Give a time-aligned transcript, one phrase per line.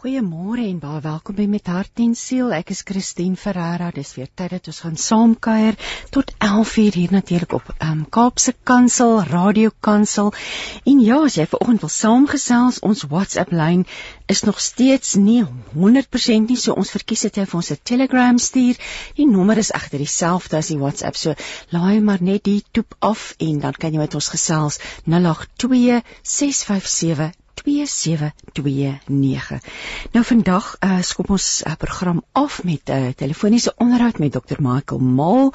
[0.00, 2.54] Goeiemôre en baie welkom by Met Hart en Siel.
[2.56, 3.90] Ek is Christine Ferreira.
[3.92, 5.76] Dis weer tyd dat ons gaan saamkuier
[6.14, 10.32] tot 11:00 hier natuurlik op um, Kaapse Kansel, Radio Kansel.
[10.88, 13.84] En ja, as jy vanoggend wil saamgesels, ons WhatsApp lyn
[14.26, 18.38] is nog steeds nie 100% nie, so ons verkies dit jy vir ons 'n Telegram
[18.38, 18.80] stuur.
[19.20, 21.34] Die nommer is egter dieselfde as die WhatsApp, so
[21.76, 27.39] laai maar net die toep af en dan kan jy met ons gesels 082 657
[27.62, 29.60] 2729.
[30.12, 34.58] Nou vandag uh, skop ons uh, program af met 'n uh, telefoniese onderhoud met Dr.
[34.58, 35.54] Michael Maal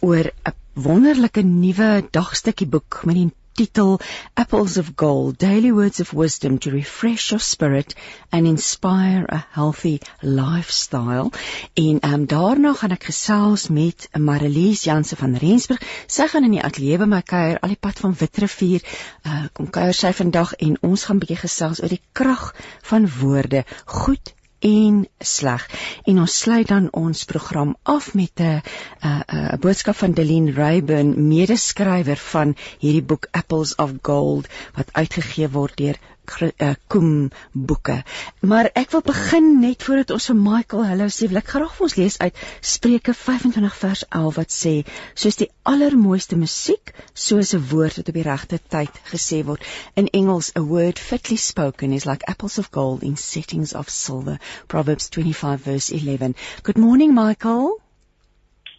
[0.00, 4.00] oor 'n wonderlike nuwe dagstukkie boek met die titel
[4.34, 7.94] Apples of Gold Daily Words of Wisdom to Refresh Your Spirit
[8.30, 11.30] and Inspire a Healthy Lifestyle.
[11.74, 15.82] En ehm um, daarna gaan ek gesels met Marilies Jansen van Rensburg.
[16.06, 18.84] Sy gaan in die ateljee by my kuier al die pad van Witrifuur.
[19.26, 22.54] Uh kom kuier sy vandag en ons gaan 'n bietjie gesels oor die krag
[22.92, 23.64] van woorde.
[23.84, 25.66] Goed en sleg.
[26.08, 28.62] En ons sluit dan ons program af met 'n
[29.02, 35.76] 'n boodskap van Deline Rayburn, medeskrywer van hierdie boek Apples of Gold wat uitgegee word
[35.76, 37.96] deur Koem boeke.
[38.40, 41.86] Maar ek wil begin net voordat ons vir Michael hallo sê, wil ek graag vir
[41.88, 42.42] ons lees uit
[42.72, 44.74] Spreuke 25 vers 11 wat sê:
[45.14, 49.66] Soos die allermooiste musiek, soos 'n woord wat op die regte tyd gesê word.
[49.94, 54.38] In Engels, a word fitly spoken is like apples of gold in settings of silver.
[54.68, 56.34] Proverbs 25 verse 11.
[56.62, 57.80] Good morning, Michael.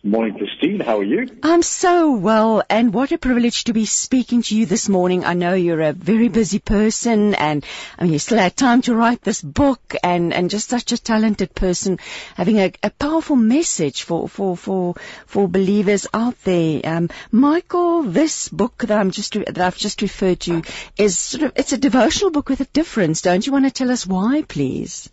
[0.05, 0.81] Morning, Christine.
[0.81, 1.29] How are you?
[1.43, 5.23] I'm so well, and what a privilege to be speaking to you this morning.
[5.23, 7.65] I know you're a very busy person, and
[7.97, 10.97] I mean, you still had time to write this book, and, and just such a
[10.97, 11.99] talented person,
[12.35, 14.95] having a, a powerful message for, for, for,
[15.25, 16.81] for believers out there.
[16.83, 20.63] Um, Michael, this book that I'm just that I've just referred to
[20.97, 23.21] is sort of it's a devotional book with a difference.
[23.21, 25.09] Don't you want to tell us why, please?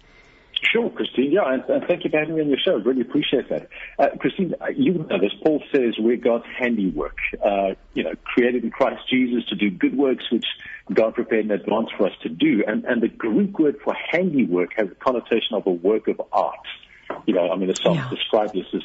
[0.62, 1.32] Sure, Christine.
[1.32, 2.76] Yeah, and, and, thank you for having me on your show.
[2.76, 3.68] Really appreciate that.
[3.98, 5.32] Uh, Christine, uh, you know this.
[5.42, 9.96] Paul says we're God's handiwork, uh, you know, created in Christ Jesus to do good
[9.96, 10.44] works which
[10.92, 12.62] God prepared in advance for us to do.
[12.66, 16.66] And, and the Greek word for handiwork has a connotation of a work of art.
[17.26, 18.10] You know, I mean, the psalm yeah.
[18.10, 18.82] describes this as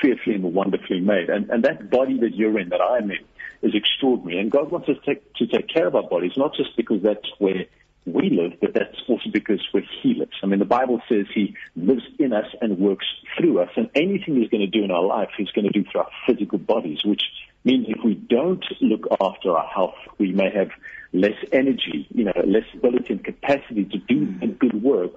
[0.00, 1.28] fearfully and wonderfully made.
[1.28, 3.24] And, and that body that you're in, that I'm in,
[3.62, 4.40] is extraordinary.
[4.40, 7.02] And God wants us to take, to take care of our bodies, not just because
[7.02, 7.66] that's where
[8.12, 10.32] we live, but that's also because where He lives.
[10.42, 14.36] I mean, the Bible says He lives in us and works through us, and anything
[14.36, 17.04] He's going to do in our life, He's going to do through our physical bodies,
[17.04, 17.22] which
[17.64, 20.70] means if we don't look after our health, we may have
[21.12, 24.58] less energy, you know, less ability and capacity to do mm.
[24.58, 25.16] good work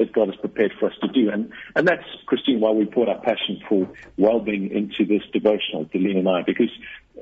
[0.00, 1.30] that God has prepared for us to do.
[1.30, 6.16] And, and that's, Christine, why we put our passion for well-being into this devotional, Deline
[6.16, 6.70] and I, because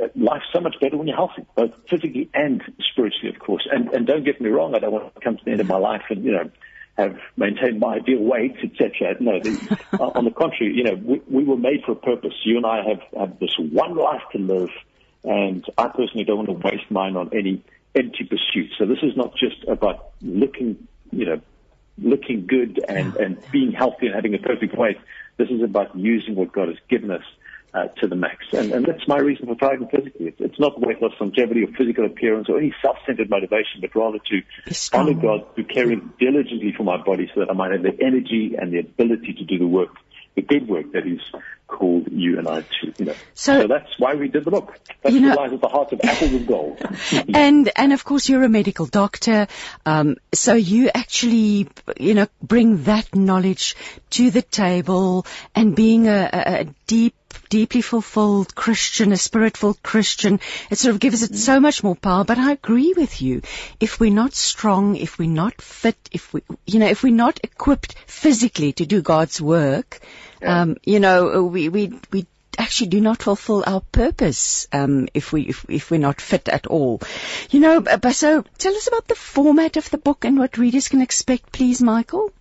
[0.01, 2.63] uh, life's so much better when you're healthy, both physically and
[2.93, 3.67] spiritually, of course.
[3.71, 5.67] And, and don't get me wrong, I don't want to come to the end of
[5.67, 6.51] my life and, you know,
[6.97, 9.17] have maintained my ideal weight, etc.
[9.19, 12.35] No, the, on the contrary, you know, we, we were made for a purpose.
[12.45, 14.71] You and I have, have this one life to live,
[15.25, 17.63] and I personally don't want to waste mine on any
[17.97, 18.71] empty pursuit.
[18.79, 21.41] So this is not just about looking, you know,
[22.03, 24.99] looking good and, and being healthy and having a perfect weight.
[25.37, 27.23] This is about using what God has given us
[27.75, 28.45] uh, to the max.
[28.53, 30.29] And, and that's my reason for thriving physically.
[30.29, 34.19] It's, it's not weight loss, longevity, or physical appearance, or any self-centered motivation, but rather
[34.19, 34.43] to
[34.93, 38.57] honor God through caring diligently for my body so that I might have the energy
[38.59, 39.91] and the ability to do the work
[40.39, 41.21] the good work that He's
[41.67, 42.95] called you and I to.
[42.99, 43.15] You know.
[43.35, 44.79] So, so that's why we did the book.
[45.03, 46.81] That's you know, lies at the heart of Apples of Gold.
[47.35, 49.49] and and of course you're a medical doctor,
[49.85, 51.69] um, so you actually
[51.99, 53.77] you know bring that knowledge
[54.11, 57.15] to the table and being a, a, a deep
[57.49, 60.41] deeply fulfilled Christian, a spiritful Christian,
[60.71, 62.25] it sort of gives it so much more power.
[62.25, 63.43] But I agree with you.
[63.81, 67.41] If we're not strong, if we're not fit, if we, you know, if we're not
[67.43, 70.01] equipped physically to do God's work,
[70.43, 70.63] yeah.
[70.63, 72.27] um, you know, we, we, we
[72.59, 76.67] actually do not fulfill our purpose um, if we if, if we're not fit at
[76.67, 77.01] all.
[77.51, 80.89] You know, but so tell us about the format of the book and what readers
[80.89, 82.33] can expect, please, Michael.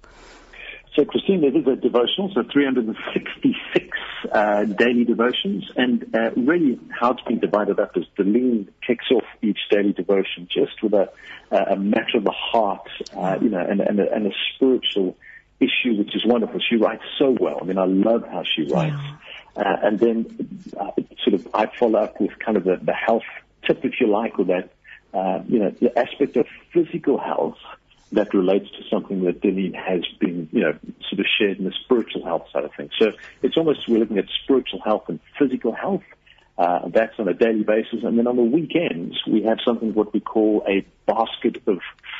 [0.98, 3.98] So, Christine, there is a devotional, so 366
[4.32, 9.24] uh, daily devotions, and uh, really how it's been divided up is Deline kicks off
[9.44, 11.12] each daily devotion just with a,
[11.52, 15.16] a matter of the heart, uh, you know, and, and, a, and a spiritual
[15.60, 16.60] issue, which is wonderful.
[16.68, 17.60] She writes so well.
[17.62, 19.00] I mean, I love how she writes.
[19.56, 20.92] Uh, and then uh,
[21.24, 23.22] sort of I follow up with kind of the, the health
[23.68, 24.72] tip, if you like, or that,
[25.14, 27.58] uh, you know, the aspect of physical health
[28.12, 30.78] that relates to something that Deline has been, you know,
[31.10, 32.92] sort of shared in the spiritual health side of things.
[32.98, 33.12] So
[33.42, 36.04] it's almost we're looking at spiritual health and physical health.
[36.58, 38.04] Uh, that's on a daily basis.
[38.04, 41.80] And then on the weekends, we have something what we call a basket of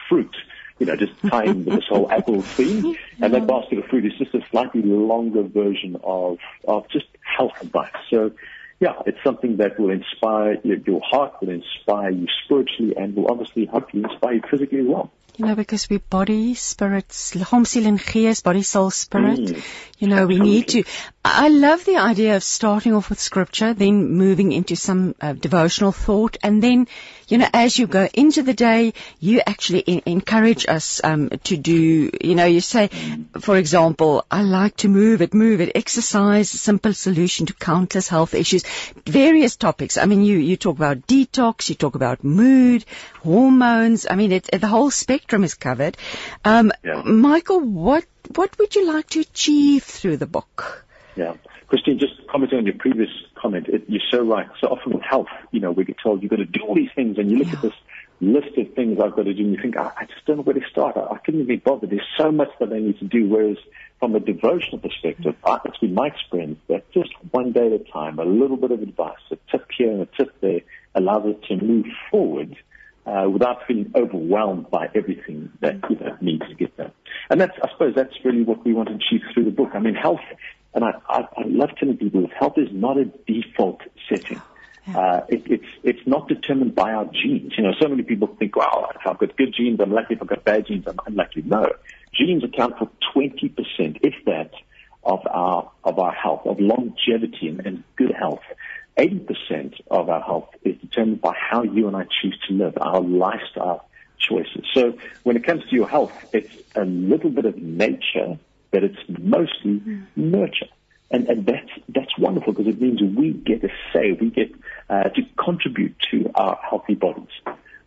[0.10, 0.36] fruit.
[0.78, 2.96] You know, just tying this whole apple theme.
[3.22, 6.38] And that basket of fruit is just a slightly longer version of,
[6.68, 7.94] of just health advice.
[8.12, 8.32] So,
[8.80, 13.32] yeah, it's something that will inspire your, your heart, will inspire you spiritually, and will
[13.32, 15.12] obviously hopefully inspire you physically as well.
[15.38, 19.40] You know, because we body, spirits, liggaam, siel en gees, body, soul, spirit.
[19.40, 19.64] Mm,
[20.00, 20.84] you know, we need to.
[21.30, 25.92] I love the idea of starting off with scripture, then moving into some uh, devotional
[25.92, 26.88] thought, and then,
[27.28, 31.58] you know, as you go into the day, you actually in- encourage us um, to
[31.58, 32.10] do.
[32.22, 32.90] You know, you say,
[33.42, 38.34] for example, I like to move it, move it, exercise, simple solution to countless health
[38.34, 38.64] issues,
[39.06, 39.98] various topics.
[39.98, 42.86] I mean, you you talk about detox, you talk about mood,
[43.22, 44.08] hormones.
[44.10, 45.98] I mean, it, it, the whole spectrum is covered.
[46.46, 47.02] Um, yeah.
[47.04, 50.87] Michael, what what would you like to achieve through the book?
[51.18, 51.34] Yeah.
[51.68, 54.48] Christine, just commenting on your previous comment, it, you're so right.
[54.62, 56.92] So often with health, you know, we get told you've got to do all these
[56.96, 57.54] things, and you look yeah.
[57.54, 57.74] at this
[58.22, 60.44] list of things I've got to do, and you think, I, I just don't know
[60.44, 60.96] where to start.
[60.96, 61.90] I, I couldn't even be bothered.
[61.90, 63.28] There's so much that I need to do.
[63.28, 63.58] Whereas
[64.00, 67.92] from a devotional perspective, I, it's been my experience that just one day at a
[67.92, 70.62] time, a little bit of advice, a tip here and a tip there,
[70.96, 72.56] allows us to move forward
[73.06, 76.92] uh, without feeling overwhelmed by everything that you know, needs to get done.
[77.30, 79.70] And that's, I suppose, that's really what we want to achieve through the book.
[79.74, 80.20] I mean, health,
[80.74, 84.42] and I, I, I love telling people that health is not a default setting.
[84.96, 87.54] Uh, it, it's it's not determined by our genes.
[87.58, 90.14] You know, so many people think, "Wow, if I've got good genes, I'm lucky.
[90.14, 91.68] If I've got bad genes, I'm unlucky." No,
[92.14, 94.52] genes account for 20 percent, if that,
[95.04, 98.42] of our of our health, of longevity and, and good health.
[98.98, 103.00] 80% of our health is determined by how you and I choose to live, our
[103.00, 103.88] lifestyle
[104.18, 104.66] choices.
[104.74, 108.40] So when it comes to your health, it's a little bit of nature,
[108.72, 110.06] but it's mostly mm.
[110.16, 110.68] nurture.
[111.10, 114.52] And, and that's, that's wonderful because it means we get a say, we get
[114.90, 117.30] uh, to contribute to our healthy bodies.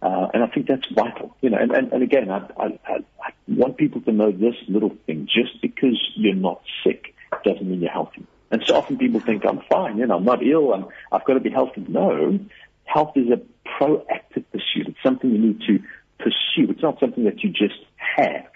[0.02, 1.58] Uh, and I think that's vital, you know.
[1.58, 5.60] And, and, and again, I, I, I want people to know this little thing: just
[5.60, 8.24] because you're not sick doesn't mean you're healthy.
[8.50, 11.34] And so often people think, I'm fine, you know, I'm not ill, I'm, I've got
[11.34, 11.84] to be healthy.
[11.86, 12.38] No,
[12.84, 14.88] health is a proactive pursuit.
[14.88, 15.78] It's something you need to
[16.18, 16.70] pursue.
[16.70, 18.46] It's not something that you just have.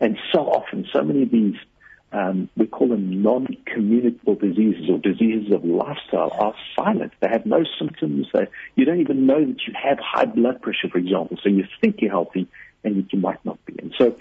[0.00, 1.56] And so often, so many of these,
[2.12, 7.12] um, we call them non-communicable diseases or diseases of lifestyle are silent.
[7.20, 8.28] They have no symptoms.
[8.32, 8.46] They,
[8.76, 11.36] you don't even know that you have high blood pressure, for example.
[11.42, 12.48] So you think you're healthy
[12.84, 13.74] and you might not be.
[13.78, 14.16] And so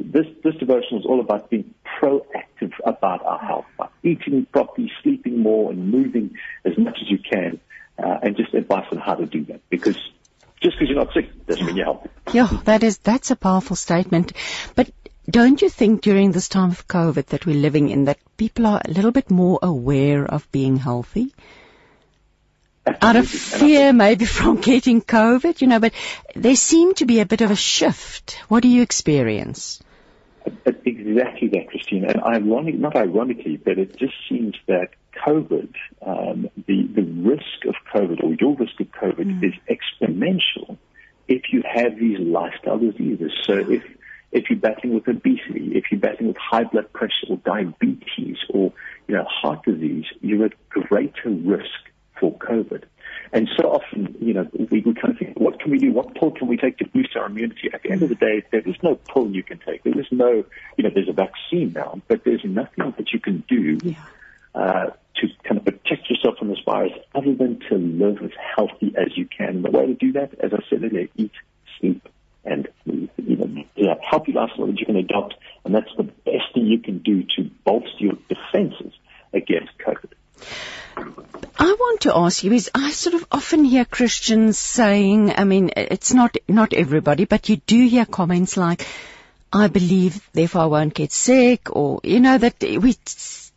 [0.00, 5.40] this, this devotion is all about being proactive about our health, by eating properly, sleeping
[5.40, 7.60] more, and moving as much as you can,
[7.98, 9.60] uh, and just advice on how to do that.
[9.70, 9.96] Because
[10.60, 12.08] just because you're not sick doesn't mean you're healthy.
[12.32, 14.32] Yeah, that is that's a powerful statement.
[14.74, 14.90] But
[15.28, 18.80] don't you think during this time of COVID that we're living in that people are
[18.84, 21.34] a little bit more aware of being healthy?
[22.86, 23.08] Absolutely.
[23.08, 25.94] Out of fear, maybe from getting COVID, you know, but
[26.34, 28.38] there seemed to be a bit of a shift.
[28.48, 29.82] What do you experience?
[30.84, 32.04] Exactly that, Christine.
[32.04, 34.90] And ironic, not ironically, but it just seems that
[35.26, 35.72] COVID,
[36.02, 39.44] um, the, the risk of COVID or your risk of COVID mm.
[39.44, 40.76] is exponential
[41.26, 43.32] if you have these lifestyle diseases.
[43.44, 43.82] So if,
[44.34, 48.72] if you're battling with obesity, if you're battling with high blood pressure or diabetes or,
[49.06, 51.70] you know, heart disease, you're at greater risk
[52.18, 52.82] for COVID.
[53.32, 55.92] And so often, you know, we, we kind of think, what can we do?
[55.92, 57.70] What pill can we take to boost our immunity?
[57.72, 59.84] At the end of the day, there is no pill you can take.
[59.84, 60.44] There is no,
[60.76, 63.94] you know, there's a vaccine now, but there's nothing that you can do yeah.
[64.54, 68.92] uh, to kind of protect yourself from this virus other than to live as healthy
[68.96, 69.48] as you can.
[69.48, 71.32] And the way to do that, as I said earlier, eat,
[71.78, 72.08] sleep,
[72.44, 75.34] and you know, a healthy lifestyle that you can adopt,
[75.64, 78.92] and that's the best thing you can do to bolster your defenses
[79.32, 80.12] against COVID.
[80.96, 85.70] I want to ask you is I sort of often hear Christians saying, I mean,
[85.76, 88.86] it's not, not everybody, but you do hear comments like,
[89.52, 92.96] I believe, therefore I won't get sick, or, you know, that we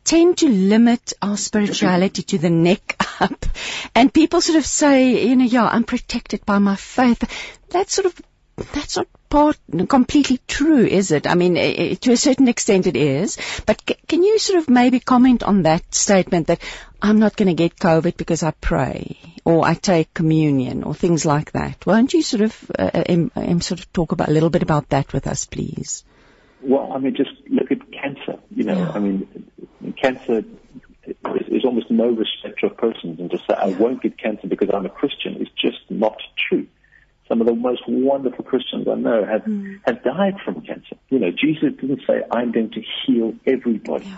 [0.04, 3.46] tend to limit our spirituality to the neck up.
[3.94, 7.24] And people sort of say, you know, yeah, I'm protected by my faith.
[7.70, 8.22] That's sort of,
[8.58, 11.28] that's not part completely true, is it?
[11.28, 13.38] I mean, it, to a certain extent it is.
[13.66, 16.62] But c- can you sort of maybe comment on that statement that
[17.02, 21.26] I'm not going to get COVID because I pray or I take communion or things
[21.26, 21.86] like that?
[21.86, 24.90] Won't you sort of uh, um, um, sort of talk about a little bit about
[24.90, 26.04] that with us, please?
[26.62, 28.40] Well, I mean, just look at cancer.
[28.50, 28.92] You know, yeah.
[28.92, 29.52] I mean,
[30.02, 30.44] cancer
[31.06, 34.86] is almost no respect of persons, and to say I won't get cancer because I'm
[34.86, 36.18] a Christian is just not
[36.50, 36.68] true.
[37.28, 39.80] Some of the most wonderful Christians I know have, mm.
[39.86, 40.96] have died from cancer.
[41.10, 44.06] You know, Jesus didn't say, I'm going to heal everybody.
[44.06, 44.18] Yeah.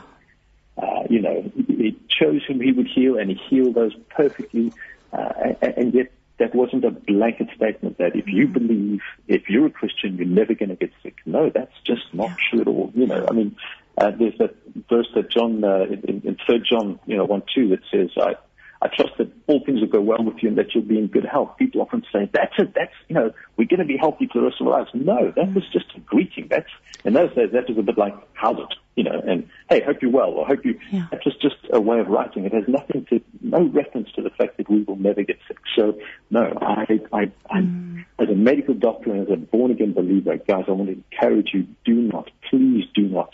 [0.77, 4.71] Uh, you know, he chose whom he would heal and he healed those perfectly.
[5.11, 8.53] Uh, and, and yet that wasn't a blanket statement that if you mm.
[8.53, 11.17] believe, if you're a Christian, you're never going to get sick.
[11.25, 12.91] No, that's just not true at all.
[12.95, 13.55] You know, I mean,
[13.97, 14.55] uh, there's that
[14.89, 18.35] verse that John, uh, in, in 3 John, you know, 1 2 that says, I,
[18.81, 21.07] I trust that all things will go well with you and that you'll be in
[21.07, 21.57] good health.
[21.57, 24.45] People often say, that's it, that's, you know, we're going to be healthy for the
[24.45, 24.91] rest of our lives.
[24.93, 26.47] No, that was just a greeting.
[26.49, 26.69] That's,
[27.03, 28.73] in those days, that was a bit like, how's it?
[28.95, 31.07] You know, and hey, hope you're well, or hope you, yeah.
[31.11, 32.45] that was just a way of writing.
[32.45, 35.57] It has nothing to, no reference to the fact that we will never get sick.
[35.75, 38.05] So, no, I, I, I mm.
[38.17, 41.49] as a medical doctor and as a born again believer, guys, I want to encourage
[41.53, 43.33] you, do not, please do not,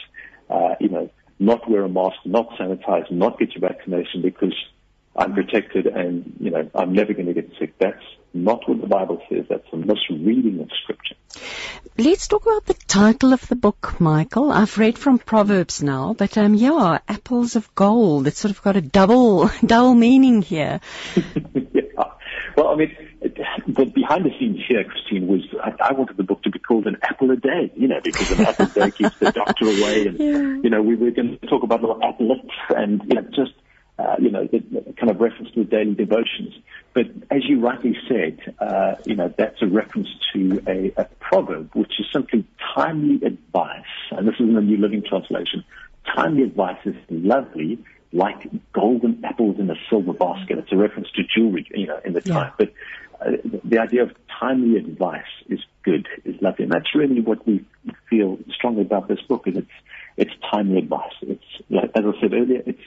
[0.49, 4.53] uh, you know, not wear a mask, not sanitize, not get your vaccination because
[5.15, 7.77] I'm protected and, you know, I'm never going to get sick.
[7.79, 8.03] That's
[8.33, 9.45] not what the Bible says.
[9.49, 11.15] That's a misreading of Scripture.
[11.97, 14.51] Let's talk about the title of the book, Michael.
[14.51, 18.27] I've read from Proverbs now, but um, yeah, apples of gold.
[18.27, 20.81] It's sort of got a double, double meaning here.
[21.73, 21.81] yeah.
[22.57, 22.95] Well, I mean,
[23.67, 26.87] the behind the scenes here, Christine, was I, I, wanted the book to be called
[26.87, 30.07] an apple a day, you know, because an apple a day keeps the doctor away,
[30.07, 30.61] and yeah.
[30.63, 33.53] you know, we were going to talk about little applets and you know, just
[33.97, 36.53] uh, you know, the, the kind of reference to the daily devotions.
[36.93, 41.71] But as you rightly said, uh, you know, that's a reference to a, a proverb,
[41.73, 43.83] which is simply timely advice.
[44.11, 45.63] And this is in the New Living Translation.
[46.15, 47.79] Timely advice is lovely,
[48.13, 50.57] like golden apples in a silver basket.
[50.57, 52.51] It's a reference to jewelry, you know, in the time.
[52.59, 52.65] Yeah.
[52.65, 52.73] But
[53.25, 53.31] uh,
[53.63, 56.63] the idea of timely advice is good, is lovely.
[56.63, 57.65] And that's really what we
[58.09, 59.67] feel strongly about this book, is it's,
[60.17, 61.13] it's timely advice.
[61.21, 62.81] It's, like, as I said earlier, it's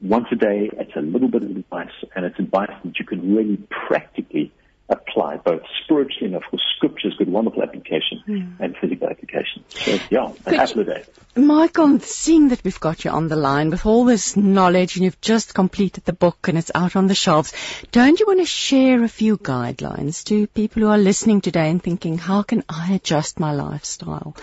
[0.00, 0.70] once a day.
[0.72, 3.58] It's a little bit of advice, and it's advice that you can really
[3.88, 4.52] practically
[4.88, 8.52] apply, both spiritually and of course scripture's good, wonderful application mm.
[8.58, 9.64] and physical application.
[9.68, 11.04] So yeah, an apple a day.
[11.36, 15.20] Michael, seeing that we've got you on the line with all this knowledge and you've
[15.20, 17.52] just completed the book and it's out on the shelves,
[17.92, 21.82] don't you want to share a few guidelines to people who are listening today and
[21.82, 24.36] thinking, how can I adjust my lifestyle?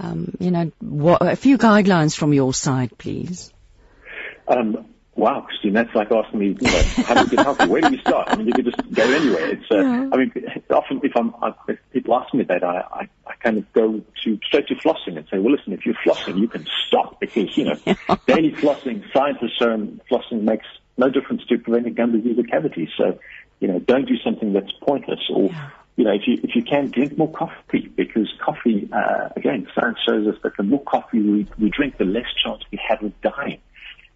[0.00, 3.52] Um, you know, what, a few guidelines from your side, please.
[4.52, 7.66] Um, wow, Christine, that's like asking me, you know, how do you get healthy?
[7.66, 8.28] Where do you start?
[8.28, 9.50] I mean, you could just go anywhere.
[9.50, 10.10] It's, uh, yeah.
[10.12, 10.32] I mean,
[10.70, 11.34] often if I'm,
[11.68, 15.16] if people ask me that, I, I, I kind of go to straight to flossing
[15.16, 17.74] and say, well, listen, if you're flossing, you can stop because, you know,
[18.26, 20.66] daily flossing, science has shown flossing makes
[20.98, 22.90] no difference to preventing gum disease or cavities.
[22.96, 23.18] So,
[23.60, 26.62] you know, don't do something that's pointless or, yeah you know, if you if you
[26.62, 31.20] can drink more coffee, because coffee, uh, again, science shows us that the more coffee
[31.20, 33.60] we, we drink, the less chance we have of dying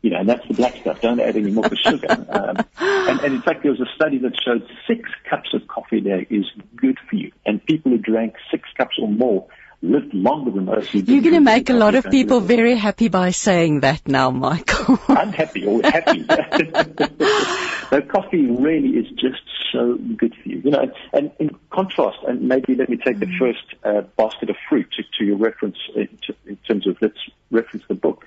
[0.06, 1.00] you know, and that's the black stuff.
[1.00, 2.06] Don't add any more sugar.
[2.36, 5.98] Um, and, and in fact, there was a study that showed six cups of coffee
[5.98, 6.44] a day is
[6.74, 7.32] good for you.
[7.46, 9.46] And people who drank six cups or more
[9.80, 12.74] lived longer than those who did You're going to make a lot of people very
[12.74, 14.98] happy by saying that now, Michael.
[15.08, 16.22] I'm happy or happy.
[17.90, 20.60] but coffee really is just so good for you.
[20.64, 23.38] You know, and, in contrast, and maybe let me take the mm.
[23.38, 26.96] first uh, basket of fruit to, to your reference in, uh, to, in terms of
[27.00, 27.18] let's
[27.50, 28.26] reference the book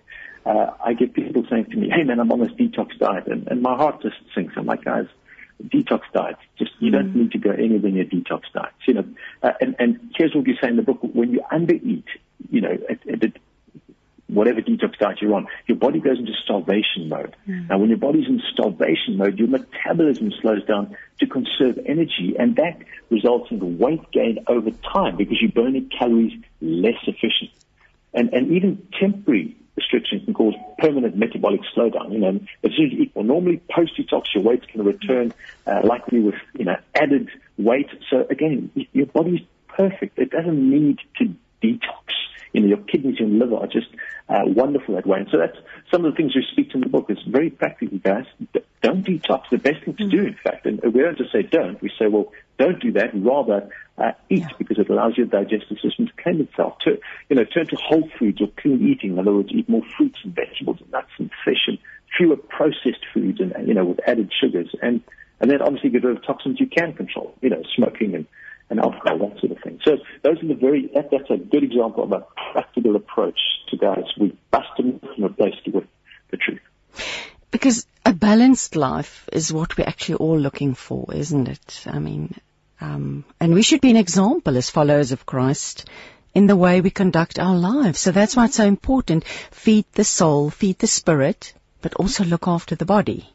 [0.50, 3.48] uh, I get people saying to me, "Hey man, I'm on this detox diet," and,
[3.48, 4.54] and my heart just sinks.
[4.58, 5.06] I'm like, guys,
[5.64, 6.40] detox diets.
[6.58, 6.94] Just you mm.
[6.94, 8.82] don't need to go anywhere near detox diets.
[8.88, 9.06] You know,
[9.44, 12.06] uh, and and here's what you say in the book: when you undereat,
[12.50, 13.34] you know, at, at,
[14.26, 17.36] whatever detox diet you're on, your body goes into starvation mode.
[17.48, 17.70] Mm.
[17.70, 22.56] Now, when your body's in starvation mode, your metabolism slows down to conserve energy, and
[22.56, 22.80] that
[23.12, 27.52] results in weight gain over time because you're burning calories less efficient.
[28.12, 32.12] And, and even temporary restriction can cause permanent metabolic slowdown.
[32.12, 35.34] You know, as soon as you eat well, normally post detox, your weight can return,
[35.66, 37.90] uh, likely with, you know, added weight.
[38.10, 40.20] So again, your body's perfect.
[40.20, 41.34] It doesn't need to
[41.64, 42.06] detox.
[42.54, 43.88] You know, your kidneys and liver are just
[44.30, 45.20] uh, wonderful that way.
[45.20, 45.58] And so that's
[45.92, 47.08] some of the things we speak to in the book.
[47.10, 48.26] It's very practical, guys.
[48.82, 49.50] don't detox.
[49.50, 50.68] The best thing to do, in fact.
[50.68, 51.82] And we don't just say don't.
[51.82, 53.10] We say, well, don't do that.
[53.16, 54.48] Rather, uh, eat yeah.
[54.60, 56.78] because it allows your digestive system to clean itself.
[56.86, 59.14] To, you know, turn to whole foods or clean eating.
[59.14, 61.80] In other words, eat more fruits and vegetables and nuts and fish and
[62.16, 64.70] fewer processed foods and, you know, with added sugars.
[64.82, 65.02] And,
[65.40, 68.28] and then obviously get rid of toxins you can control, you know, smoking and,
[68.70, 69.80] and alcohol, that sort of thing.
[69.84, 73.78] So those are the very, that, that's a good example of a practical approach to
[73.78, 74.06] guys.
[74.20, 75.86] We bust them and replace it with
[76.32, 76.60] the truth.
[77.52, 81.84] Because a balanced life is what we're actually all looking for, isn't it?
[81.88, 82.36] I mean,
[82.80, 85.90] um, and we should be an example as followers of Christ
[86.34, 88.00] in the way we conduct our lives.
[88.00, 89.26] So that's why it's so important.
[89.26, 93.28] Feed the soul, feed the spirit, but also look after the body.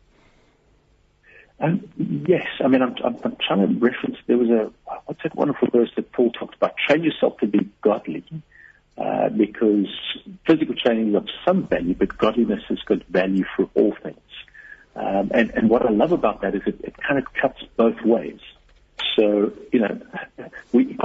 [1.65, 4.17] Um, yes, I mean, I'm, I'm, I'm, trying to reference.
[4.27, 4.71] There was a
[5.07, 6.75] what's that wonderful verse that Paul talked about?
[6.77, 8.25] Train yourself to be godly,
[8.99, 9.87] uh, because
[10.47, 14.19] physical training is of some value, but godliness has got value for all things.
[14.95, 18.01] Um, and, and what I love about that is it, it kind of cuts both
[18.03, 18.41] ways.
[19.17, 20.01] So, you know,
[20.73, 20.99] we,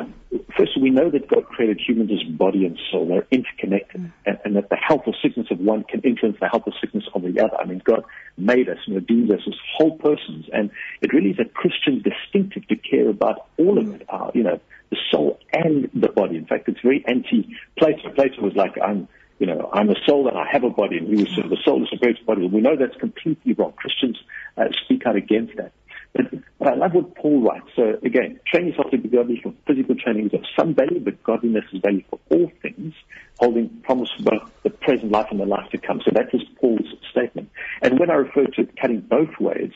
[0.59, 3.07] first we know that God created humans as body and soul.
[3.07, 4.11] They're interconnected mm.
[4.25, 7.05] and, and, that the health or sickness of one can influence the health or sickness
[7.13, 7.55] of the other.
[7.57, 8.03] I mean, God
[8.37, 10.45] made us and redeemed us as whole persons.
[10.51, 10.69] And
[11.01, 14.59] it really is a Christian distinctive to care about all of it, our, you know,
[14.89, 16.35] the soul and the body.
[16.35, 18.09] In fact, it's very anti-Plato.
[18.13, 19.07] Plato was like, I'm,
[19.39, 21.51] you know, I'm a soul and I have a body, and he was sort of
[21.51, 22.47] the soul is superior to body.
[22.47, 23.73] We know that's completely wrong.
[23.73, 24.17] Christians
[24.57, 25.71] uh, speak out against that.
[26.13, 26.25] But,
[26.57, 27.67] but I love what Paul writes.
[27.75, 31.21] So again, train yourself to be godly for physical training is of some value, but
[31.23, 32.93] godliness is value for all things,
[33.39, 36.01] holding promise for both the present life and the life to come.
[36.03, 37.49] So that is Paul's statement.
[37.81, 39.71] And when I refer to cutting both ways,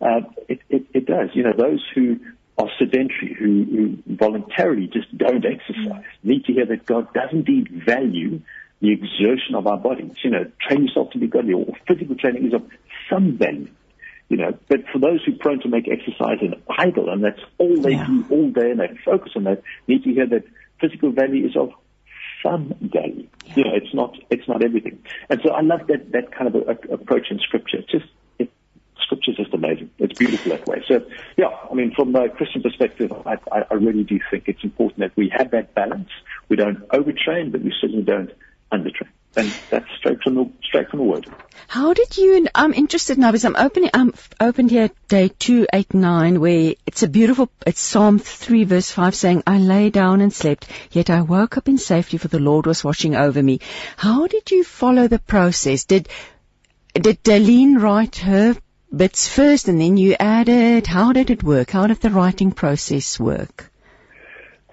[0.00, 1.30] uh, it, it, it does.
[1.34, 2.18] You know, those who
[2.58, 7.68] are sedentary, who, who voluntarily just don't exercise, need to hear that God does indeed
[7.86, 8.40] value
[8.80, 10.12] the exertion of our bodies.
[10.22, 12.62] You know, train yourself to be godly, or physical training is of
[13.10, 13.68] some value
[14.28, 17.40] you know, but for those who are prone to make exercise an idol and that's
[17.58, 18.06] all they yeah.
[18.06, 20.44] do all day and they focus on that, need to hear that
[20.80, 21.70] physical value is of
[22.42, 23.28] some value.
[23.44, 23.54] Yeah.
[23.56, 25.02] You know, it's not, it's not everything.
[25.30, 27.78] And so I love that, that kind of a, a approach in scripture.
[27.78, 28.06] It's just,
[28.38, 28.50] it,
[29.00, 29.90] scripture's just amazing.
[29.98, 30.82] It's beautiful that way.
[30.88, 31.06] So
[31.36, 34.98] yeah, I mean, from a Christian perspective, I, I, I really do think it's important
[34.98, 36.10] that we have that balance.
[36.48, 38.32] We don't overtrain, but we certainly don't
[38.72, 41.28] undertrain and that's straight from the straight from the word.
[41.68, 42.46] How did you?
[42.54, 43.90] I'm interested now because I'm opening.
[43.92, 47.50] I'm opened here day two eight nine where it's a beautiful.
[47.66, 51.68] It's Psalm three verse five saying, "I lay down and slept, yet I woke up
[51.68, 53.60] in safety, for the Lord was watching over me."
[53.96, 55.84] How did you follow the process?
[55.84, 56.08] Did
[56.94, 58.56] did Darlene write her
[58.94, 60.86] bits first and then you added?
[60.86, 61.70] How did it work?
[61.70, 63.70] How did the writing process work?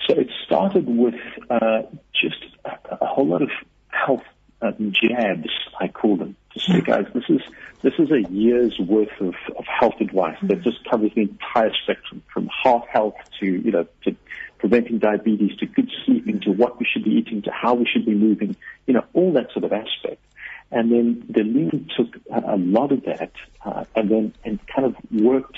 [0.07, 1.15] So it started with
[1.49, 3.49] uh, just a, a whole lot of
[3.87, 4.23] health
[4.63, 7.41] um, jabs, I call them, to say, guys, this is
[7.81, 10.63] this is a year's worth of, of health advice that hmm.
[10.63, 14.15] just covers the entire spectrum, from heart health to you know to
[14.63, 18.05] preventing diabetes to good sleeping to what we should be eating to how we should
[18.05, 18.55] be moving,
[18.87, 20.23] you know, all that sort of aspect.
[20.71, 23.33] And then the lean took a, a lot of that
[23.65, 25.57] uh, and then and kind of worked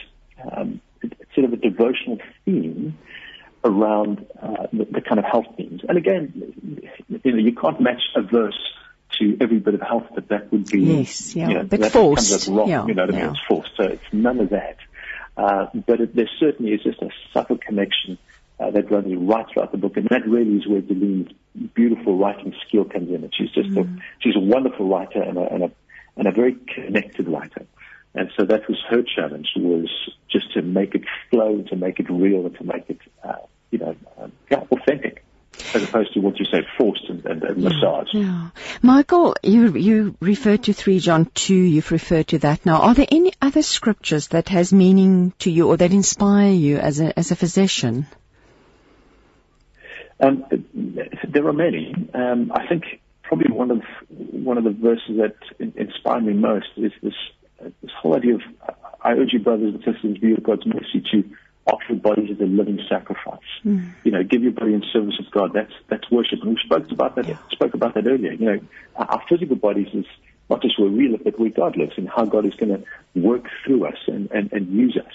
[0.52, 0.82] um,
[1.36, 2.98] sort of a devotional theme
[3.64, 5.82] around uh, the, the, kind of health themes.
[5.88, 6.54] And again,
[7.24, 8.60] you know, you can't match a verse
[9.20, 10.82] to every bit of health that that would be.
[10.82, 12.48] Yes, yeah, you know, but forced.
[12.48, 13.32] Wrong, yeah, you know, yeah.
[13.32, 13.72] it's forced.
[13.78, 14.78] So it's none of that.
[15.38, 18.18] Uh, but it, there certainly is just a subtle connection
[18.60, 21.32] uh, that runs right throughout the book, and that really is where Deline's
[21.74, 23.24] beautiful writing skill comes in.
[23.24, 23.98] And she's just mm.
[23.98, 25.72] a, she's a wonderful writer and a, and a
[26.16, 27.66] and a very connected writer.
[28.14, 29.90] And so that was her challenge was
[30.32, 33.34] just to make it flow, to make it real, and to make it, uh,
[33.72, 35.25] you know, um, yeah, authentic
[35.74, 38.12] as opposed to what you say, forced and, and, and massaged.
[38.14, 38.50] Yeah.
[38.82, 42.82] Michael, you you referred to 3 John 2, you've referred to that now.
[42.82, 47.00] Are there any other scriptures that has meaning to you or that inspire you as
[47.00, 48.08] a, as a physician?
[50.20, 50.46] Um,
[51.28, 51.94] there are many.
[52.14, 55.36] Um, I think probably one of one of the verses that
[55.76, 57.14] inspire me most is this
[57.60, 58.42] this whole idea of
[59.02, 61.24] I urge you, brothers and sisters, view of God's mercy, to
[61.66, 63.40] offer your bodies as a living sacrifice.
[63.64, 63.94] Mm.
[64.04, 65.54] You know, give your body in service of God.
[65.54, 66.40] That's that's worship.
[66.42, 67.28] And we spoke about that.
[67.28, 67.38] Yeah.
[67.52, 68.34] Spoke about that earlier.
[68.34, 68.60] You know,
[68.96, 70.06] our physical bodies is
[70.50, 73.20] not just where we live, but where God lives, and how God is going to
[73.20, 75.14] work through us and, and, and use us.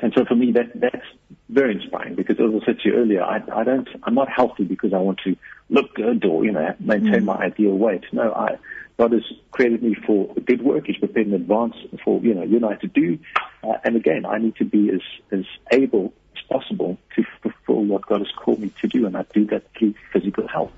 [0.00, 1.06] And so for me, that that's
[1.48, 4.64] very inspiring because, as I said to you earlier, I, I don't, I'm not healthy
[4.64, 5.36] because I want to
[5.70, 7.24] look good or you know maintain mm.
[7.24, 8.04] my ideal weight.
[8.12, 8.58] No, I
[8.96, 10.86] God has created me for good work.
[10.86, 13.18] He's prepared in advance for you know you and I to do.
[13.62, 15.00] Uh, and again, I need to be as
[15.32, 19.24] as able as possible to fulfill what God has called me to do, and I
[19.32, 20.72] do that through physical health.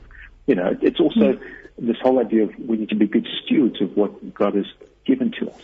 [0.46, 1.40] You know, it's also mm.
[1.79, 4.66] this whole idea of we need to be good stewards of what God has
[5.05, 5.62] given to us.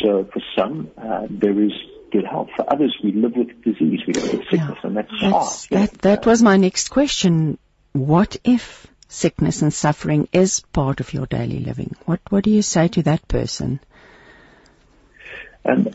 [0.00, 1.72] So for some, uh, there is
[2.10, 2.48] good health.
[2.56, 4.86] For others, we live with disease, we live with sickness, yeah.
[4.86, 5.68] and that's, that's hard.
[5.70, 7.58] That, that was my next question.
[7.92, 11.94] What if sickness and suffering is part of your daily living.
[12.06, 13.80] What what do you say to that person?
[15.64, 15.94] And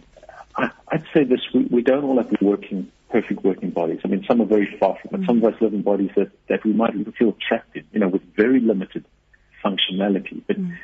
[0.55, 3.99] I, would say this: we, we don't all have working perfect working bodies.
[4.03, 5.23] I mean, some are very far from it.
[5.23, 5.27] Mm.
[5.27, 7.99] Some of us live in bodies that that we might even feel trapped in, you
[8.01, 9.05] know, with very limited
[9.63, 10.43] functionality.
[10.45, 10.77] But mm.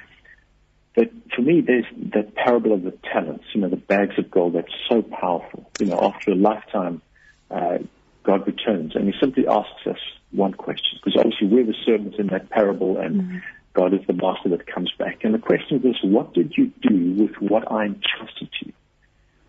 [0.95, 4.53] but for me, there's that parable of the talents, you know, the bags of gold.
[4.53, 5.69] That's so powerful.
[5.79, 7.01] You know, after a lifetime.
[7.49, 7.79] Uh,
[8.23, 9.97] God returns and he simply asks us
[10.31, 13.37] one question because obviously we're the servants in that parable and mm-hmm.
[13.73, 15.23] God is the master that comes back.
[15.23, 18.73] And the question is, what did you do with what I entrusted to you?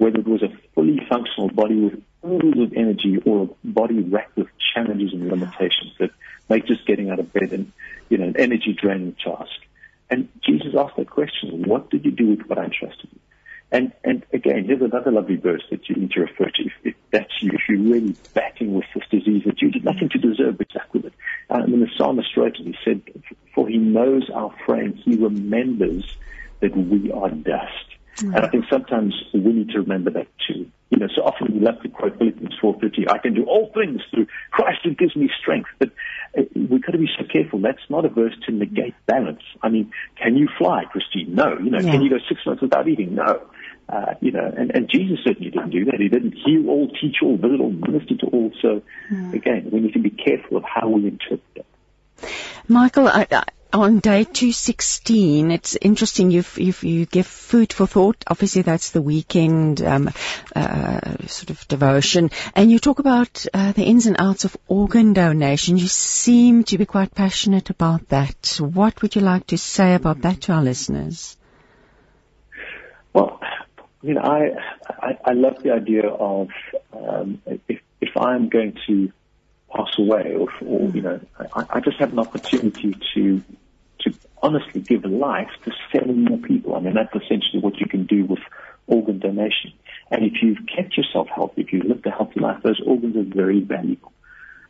[0.02, 4.36] whether it was a fully functional body with oodles of energy or a body racked
[4.36, 6.10] with challenges and limitations that
[6.50, 7.70] make just getting out of bed and,
[8.08, 9.52] you know, an energy draining task.
[10.10, 13.20] And Jesus asked that question, what did you do with what I entrusted you?
[13.72, 16.62] And, and again, here's another lovely verse that you need to refer to.
[16.62, 20.10] If, if that's you, if you're really batting with this disease that you did nothing
[20.10, 21.12] to deserve, but it.
[21.48, 23.00] Uh, and the psalmist wrote it, he said,
[23.54, 26.04] for he knows our frame, he remembers
[26.60, 27.92] that we are dust.
[28.16, 28.34] Mm-hmm.
[28.34, 30.70] And I think sometimes we need to remember that too.
[30.90, 34.02] You know, so often we love to quote Philippians 4.30, I can do all things
[34.10, 35.70] through Christ who gives me strength.
[35.78, 35.92] But
[36.38, 37.60] uh, we've got to be so careful.
[37.60, 39.42] That's not a verse to negate balance.
[39.62, 39.90] I mean,
[40.22, 41.34] can you fly, Christine?
[41.34, 41.58] No.
[41.58, 41.92] You know, yeah.
[41.92, 43.14] can you go six months without eating?
[43.14, 43.40] No.
[43.92, 45.96] Uh, you know, and, and Jesus certainly didn't do that.
[45.98, 48.50] He didn't heal all, teach all, visit all, minister to all.
[48.62, 49.34] So, mm.
[49.34, 51.66] again, we need to be careful of how we interpret it.
[52.68, 58.24] Michael, I, I, on day 216, it's interesting you you give food for thought.
[58.26, 60.10] Obviously, that's the weekend um,
[60.56, 62.30] uh, sort of devotion.
[62.54, 65.76] And you talk about uh, the ins and outs of organ donation.
[65.76, 68.58] You seem to be quite passionate about that.
[68.58, 71.36] What would you like to say about that to our listeners?
[73.12, 73.38] Well,
[74.02, 74.50] you mean, I,
[74.88, 76.48] I, I love the idea of
[76.92, 79.12] um, if, if I'm going to
[79.74, 81.20] pass away, or, or you know,
[81.54, 83.42] I, I just have an opportunity to
[84.00, 84.12] to
[84.42, 86.74] honestly give a life to seven more people.
[86.74, 88.40] I mean, that's essentially what you can do with
[88.88, 89.72] organ donation.
[90.10, 93.34] And if you've kept yourself healthy, if you've lived a healthy life, those organs are
[93.34, 94.12] very valuable.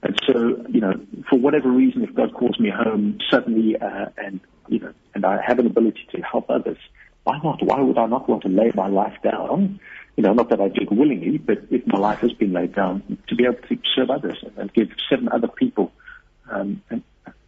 [0.03, 4.41] And so, you know, for whatever reason, if God calls me home suddenly, uh, and
[4.69, 6.79] you know, and I have an ability to help others,
[7.25, 7.63] why not?
[7.63, 9.81] Why would I not want to lay my life down?
[10.17, 12.75] You know, not that I do it willingly, but if my life has been laid
[12.75, 15.93] down, to be able to serve others and give seven other people,
[16.51, 17.03] um, and,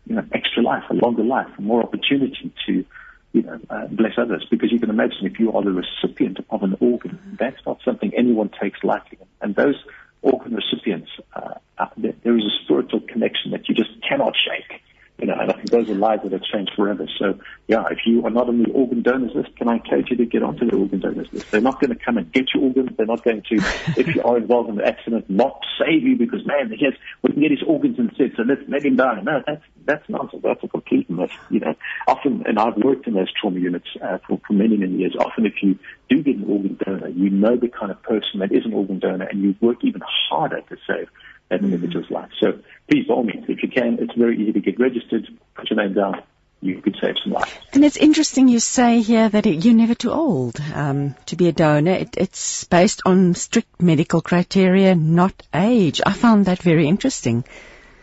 [0.06, 2.84] you know, extra life, a longer life, more opportunity to,
[3.32, 4.46] you know, uh, bless others.
[4.50, 8.12] Because you can imagine if you are the recipient of an organ, that's not something
[8.16, 9.18] anyone takes lightly.
[9.40, 9.76] And those
[10.22, 14.80] organ recipients, uh, uh, there is a spiritual connection that you just cannot shake
[15.18, 17.06] you know, and I think those are lives that have changed forever.
[17.18, 20.16] So, yeah, if you are not on the organ donors list, can I encourage you
[20.16, 21.52] to get onto the organ donors list?
[21.52, 22.90] They're not going to come and get your organs.
[22.96, 23.54] They're not going to,
[23.96, 27.40] if you are involved in an accident, not save you because, man, yes, we can
[27.40, 29.20] get his organs instead, so let's let him die.
[29.22, 30.42] No, that's, that's nonsense.
[30.42, 31.74] That's a complete myth, you know.
[32.08, 35.14] Often, and I've worked in those trauma units uh, for, for many, many years.
[35.18, 35.78] Often if you
[36.10, 38.98] do get an organ donor, you know the kind of person that is an organ
[38.98, 41.08] donor and you work even harder to save
[41.50, 42.30] that individual's life.
[42.40, 45.70] So please, by all means, if you can, it's very easy to get registered, put
[45.70, 46.22] your name down,
[46.60, 47.52] you could save some lives.
[47.72, 51.48] And it's interesting you say here that it, you're never too old um, to be
[51.48, 51.92] a donor.
[51.92, 56.00] It, it's based on strict medical criteria, not age.
[56.04, 57.44] I found that very interesting.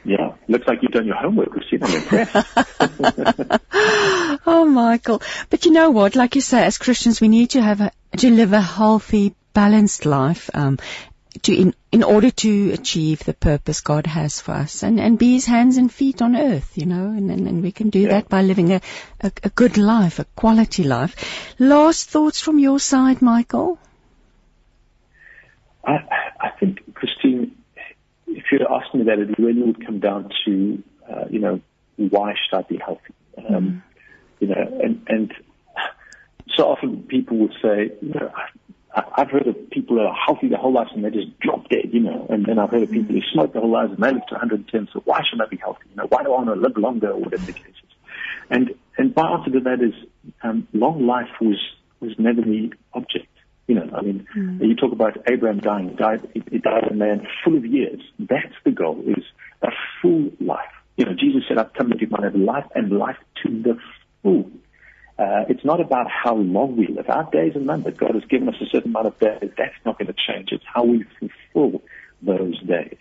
[0.04, 1.84] Yeah, looks like you've done your homework, Christine.
[1.84, 2.48] I'm impressed.
[4.48, 5.22] oh, Michael.
[5.50, 6.16] But you know what?
[6.16, 10.06] Like you say, as Christians, we need to have a, to live a healthy, balanced
[10.06, 10.50] life.
[10.54, 10.80] Um,
[11.44, 15.34] to in, in order to achieve the purpose God has for us and, and be
[15.34, 18.10] his hands and feet on earth, you know, and, and, and we can do yeah.
[18.10, 18.82] that by living a,
[19.22, 21.16] a, a good life, a quality life.
[21.58, 23.80] Last thoughts from your side, Michael?
[25.86, 25.98] I,
[26.40, 27.56] I think, Christine,
[28.28, 31.62] if you had asked me that, it really would come down to, uh, you know,
[31.96, 33.14] why should I be healthy?
[33.38, 33.82] Um, mm.
[34.40, 35.34] You know, and, and
[36.56, 38.32] so often people would say, you know,
[38.94, 41.90] I've heard of people that are healthy their whole lives and they just drop dead,
[41.94, 42.28] you know.
[42.30, 44.34] And then I've heard of people who smoke their whole lives and they live to
[44.34, 44.90] 110.
[44.92, 45.86] So why should I be healthy?
[45.92, 47.96] You know, why do I want to live longer or whatever the case is?
[48.50, 49.94] And and my answer to that is,
[50.44, 51.58] um, long life was
[52.02, 53.28] was never the object.
[53.68, 54.68] You know, I mean, mm.
[54.68, 55.90] you talk about Abraham dying.
[55.90, 56.30] He died.
[56.34, 58.02] He, he died a man full of years.
[58.20, 59.24] That's the goal: is
[59.62, 59.70] a
[60.02, 60.74] full life.
[60.98, 63.78] You know, Jesus said, "I've come that you might have life and life to the
[64.22, 64.52] full."
[65.22, 67.08] Uh, it's not about how long we live.
[67.08, 67.98] Our days are numbered.
[67.98, 69.52] God has given us a certain amount of days.
[69.56, 70.50] That's not going to change.
[70.52, 71.06] It's how we
[71.54, 71.82] fulfill
[72.24, 72.98] those days.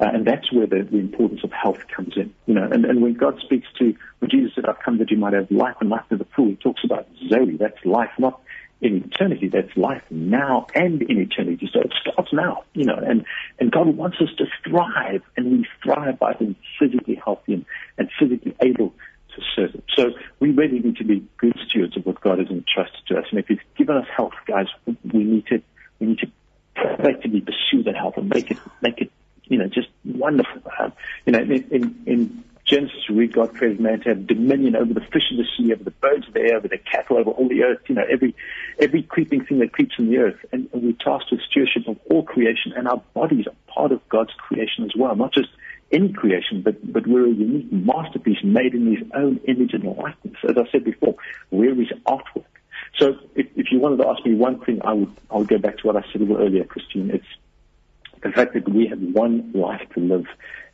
[0.00, 2.34] Uh, and that's where the, the importance of health comes in.
[2.46, 5.16] You know, and, and when God speaks to, when Jesus said, I've come that you
[5.16, 7.56] might have life and life to the full, he talks about Zoe.
[7.56, 8.40] That's life, not
[8.80, 9.48] in eternity.
[9.48, 11.70] That's life now and in eternity.
[11.72, 13.24] So it starts now, you know, and,
[13.60, 18.10] and God wants us to thrive and we thrive by being physically healthy and, and
[18.18, 18.92] physically able
[19.36, 19.82] to serve Him.
[19.96, 20.04] So
[20.40, 23.26] we really need to be good stewards of what God has entrusted to us.
[23.30, 25.62] And if He's given us health, guys, we need to
[25.98, 26.30] we need to
[26.76, 29.10] proactively pursue that health and make it make it
[29.44, 30.62] you know just wonderful.
[30.78, 30.92] Um,
[31.26, 34.94] you know, in, in, in Genesis, we read God created man to have dominion over
[34.94, 37.30] the fish of the sea, over the birds of the air, over the cattle, over
[37.30, 37.80] all the earth.
[37.88, 38.34] You know, every
[38.78, 41.98] every creeping thing that creeps in the earth, and, and we're tasked with stewardship of
[42.08, 45.48] all creation, and our bodies are part of God's creation as well, not just
[45.92, 50.36] any creation, but, but we're a unique masterpiece made in his own image and likeness.
[50.48, 51.16] As I said before,
[51.50, 52.44] we're his artwork.
[52.98, 55.58] So if, if you wanted to ask me one thing, I would I would go
[55.58, 57.10] back to what I said a little earlier, Christine.
[57.10, 57.26] It's
[58.22, 60.26] the fact that we have one life to live,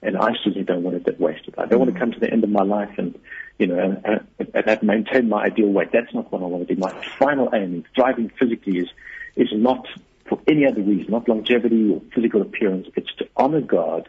[0.03, 1.55] and I certainly don't want it that wasted.
[1.59, 2.01] I don't want to mm.
[2.01, 3.19] come to the end of my life and
[3.59, 5.93] you know and, and, and have maintained my ideal weight.
[5.93, 6.81] That's not what I want to do.
[6.81, 8.89] My final aim in thriving physically is
[9.37, 9.87] is not
[10.29, 12.89] for any other reason, not longevity or physical appearance.
[12.97, 14.09] It's to honor God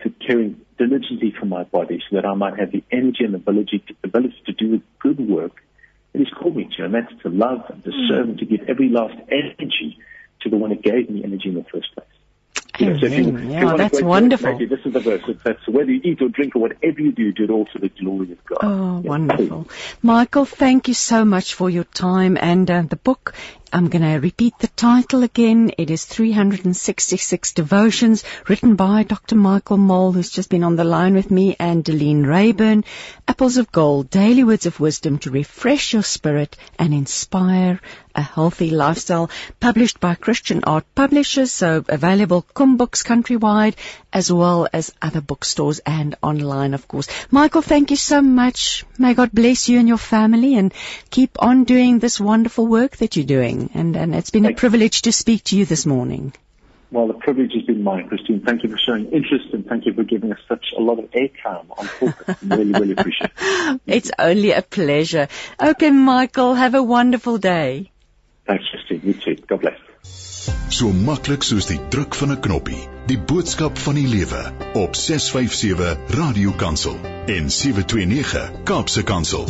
[0.00, 3.82] through caring diligently for my body so that I might have the energy and ability
[3.88, 5.52] to, ability to do good work
[6.12, 8.08] that He's called me to, and that's to love and to mm.
[8.08, 9.98] serve and to give every last energy
[10.42, 12.06] to the one who gave me energy in the first place.
[12.78, 14.58] Yeah, so you, yeah that's wonderful.
[14.58, 15.22] Verse, this is the verse.
[15.44, 17.88] That's whether you eat or drink or whatever you do, do it all to the
[17.88, 18.58] glory of God.
[18.62, 19.08] Oh, yeah.
[19.08, 19.68] wonderful.
[20.02, 23.34] Michael, thank you so much for your time and uh, the book
[23.72, 25.72] I'm going to repeat the title again.
[25.76, 29.34] It is 366 Devotions written by Dr.
[29.34, 32.84] Michael Mole, who's just been on the line with me, and Deline Rayburn.
[33.26, 37.80] Apples of Gold, Daily Words of Wisdom to refresh your spirit and inspire
[38.14, 39.30] a healthy lifestyle.
[39.58, 43.74] Published by Christian Art Publishers, so available Kum Books countrywide,
[44.12, 47.08] as well as other bookstores and online, of course.
[47.30, 48.84] Michael, thank you so much.
[48.96, 50.72] May God bless you and your family and
[51.10, 54.60] keep on doing this wonderful work that you're doing and, and it's been Thank a
[54.64, 56.32] privilege to speak to you this morning.
[56.90, 58.42] Well, the privilege has been mine, Christine.
[58.42, 61.10] Thank you for showing interest and thank you for giving us such a lot of
[61.10, 62.36] airtime on pulpit.
[62.42, 63.80] really, really appreciate it.
[63.98, 65.26] It's only a pleasure.
[65.60, 67.90] Okay, Michael, have a wonderful day.
[68.46, 69.00] Thanks, Christine.
[69.04, 69.36] You too.
[69.46, 69.78] God bless.
[70.70, 72.82] So maklik soos die druk van 'n knoppie.
[73.06, 74.42] Die boodskap van die lewe
[74.74, 79.46] op 657 Radio Kansel en 729 Kaapse Kansel.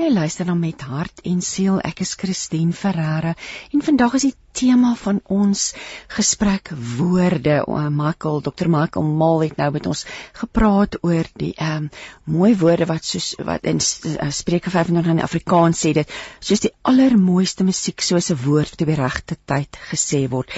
[0.00, 1.76] Jy luister dan met hart en siel.
[1.84, 3.34] Ek is Christine Ferreira
[3.68, 5.74] en vandag is die tema van ons
[6.08, 7.64] gesprek woorde.
[7.90, 8.68] Michael, Dr.
[8.68, 11.90] Michael Mal het nou met ons gepraat oor die ehm um,
[12.30, 16.72] mooi woorde wat soos wat in uh, Spreuke 25 in Afrikaans sê dit soos die
[16.82, 20.50] allermooiste musiek soos 'n woord op die regte tyd gesê word.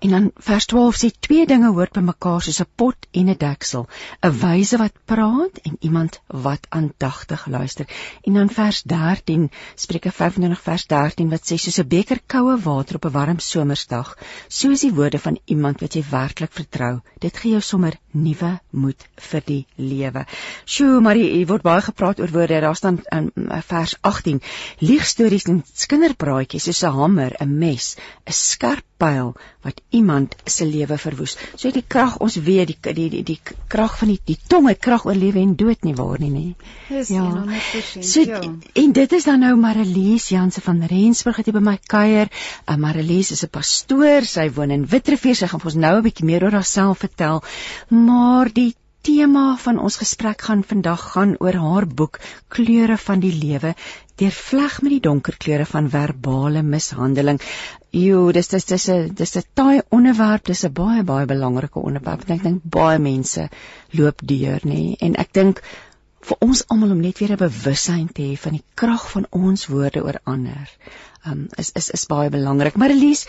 [0.00, 3.36] En dan vers 12 sê twee dinge hoort by mekaar soos 'n pot en 'n
[3.36, 3.86] deksel,
[4.22, 7.86] 'n wyse wat praat en iemand wat aandagtig luister.
[8.22, 12.96] En dan vers 13, Spreuke 25 vers 13 wat sê soos 'n beker koue water
[12.96, 14.12] op 'n warm somersdag,
[14.48, 16.92] so is die woorde van iemand wat jy werklik vertrou.
[17.24, 20.26] Dit gee jou sommer nuwe moed vir die lewe.
[20.64, 22.60] Sjoe, maar hier word baie gepraat oor woorde.
[22.60, 23.32] Daar staan in
[23.72, 24.42] vers 18:
[24.78, 29.32] Liegstories en kinderpraatjies soos 'n hamer, 'n mes, 'n skerp pyl
[29.64, 31.36] wat iemand se lewe verwoes.
[31.56, 33.38] So die krag ons weet die die die, die
[33.72, 36.44] krag van die die tong het krag oor lewe en dood nie waar nie, nê.
[36.88, 37.24] Ja.
[37.26, 38.04] 100%.
[38.06, 38.40] So, ja.
[38.84, 42.32] En dit is dan nou Marilies Janse van Rensburg het by my kuier.
[42.66, 45.36] Uh, Marilies is 'n pastoor, sy woon in Witrifuur.
[45.36, 47.42] Sy gaan vir ons nou 'n bietjie meer oor haarself vertel.
[47.88, 53.32] Maar die tema van ons gesprek gaan vandag gaan oor haar boek Kleure van die
[53.32, 53.74] Lewe
[54.20, 57.40] deurvleg met die donker kleure van verbale mishandeling.
[57.90, 62.28] Jo, dis dis dis 'n dis 'n taai onderwerp, dis 'n baie baie belangrike onderwerp.
[62.30, 63.48] Ek dink baie mense
[63.90, 64.96] loop deur, nê?
[65.00, 65.62] En ek dink
[66.28, 69.66] vir ons almal om net weer 'n bewussyn te hê van die krag van ons
[69.66, 70.70] woorde oor ander,
[71.26, 72.76] um, is is is baie belangrik.
[72.76, 73.26] Maar Elise,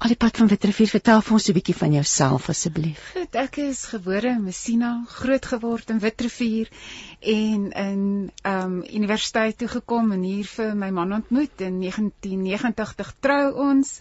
[0.00, 3.00] Al die pad van Witrifuur, vertel vir ons 'n bietjie van jouself asseblief.
[3.12, 6.70] Goed, ek is gebore in Messina, groot geword in Witrifuur
[7.20, 13.12] en in ehm um, universiteit toe gekom en hier vir my man ontmoet in 1989
[13.20, 13.98] trou ons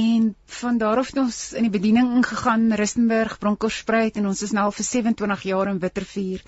[0.00, 4.50] en van daar af het ons in die bediening ingegaan Rustenburg, Bronkhorstspruit en ons is
[4.50, 6.42] nou al vir 27 jaar in Witrifuur.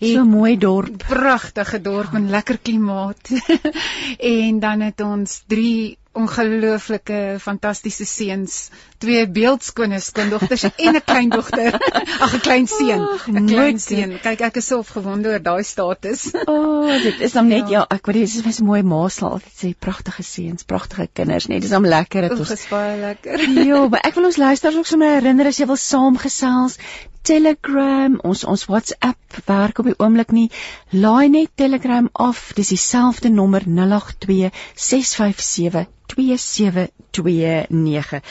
[0.00, 2.18] So mooi dorp, pragtige dorp ja.
[2.18, 3.28] en lekker klimaat.
[4.40, 8.56] en dan het ons 3 ongelooflike fantastiese seuns,
[9.02, 11.76] twee beeldskone skoondogters en 'n kleindogter.
[12.24, 14.18] Ag 'n klein seun, 'n klein seun.
[14.22, 16.28] Kyk, ek is so opgewonde oor daai status.
[16.46, 19.08] O, oh, dit is dan net ja, ja ek weet dit is 'n mooi ma
[19.08, 22.50] sal altyd sê pragtige seuns, pragtige kinders, net dis om lekker dit ons.
[22.50, 23.44] Is baie lekker.
[23.66, 26.78] Ja, maar ek wil ons luisteraars ook sommer herinner as jy wil saamgesels,
[27.26, 30.46] Telegram, ons ons WhatsApp werk op die oomblik nie.
[30.94, 32.52] Laai net Telegram af.
[32.54, 38.22] Dis dieselfde nommer 082 657 2729.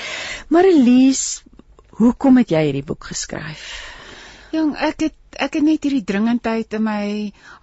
[0.54, 1.26] Marlies,
[2.00, 3.68] hoekom het jy hierdie boek geskryf?
[4.56, 7.08] Jong, ek het ek het net hierdie dringendheid in my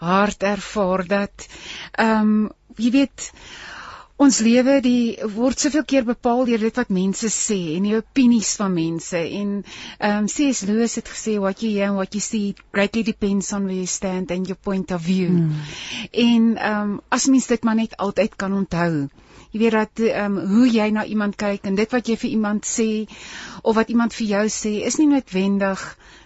[0.02, 1.46] hart ervaar dat
[1.96, 3.30] ehm um, jy weet
[4.22, 8.52] ons lewe die word soveel keer bepaal deur dit wat mense sê en die opinies
[8.60, 10.62] van mense en ehm um, C.S.
[10.68, 13.90] Lewis het gesê what you hear and what you see greatly depends on where you
[13.96, 15.28] stand and your point of view.
[15.28, 15.64] Hmm.
[16.12, 19.08] En ehm um, as mens dit maar net altyd kan onthou.
[19.52, 22.30] Jy weet dat ehm um, hoe jy na iemand kyk en dit wat jy vir
[22.30, 23.06] iemand sê
[23.62, 25.82] of wat iemand vir jou sê is nie noodwendig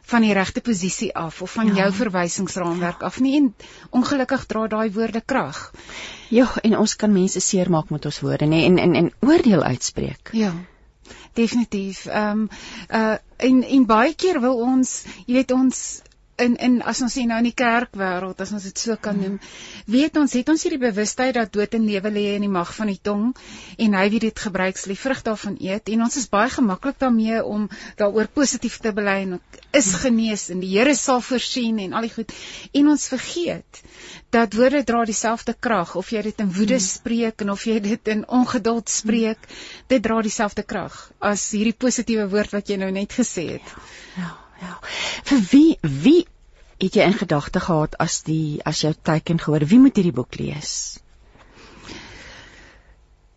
[0.06, 1.74] van die regte posisie af of van ja.
[1.80, 3.50] jou verwysingsraamwerk af nie en
[3.90, 5.58] ongelukkig dra daai woorde krag.
[6.30, 10.30] Ja, en ons kan mense seermaak met ons woorde nê en en en oordeel uitspreek.
[10.32, 10.54] Ja.
[11.34, 12.06] Definitief.
[12.06, 12.48] Ehm um,
[12.90, 15.80] uh en en baie keer wil ons, jy weet ons
[16.42, 19.38] in in as ons sien nou in die kerkwêreld as ons dit so kan noem
[19.87, 22.90] weet ons het ons hierdie bewustheid dat dood en lewe lê in die mag van
[22.92, 23.33] die tong
[23.79, 25.90] en hy wie dit gebruik sal die vrug daarvan eet.
[25.92, 27.66] En ons is baie gemaklik daarmee om
[28.01, 29.40] daaroor positief te bely en
[29.77, 32.33] is genees en die Here sal voorsien en al die goed.
[32.77, 33.83] En ons vergeet
[34.37, 35.94] dat woorde dra dieselfde krag.
[35.96, 36.87] Of jy dit in woede hmm.
[36.87, 39.51] spreek en of jy dit in ongeduld spreek
[39.92, 43.77] dit dra dieselfde krag as hierdie positiewe woord wat jy nou net gesê het.
[44.16, 44.35] Ja, ja.
[44.62, 44.78] Ja.
[45.28, 46.26] Vir wie wie
[46.80, 50.36] het jy in gedagte gehad as die as jou teken gehoor wie moet hierdie boek
[50.40, 51.00] lees?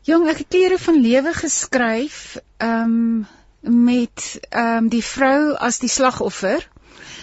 [0.08, 3.28] Jong, ek het klere van lewe geskryf, ehm um,
[3.62, 6.64] met ehm um, die vrou as die slagoffer.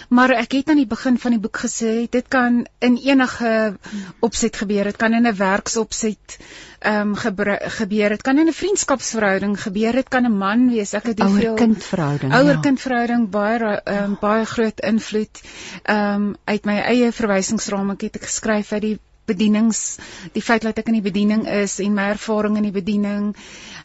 [0.07, 3.77] Maar ek het aan die begin van die boek gesê dit kan in enige
[4.19, 4.83] opset gebeur.
[4.83, 6.37] Dit kan in 'n werksopset
[6.79, 8.09] ehm um, gebeur.
[8.09, 9.91] Dit kan in 'n vriendskapsverhouding gebeur.
[9.91, 10.93] Dit kan 'n man wees.
[10.93, 12.33] Ek het ouer kindverhouding.
[12.33, 13.25] Ouer ja.
[13.29, 15.41] baie ehm um, baie groot invloed
[15.83, 19.97] ehm um, uit my eie verwysingsraam ek het ek geskryf uit die bedienings
[20.33, 23.35] die feit dat ek in die bediening is en my ervaring in die bediening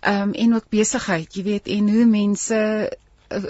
[0.01, 2.59] ehm um, en ook besigheid jy weet en hoe mense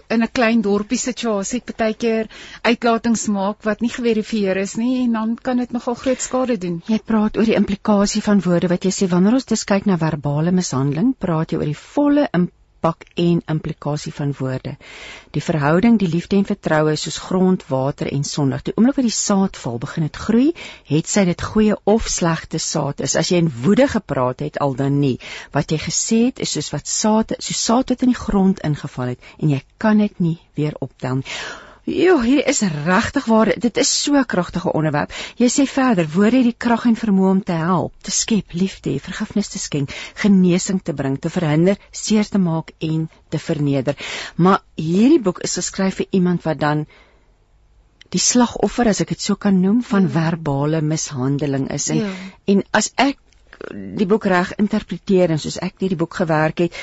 [0.09, 2.31] in 'n klein dorpie situasie partykeer
[2.63, 6.83] uitlatings maak wat nie geverifieer is nie en dan kan dit nogal groot skade doen.
[6.87, 9.97] Jy praat oor die implikasie van woorde wat jy sê wanneer ons dis kyk na
[9.97, 14.77] verbale mishandeling, praat jy oor die volle impak impak en implikasie van woorde.
[15.31, 18.63] Die verhouding, die liefde en vertroue is soos grond, water en sondig.
[18.63, 20.49] Die oomblik wat die saad val, begin dit groei,
[20.91, 23.15] het sy dit goeie of slegte saad is.
[23.17, 25.19] As jy in woede gepraat het al dan nie,
[25.55, 29.15] wat jy gesê het is soos wat saad, soos saad wat in die grond ingeval
[29.15, 31.31] het en jy kan dit nie weer optel nie.
[31.85, 33.51] Jo, hier is regtig waar.
[33.59, 35.13] Dit is so 'n kragtige onderwerp.
[35.37, 38.81] Jy sê verder, woorde het die krag en vermoë om te help, te skep, lief
[38.81, 43.97] te vergifnis te skenk, genesing te bring, te verhinder, seer te maak en te verneder.
[44.37, 46.87] Maar hierdie boek is geskryf vir iemand wat dan
[48.09, 50.09] die slagoffer, as ek dit so kan noem, van ja.
[50.09, 52.13] verbale mishandeling is en ja.
[52.45, 53.19] en as ek
[53.73, 56.75] die boek reg interpreteer en soos ek hierdie boek gewerk het,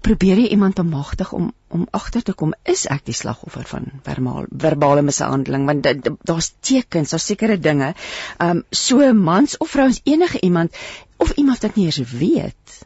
[0.00, 4.46] probeer jy iemand bemagtig om om agter te kom is ek die slagoffer van verbale
[4.64, 5.88] verbale mishandeling want
[6.30, 7.92] daar's tekens daar's sekere dinge.
[8.40, 10.76] Um so mans of vrouens enige iemand
[11.16, 12.78] of iemand wat nie eens weet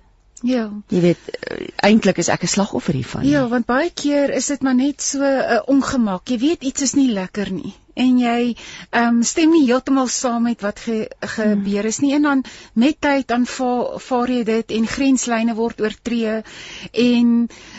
[0.42, 0.70] Ja.
[0.88, 3.26] Jy weet uh, eintlik is ek 'n slagoffer hiervan.
[3.28, 6.28] Ja, want baie keer is dit maar net so 'n uh, ongemak.
[6.28, 8.54] Jy weet iets is nie lekker nie en jy
[8.90, 13.00] ehm um, stem nie heeltemal saam met wat ge, gebeur is nie en dan met
[13.00, 16.38] tyd dan vaar jy dit en grenslyne word oortree
[17.06, 17.34] en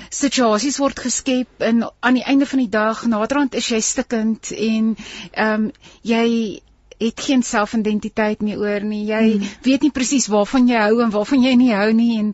[0.09, 4.93] situasies word geskep en aan die einde van die dag naderhand is jy stikkend en
[5.31, 5.71] ehm um,
[6.03, 6.61] jy
[7.03, 9.03] het geen selfidentiteit meer oor nie.
[9.09, 9.51] Jy hmm.
[9.65, 12.31] weet nie presies waarvan jy hou en waarvan jy nie hou nie en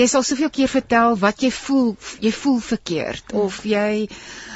[0.00, 3.46] jy sal soveel keer vertel wat jy voel, jy voel verkeerd hmm.
[3.46, 4.08] of jy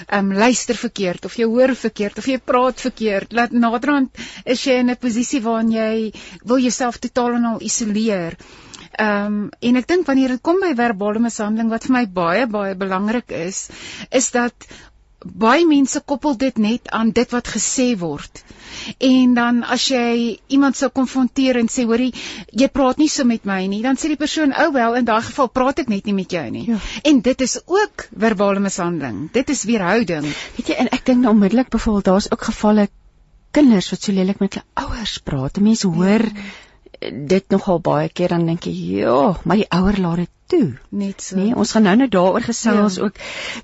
[0.08, 3.32] ehm um, luister verkeerd of jy hoor verkeerd of jy praat verkeerd.
[3.32, 4.10] Laat naderhand
[4.44, 6.12] is jy in 'n posisie waarin jy
[6.44, 8.36] wil jouself totaal en al isoleer.
[8.92, 12.46] Ehm um, en ek dink wanneer dit kom by verbale mishandeling wat vir my baie
[12.46, 13.68] baie belangrik is,
[14.10, 14.66] is dat
[15.24, 18.42] baie mense koppel dit net aan dit wat gesê word.
[18.98, 22.12] En dan as jy iemand sou konfronteer en sê hoorie,
[22.52, 25.04] jy praat nie so met my nie, dan sê die persoon, "Ou oh wel, in
[25.04, 26.78] daai geval praat ek net nie met jou nie." Ja.
[27.04, 29.30] En dit is ook verbale mishandeling.
[29.32, 30.26] Dit is weerhouding.
[30.56, 32.88] Weet jy, en ek dink nou onmiddellik byvoorbeeld daar's ook gevalle
[33.50, 35.60] kinders wat so lelik met hulle ouers praat.
[35.60, 36.71] Mense hoor ja
[37.10, 40.68] dit nogal baie keer dan dink jy, ja, maar die ouer laat dit toe.
[40.90, 41.36] Net so.
[41.36, 43.08] Nee, ons gaan nou net daaroor gesels ja.
[43.08, 43.20] ook.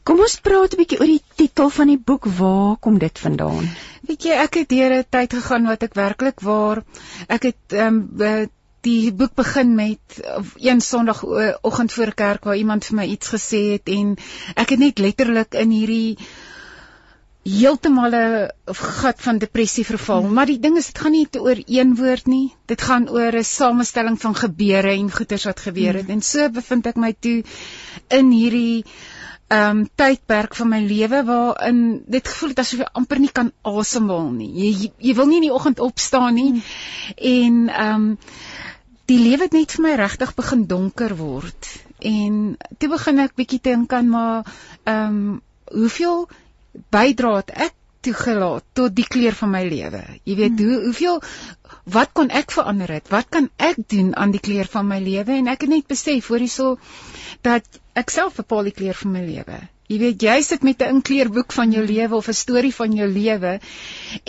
[0.09, 2.29] Kom ons praat 'n bietjie oor die titel van die boek.
[2.38, 3.68] Waar kom dit vandaan?
[4.09, 6.83] Weet jy, ek het deur 'n tyd gegaan wat ek werklik waar
[7.29, 8.48] ek het ehm um,
[8.87, 10.20] die boek begin met
[10.57, 14.14] een Sondagoggend voor kerk waar iemand vir my iets gesê het en
[14.55, 16.18] ek het net letterlik in hierdie
[17.44, 20.22] heeltemal 'n gat van depressie verval.
[20.22, 20.35] Hmm.
[20.35, 22.55] Maar die ding is dit gaan nie oor een woord nie.
[22.66, 26.07] Dit gaan oor 'n samestelling van gebeure en goeters wat gebeur het.
[26.07, 26.14] Hmm.
[26.14, 27.44] En so bevind ek my toe
[28.09, 28.85] in hierdie
[29.48, 33.52] ehm um, tydperk van my lewe waarin dit gevoel het asof jy amper nie kan
[33.62, 34.52] asemhaal nie.
[34.52, 36.50] Jy jy wil nie in die oggend opstaan nie.
[36.50, 36.62] Hmm.
[37.17, 38.19] En ehm um,
[39.08, 41.69] die lewe het net vir my regtig begin donker word.
[41.98, 44.44] En toe begin ek bietjie dink aan maar
[44.85, 46.29] ehm um, hoeveel
[46.94, 47.74] bydra het ek
[48.06, 50.02] toegelaat tot die kleur van my lewe.
[50.24, 50.68] Jy weet hmm.
[50.68, 51.22] hoe hoeveel
[51.96, 53.08] wat kon ek verander het?
[53.12, 55.40] Wat kan ek doen aan die kleur van my lewe?
[55.40, 56.76] En ek het net besef hoor hierso
[57.46, 59.58] dat ek self bepaal die kleur van my lewe.
[59.88, 63.06] Jy weet jy sit met 'n inkleurboek van jou lewe of 'n storie van jou
[63.08, 63.52] lewe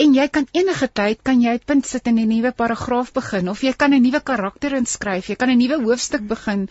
[0.04, 3.50] en jy kan enige tyd kan jy 'n punt sit in 'n nuwe paragraaf begin
[3.50, 6.70] of jy kan 'n nuwe karakter inskryf, jy kan 'n nuwe hoofstuk begin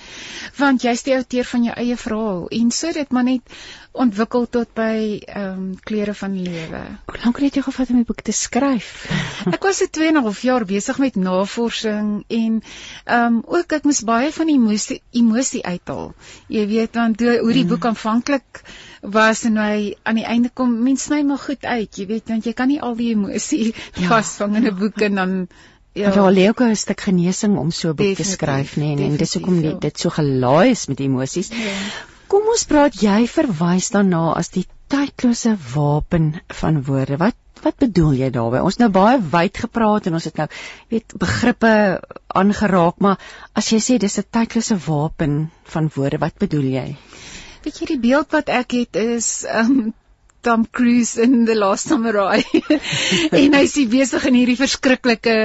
[0.56, 3.42] want jy's die outeur van jou eie verhaal en so dit maar net
[3.92, 6.80] ontwikkel tot by ehm um, kleure van lewe.
[7.06, 8.90] Hoe lank het jy gevat om die boek te skryf?
[9.56, 12.60] ek was se 2 en 'n half jaar besig met navorsing en
[13.04, 16.12] ehm um, ook ek moes baie van die emosie, emosie uithaal.
[16.48, 17.68] Jy weet want hoe, hoe die mm.
[17.68, 18.62] boek aanvanklik
[19.02, 22.44] was en hy aan die einde kom mens sny maar goed uit, jy weet want
[22.44, 24.08] jy kan nie al die emosie ja.
[24.08, 25.34] vasvang in 'n boek en dan
[25.98, 29.08] Ja, daar lê ook 'n stuk genesing om so 'n boek te skryf, nê, nee,
[29.10, 31.48] en dis hoekom dit so gelaai is met emosies.
[31.48, 31.74] Ja.
[32.28, 37.16] Kom ons praat jy verwys daarna as die tydlose wapen van woorde.
[37.20, 38.62] Wat wat bedoel jy daarmee?
[38.62, 40.46] Ons nou baie wyd gepraat en ons het nou
[40.92, 41.70] weet begrippe
[42.40, 43.16] aangeraak, maar
[43.58, 46.88] as jy sê dis 'n tydlose wapen van woorde, wat bedoel jy?
[47.64, 49.94] Weet jy die beeld wat ek het is um
[50.42, 52.42] Tom Cruise in The Last Samurai.
[53.42, 55.36] en hy's besig in hierdie verskriklike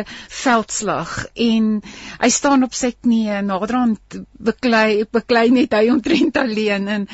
[0.43, 1.15] veldslag.
[1.35, 1.79] En
[2.21, 6.87] hy staan op sy knieë naderhand beklei beklei net hy omtrent alleen.
[6.87, 7.07] En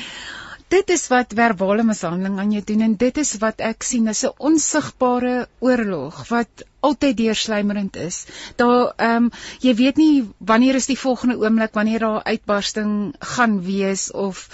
[0.70, 2.84] dit is wat verbale mishandeling aan jou doen.
[2.88, 8.24] En dit is wat ek sien as 'n onsigbare oorlog wat altyd deurslymerend is.
[8.56, 13.60] Daar ehm um, jy weet nie wanneer is die volgende oomblik wanneer daar uitbarsting gaan
[13.64, 14.48] wees of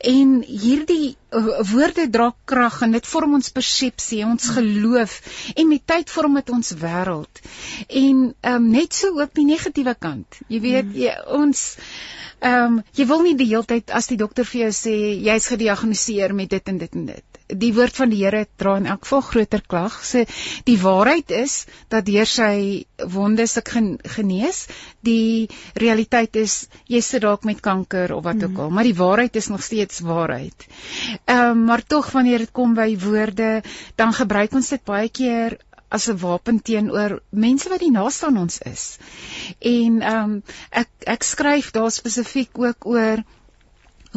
[0.00, 5.20] en hierdie uh, woorde dra krag en dit vorm ons persepsie, ons geloof
[5.54, 7.42] en met tyd vorm dit ons wêreld.
[7.88, 10.40] En ehm um, net so ook die negatiewe kant.
[10.48, 11.66] Jy weet jy, ons
[12.44, 15.48] Ehm um, jy wil nie die hele tyd as die dokter vir jou sê jy's
[15.48, 17.35] gediagnoseer met dit en dit en dit.
[17.46, 19.98] Die woord van die Here dra in elk geval groter klag.
[20.04, 20.24] So
[20.66, 24.66] die waarheid is dat deur sy wonde se genees,
[25.00, 29.36] die realiteit is jy sit dalk met kanker of wat ook al, maar die waarheid
[29.36, 30.66] is nog steeds waarheid.
[31.24, 33.62] Ehm um, maar tog wanneer dit kom by woorde,
[33.96, 38.38] dan gebruik ons dit baie keer as 'n wapen teenoor mense wat die naaste aan
[38.38, 38.98] ons is.
[39.60, 43.22] En ehm um, ek ek skryf daar spesifiek ook oor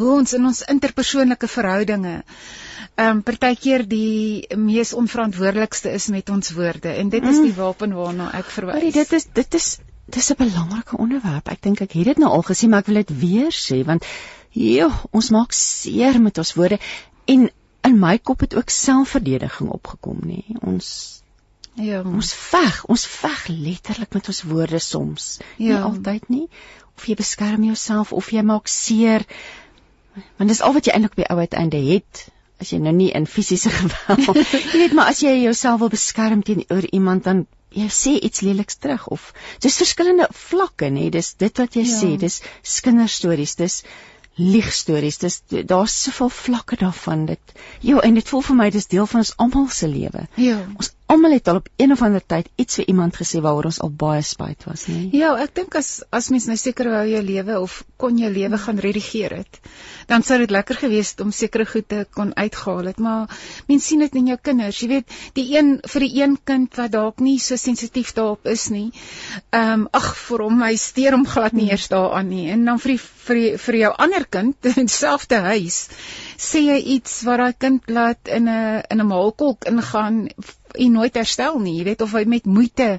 [0.00, 2.16] hoe ons in ons interpersoonlike verhoudinge
[3.00, 7.56] ehm um, partykeer die mees onverantwoordelikste is met ons woorde en dit is die mm.
[7.56, 8.74] wapen waarna ek verwys.
[8.76, 9.68] Maar dit is dit is
[10.16, 11.48] dis 'n belangrike onderwerp.
[11.48, 14.04] Ek dink ek het dit nou al gesê, maar ek wil dit weer sê want
[14.50, 16.78] joh, ons maak seer met ons woorde
[17.24, 17.48] en
[17.88, 20.44] in my kop het ook selfverdediging opgekom nê.
[20.60, 21.22] Ons
[21.74, 25.38] Ja, ons veg, ons veg letterlik met ons woorde soms.
[25.56, 25.66] Ja.
[25.66, 26.48] Nie altyd nie.
[26.96, 29.24] Of jy beskerm jouself of jy maak seer.
[30.36, 32.26] Want dis al wat jy eintlik by ou uiteinde het
[32.60, 34.44] as jy nou nie in fisiese geweld.
[34.72, 38.80] jy weet maar as jy jouself wil beskerm teenoor iemand dan jy sê iets leliks
[38.82, 39.32] terug of
[39.62, 41.08] dis verskillende vlakke nê.
[41.10, 41.98] Dis dit wat jy ja.
[42.00, 42.40] sê, dis
[42.84, 43.82] kinderstories, dis
[44.40, 45.20] liegstories.
[45.22, 47.54] Dis daar's soveel vlakke daarvan dit.
[47.86, 50.26] Ja, en dit voel vir my dis deel van ons almal se lewe.
[50.40, 50.58] Ja.
[50.76, 53.80] Ons almal het al op een of ander tyd iets vir iemand gesê waaroor ons
[53.82, 55.08] al baie spyt was, nê?
[55.16, 58.60] Ja, ek dink as as mens nou seker wou jou lewe of kon jou lewe
[58.62, 59.60] gaan redigeer het,
[60.10, 63.86] dan sou dit lekker gewees het om sekere goed te kon uitgehaal het, maar mens
[63.90, 67.20] sien dit in jou kinders, jy weet, die een vir die een kind wat dalk
[67.24, 68.90] nie so sensitief daarop is nie.
[69.50, 72.46] Ehm um, ag, vir hom hy steur hom glad nie eers daaraan nie.
[72.54, 75.80] En dan vir die, vir die, vir jou ander kind in dieselfde huis
[76.40, 80.28] sê jy iets wat daai kind laat in 'n in 'n maalkolk ingaan
[80.74, 81.76] en nooit herstel nie.
[81.78, 82.98] Jy weet of hy met moeite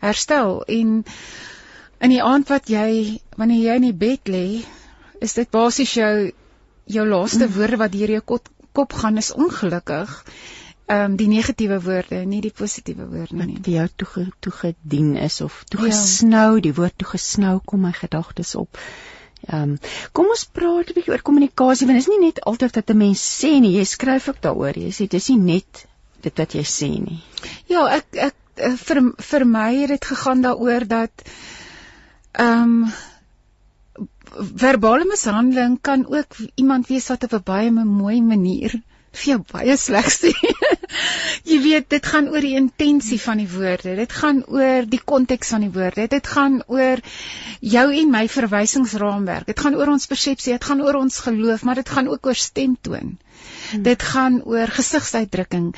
[0.00, 1.04] herstel en
[2.00, 4.46] in die aand wat jy wanneer jy in die bed lê,
[5.20, 6.32] is dit basies jou
[6.90, 7.52] jou laaste mm.
[7.54, 10.16] woorde wat deur jou kop, kop gaan is ongelukkig.
[10.90, 13.54] Ehm um, die negatiewe woorde, nie die positiewe woorde nie.
[13.60, 16.64] Wat vir jou toe toegedien is of toegesnou, ja.
[16.66, 18.80] die woord toegesnou kom my gedagtes op.
[19.48, 19.76] Ehm um,
[20.12, 23.02] kom ons praat 'n bietjie oor kommunikasie want dit is nie net altyd dat 'n
[23.04, 24.76] mens sê nie, jy skryf ook daaroor.
[24.76, 25.86] Jy sê dis nie net
[26.20, 27.20] dit wat jy sê nie.
[27.68, 31.24] Ja, ek ek eh, vir vir my het dit gegaan daaroor dat
[32.32, 32.92] ehm um,
[34.64, 38.82] verbale mishandeling kan ook iemand wees wat op 'n baie mooi manier
[39.18, 40.30] vir jou baie sleg sê.
[41.50, 43.94] jy weet, dit gaan oor die intensie van die woorde.
[43.98, 46.06] Dit gaan oor die konteks van die woorde.
[46.10, 47.02] Dit gaan oor
[47.60, 49.50] jou en my verwysingsraamwerk.
[49.50, 52.38] Dit gaan oor ons persepsie, dit gaan oor ons geloof, maar dit gaan ook oor
[52.38, 53.16] stemtoon.
[53.70, 53.82] Hmm.
[53.86, 55.74] Dit gaan oor gesigsuitdrukking.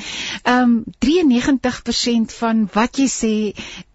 [0.49, 3.35] Um 93% van wat jy sê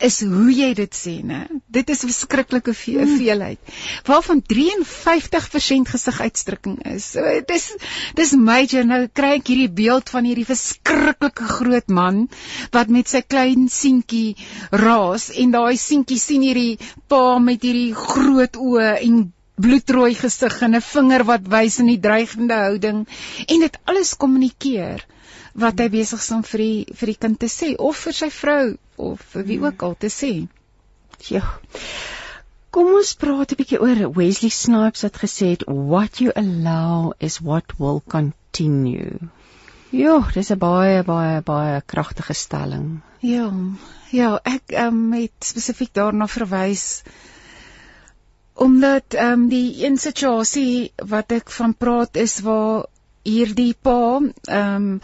[0.04, 1.48] is hoe jy dit sê, né?
[1.68, 3.18] Dit is 'n verskriklike ve hmm.
[3.18, 3.60] veelheid.
[4.06, 7.12] Waarvan 53% gesiguitdrukking is.
[7.12, 7.76] So dis
[8.16, 8.86] dis major.
[8.86, 12.28] Nou kry ek hierdie beeld van hierdie verskriklike groot man
[12.72, 14.36] wat met sy klein seentjie
[14.72, 16.78] raas en daai seentjie sien hierdie
[17.08, 19.26] pa met hierdie groot oë en
[19.58, 23.05] bloedrooi gesig en 'n vinger wat wys in die dreigende houding
[23.47, 25.05] en dit alles kommunikeer
[25.64, 28.30] wat hy besig is om vir die vir die kind te sê of vir sy
[28.30, 28.66] vrou
[29.10, 30.34] of vir wie ook al te sê.
[31.30, 31.41] Ja.
[32.70, 37.39] Kom ons praat 'n bietjie oor Wesley Snipes wat gesê het what you allow is
[37.41, 39.18] what will continue.
[39.89, 43.01] Ja, dis 'n baie baie baie kragtige stelling.
[43.22, 43.51] Ja.
[44.12, 47.03] Ja, ek um, het spesifiek daarna verwys
[48.58, 52.86] omdat ehm um, die een situasie wat ek van praat is waar
[53.28, 55.01] hierdie pa ehm um,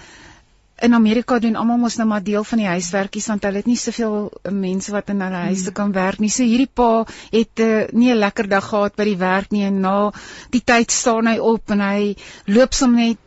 [0.81, 3.77] in Amerika doen almal mos nou maar deel van die huiswerkies want hulle het nie
[3.77, 5.77] soveel mense wat in hulle huise hmm.
[5.77, 6.31] kan werk nie.
[6.33, 9.81] So hierdie pa het uh, nie 'n lekker dag gehad by die werk nie en
[9.81, 10.11] na
[10.51, 12.15] die tyd staan hy op en hy
[12.47, 13.19] loop som net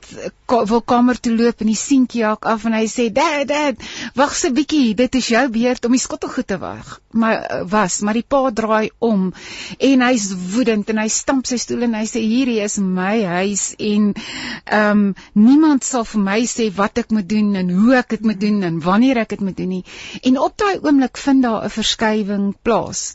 [0.47, 3.77] ka wil kamer toe loop en die seentjie haak af en hy sê dad dad
[4.15, 7.01] wag 'n bietjie dit is jou beurt om die skottelgoed te wag.
[7.13, 9.33] Maar uh, was maar die pa draai om
[9.79, 13.75] en hy's woedend en hy stamp sy stoel en hy sê hierdie is my huis
[13.79, 17.95] en ehm um, niemand sal vir my sê wat ek moet doen doen en hoe
[18.01, 19.85] ek dit moet doen en wanneer ek dit moet doen nie.
[20.23, 23.15] En op daai oomblik vind daar 'n verskywing plaas.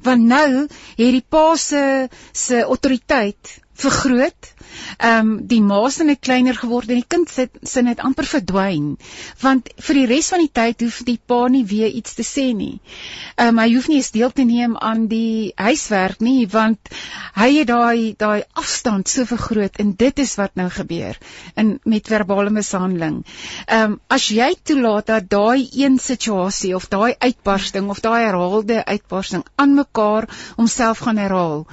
[0.00, 0.48] Want nou
[0.96, 4.52] het die pa se se autoriteit vergroot.
[4.96, 8.96] Ehm um, die maas het kleiner geword en die kind sit sin het amper verdwyn.
[9.42, 12.46] Want vir die res van die tyd hoef die pa nie weer iets te sê
[12.56, 12.80] nie.
[13.36, 16.92] Ehm um, hy hoef nie eens deel te neem aan die huiswerk nie want
[17.36, 21.18] hy het daai daai afstand so vergroot en dit is wat nou gebeur
[21.56, 23.22] in met verbale mishandeling.
[23.66, 28.84] Ehm um, as jy toelaat dat daai een situasie of daai uitbarsting of daai herhaalde
[28.84, 31.66] uitbarsting aan mekaar homself gaan herhaal,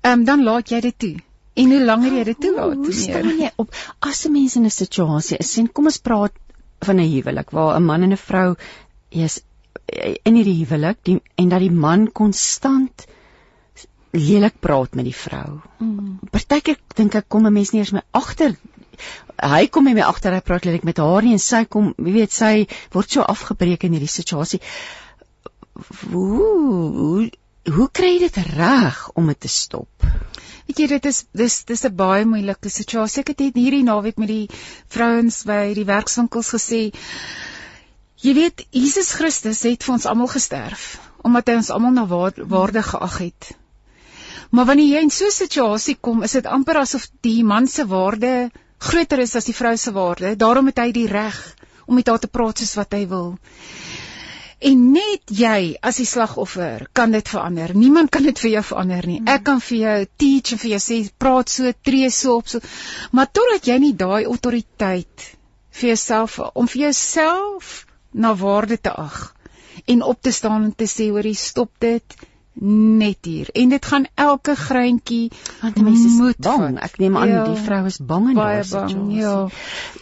[0.00, 1.16] ehm um, dan laat jy dit toe.
[1.54, 4.70] En hoe langer jy dit toelaat, hoe meer jy op as 'n mens in 'n
[4.70, 6.32] situasie is, sien kom ons praat
[6.80, 8.56] van 'n huwelik waar 'n man en 'n vrou
[9.10, 9.40] is
[10.24, 13.06] in hierdie huwelik die, en dat die man konstant
[14.12, 15.60] lelik praat met die vrou.
[15.78, 16.18] Mm.
[16.30, 18.56] Partykeer dink ek kom 'n mens nie eens meer agter
[19.40, 22.14] hy kom nie meer agter hy praat lelik met haar nie en sy kom, jy
[22.14, 24.60] weet, sy word so afgebreek in hierdie situasie.
[26.10, 26.40] Hoe
[27.00, 27.30] hoe
[27.70, 30.08] hoe kry jy dit reg om dit te stop?
[30.70, 33.22] Weet jy dit is dis dis 'n baie moeilike situasie.
[33.22, 34.46] Ek het hierdie naweek met die
[34.94, 36.92] vrouens by die werkswinkels gesê
[38.22, 40.84] Jy weet Jesus Christus het vir ons almal gesterf
[41.26, 43.50] omdat hy ons almal na waarde geag het.
[44.50, 47.86] Maar wanneer jy in so 'n situasie kom, is dit amper asof die man se
[47.86, 50.36] waarde groter is as die vrou se waarde.
[50.36, 51.56] Daarom het hy die reg
[51.86, 53.38] om met haar te praat soos wat hy wil.
[54.60, 57.72] En net jy as die slagoffer kan dit verander.
[57.72, 59.20] Niemand kan dit vir jou verander nie.
[59.24, 62.60] Ek kan vir jou teach en vir jou sê praat so, tree so op so.
[63.16, 65.30] Maar totdat jy nie daai autoriteit
[65.80, 69.30] vir jouself om vir jouself na waarde te ag
[69.86, 72.16] en op te staan en te sê hoor stop dit
[72.60, 73.48] net hier.
[73.52, 75.30] En dit gaan elke greintjie
[75.60, 76.78] want mense is bang.
[76.80, 79.20] ek neem aan ja, die vrou is bang in daardie situasie.
[79.20, 79.48] ja.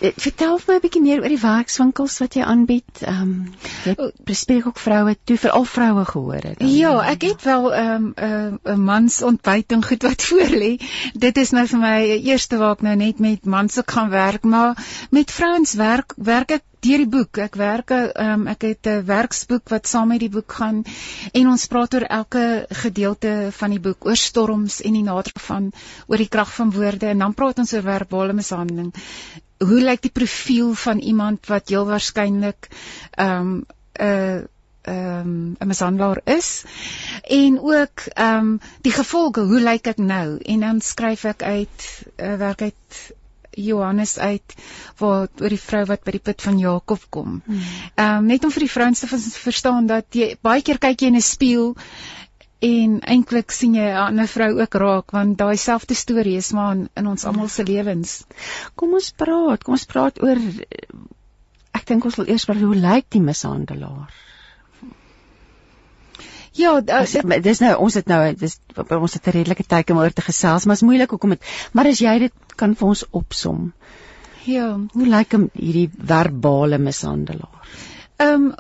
[0.00, 3.02] Eh, vertel vir my 'n bietjie meer oor die werkswinkels wat jy aanbied.
[3.02, 3.54] Ehm um,
[3.84, 3.94] jy
[4.24, 8.12] bespreek ook vroue toe vir al vroue gehoor het dan, ja ek het wel ehm
[8.16, 10.72] um, 'n uh, mans ontbyting goed wat voor lê
[11.14, 14.44] dit is nou vir my eerste waar ek nou net met mans ook gaan werk
[14.44, 14.76] maar
[15.11, 17.39] met vrouens werk werk ek deur die boek.
[17.43, 20.85] Ek werk um, ek het 'n werksboek wat saam met die boek gaan
[21.33, 25.72] en ons praat oor elke gedeelte van die boek, oor storms en die nader van
[26.07, 28.93] oor die krag van woorde en dan praat ons oor verbale mishandeling.
[29.59, 32.68] Hoe lyk die profiel van iemand wat heel waarskynlik
[33.16, 33.66] 'n um,
[33.99, 34.39] 'n uh,
[34.89, 36.64] ehm um, 'n mishandelaar is
[37.22, 42.05] en ook ehm um, die gevolge hoe lyk ek nou en dan skryf ek uit
[42.16, 43.01] uh, werk uit
[43.64, 44.54] Johannes uit
[44.98, 47.40] waar oor die vrou wat by die put van Jakob kom.
[47.44, 47.59] Hmm.
[47.94, 48.18] Ehm hmm.
[48.18, 51.20] um, net om vir die vrouens te verstaan dat jy baie keer kyk jy in
[51.20, 51.74] 'n spieël
[52.68, 56.72] en eintlik sien jy 'n ander vrou ook raak want daai selfde storie is maar
[56.76, 58.24] in, in ons almal se lewens.
[58.74, 60.38] Kom ons praat, kom ons praat oor
[61.72, 64.28] ek dink ons wil eers praat hoe lyk die mishandelaar?
[66.59, 70.12] Ja, dis dis nou ons het nou dis ons het 'n redelike tyd om oor
[70.12, 73.72] te gesels, maar is moeilik hoekom dit maar as jy dit kan vir ons opsom.
[74.44, 77.68] Ja, hoe lyk hom hierdie verbale mishandelaar?
[78.18, 78.54] Ehm um,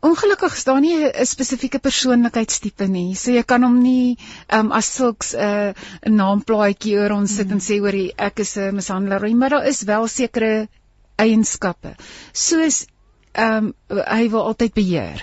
[0.00, 3.14] Ongelukkig staan nie 'n spesifieke persoonlikheidstipe nie.
[3.14, 4.16] So jy kan hom nie
[4.48, 5.74] um, as sulks 'n uh,
[6.08, 7.52] naamplaatjie oor ons sit mm.
[7.52, 10.68] en sê oor ek is 'n mishandelaar, maar daar is wel sekere
[11.16, 11.92] eienskappe.
[12.32, 12.86] Soos
[13.32, 15.22] ehm um, hy wil altyd beheer.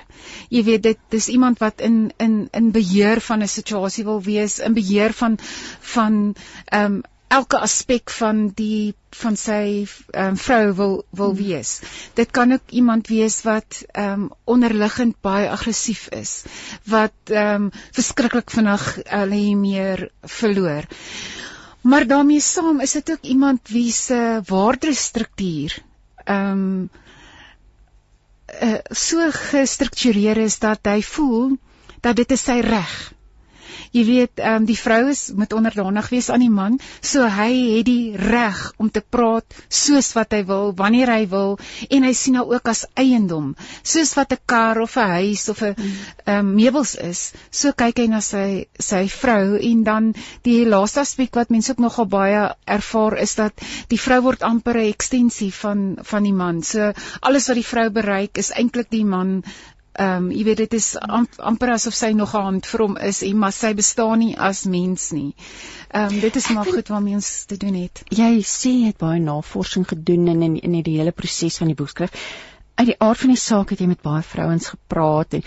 [0.49, 4.59] Jy weet dit dis iemand wat in in in beheer van 'n situasie wil wees,
[4.59, 5.37] in beheer van
[5.93, 6.35] van
[6.65, 9.85] ehm um, elke aspek van die van sy
[10.15, 11.39] um, vrou wil wil hmm.
[11.41, 11.79] wees.
[12.13, 16.43] Dit kan ook iemand wees wat ehm um, onderliggend baie aggressief is,
[16.83, 20.87] wat ehm um, verskriklik vinnig hulle meer verloor.
[21.81, 25.81] Maar daarmee saam is dit ook iemand wie se waardestruktuur
[26.25, 26.89] ehm um,
[28.61, 31.57] uh, so gestruktureer is dat hy voel
[32.01, 32.95] dat dit is sy reg
[33.91, 36.80] jy weet ehm um, die vrou is moet onderdanig wees aan die man.
[37.01, 41.57] So hy het die reg om te praat soos wat hy wil wanneer hy wil
[41.89, 43.55] en hy sien nou ook as eiendom.
[43.84, 45.75] Soos wat 'n kar of 'n huis of 'n
[46.25, 50.13] ehm um, meubels is so kyk hy na sy sy vrou en dan
[50.43, 53.53] die laaste aspek wat mense ook nogal baie ervaar is dat
[53.89, 56.63] die vrou word amper 'n ekstensie van van die man.
[56.63, 59.43] So alles wat die vrou bereik is eintlik die man
[59.97, 63.21] Ehm um, jy weet dit is amper asof sy nog 'n hand vir hom is
[63.25, 65.33] en maar sy bestaan nie as mens nie.
[65.89, 68.03] Ehm um, dit is maar goed waarmee ons te doen het.
[68.09, 71.75] Jy sê jy het baie navorsing gedoen in in, in die hele proses van die
[71.75, 72.13] boekskryf.
[72.75, 75.43] Uit die aard van die saak het jy met baie vrouens gepraat en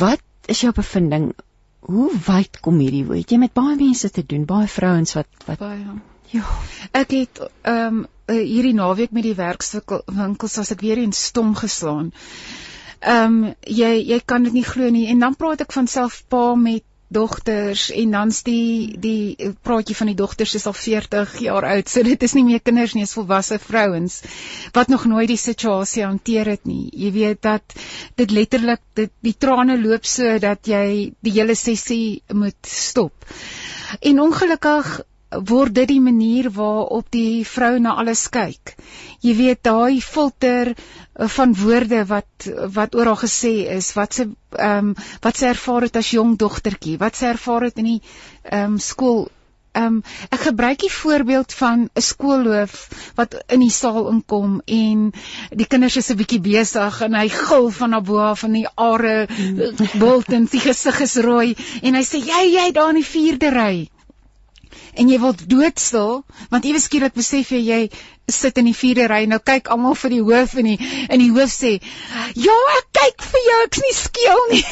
[0.00, 1.34] wat is jou bevinding?
[1.80, 3.04] Hoe wyd kom hierdie?
[3.12, 5.98] Het jy met baie mense te doen, baie vrouens wat wat baie
[6.32, 6.46] Ja,
[6.92, 12.10] ek het ehm um, hierdie naweek met die werkswinkels as ek weer eens stom geslaan.
[13.00, 15.06] Ehm um, jy jy kan dit nie glo nie.
[15.12, 20.08] En dan praat ek van self pa met dogters en dan's die die praatjie van
[20.10, 23.14] die dogters is al 40 jaar oud so dit is nie meer kinders nie is
[23.14, 24.16] volwasse vrouens
[24.74, 26.90] wat nog nooit die situasie hanteer het nie.
[26.90, 27.76] Jy weet dat
[28.18, 33.14] dit letterlik dit die trane loop so dat jy die hele sessie moet stop.
[34.00, 34.98] En ongelukkig
[35.30, 38.76] word dit die manier waarop die vrou na alles kyk.
[39.24, 44.92] Jy weet daai filter eh, van woorde wat wat oral gesê is, wat se ehm
[44.92, 48.02] um, wat sy ervaar het as jong dogtertjie, wat sy ervaar het in die
[48.44, 49.26] ehm um, skool.
[49.74, 52.76] Ehm um, ek gebruik die voorbeeld van 'n skoolhoof
[53.16, 55.10] wat in die saal inkom en
[55.50, 59.26] die kinders is 'n bietjie besig en hy gil van abo af van die are
[59.98, 63.88] bultens die gesig is rooi en hy sê jy jy daar in die 4de ry
[64.96, 66.22] en jy word doodstil
[66.52, 67.80] want ewe skielik besef jy jy
[68.32, 71.30] sit in die vierde ry nou kyk almal vir die hoof en die in die
[71.34, 71.72] hoof sê
[72.46, 74.64] ja ek kyk vir jou ek's nie skeel nie.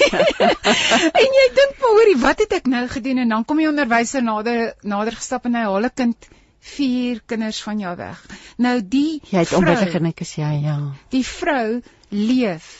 [1.25, 3.21] En jy dink maar hoorie wat het ek nou gedoen?
[3.25, 6.29] En dan kom die onderwyser nader nader gestap en hy haal 'n kind
[6.65, 8.25] vier kinders van jou weg.
[8.57, 10.79] Nou die jy het onwettig en ek is jy ja.
[11.13, 12.73] die vrou leef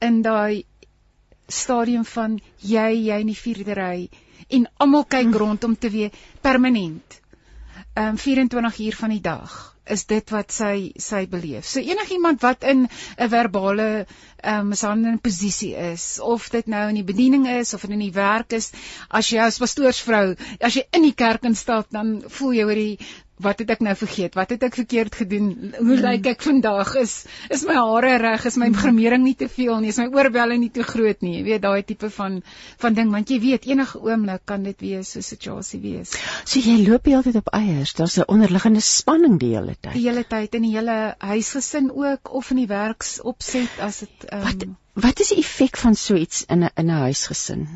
[0.00, 0.64] in daai
[1.48, 4.08] stadium van jy jy in die vierde ry
[4.58, 7.20] en almal kyk rond om te weet permanent.
[7.94, 11.66] Ehm um, 24 uur van die dag is dit wat sy sy beleef.
[11.66, 14.06] So enigiemand wat in 'n verbale
[14.42, 18.12] ehm um, mishandelende posisie is of dit nou in die bediening is of in die
[18.12, 18.72] werk is,
[19.08, 22.98] as jy as pastoorsvrou, as jy in die kerk instap, dan voel jy oor die
[23.44, 24.34] wat het ek nou vergeet?
[24.38, 25.48] Wat het ek verkeerd gedoen?
[25.78, 26.02] Hoe mm.
[26.04, 26.94] lyk ek vandag?
[27.00, 27.14] Is
[27.50, 28.46] is my hare reg?
[28.48, 28.78] Is my mm.
[28.80, 29.92] gremering nie te veel nie?
[29.92, 31.34] Is my oorbelle nie te groot nie?
[31.38, 32.40] Jy weet daai tipe van
[32.82, 36.16] van ding want jy weet enige oomblik kan dit wees so 'n situasie wees.
[36.44, 37.94] So jy loop heeltyd op eiers.
[37.98, 39.94] Daar's 'n onderliggende spanning die hele tyd.
[39.94, 44.42] Die hele tyd in die hele huisgesin ook of in die werksopset as dit um,
[44.42, 47.68] Wat wat is die effek van so iets in 'n in 'n huisgesin?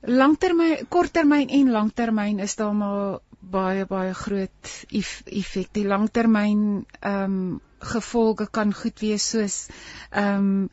[0.00, 5.72] Langtermyn, korttermyn en langtermyn is daar maar baie baie groot effek.
[5.72, 9.66] Die langtermyn ehm um, gevolge kan goed wees soos
[10.10, 10.70] ehm um,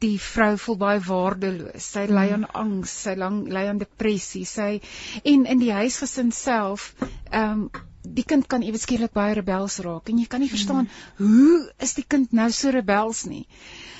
[0.00, 1.88] die vrou voel baie waardeloos.
[1.94, 2.54] Sy ly aan mm.
[2.60, 4.44] angs, sy lang ly aan depressie.
[4.48, 4.80] Sy
[5.24, 6.92] en in die huisgesin self
[7.30, 7.68] ehm um,
[8.04, 11.22] die kind kan ewe skielik baie rebels raak en jy kan nie verstaan mm.
[11.24, 11.54] hoe
[11.86, 13.46] is die kind nou so rebels nie.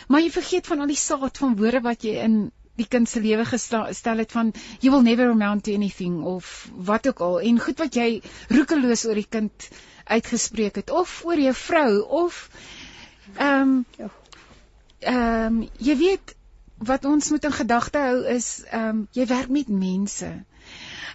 [0.09, 2.37] Maar jy vergeet van al die saad van woorde wat jy in
[2.77, 7.07] die kind se lewe gestel het van you will never amount to anything of wat
[7.07, 9.69] ook al en goed wat jy roekeloos oor die kind
[10.05, 11.91] uitgespreek het of oor jou vrou
[12.25, 12.49] of
[13.37, 14.11] ehm um,
[14.99, 16.35] ehm um, jy weet
[16.79, 20.31] wat ons moet in gedagte hou is ehm um, jy werk met mense.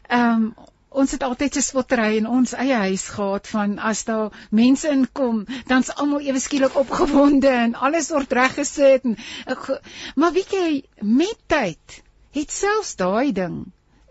[0.07, 0.53] Ehm um,
[0.89, 5.43] ons het altyd so spottery in ons eie huis gehad van as daar mense inkom,
[5.69, 9.67] dan's almal ewe skielik opgewonde en alles word reggesit en ek,
[10.15, 10.69] maar weet jy
[11.01, 12.01] met tyd
[12.35, 13.59] het selfs daai ding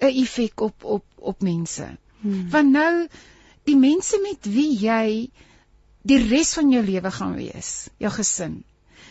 [0.00, 1.88] 'n effek op op op mense.
[2.20, 2.50] Hmm.
[2.50, 3.08] Want nou
[3.64, 5.30] die mense met wie jy
[6.02, 8.62] die res van jou lewe gaan wees, jou gesin.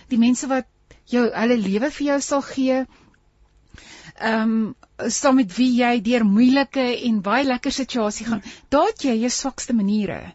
[0.07, 0.67] Die mense wat
[1.05, 2.85] jou hulle lewe vir jou sal gee,
[4.19, 4.75] ehm um,
[5.13, 8.41] saam met wie jy deur moeilike en baie lekker situasie gaan.
[8.73, 10.33] Daar het jy jou swakste maniere.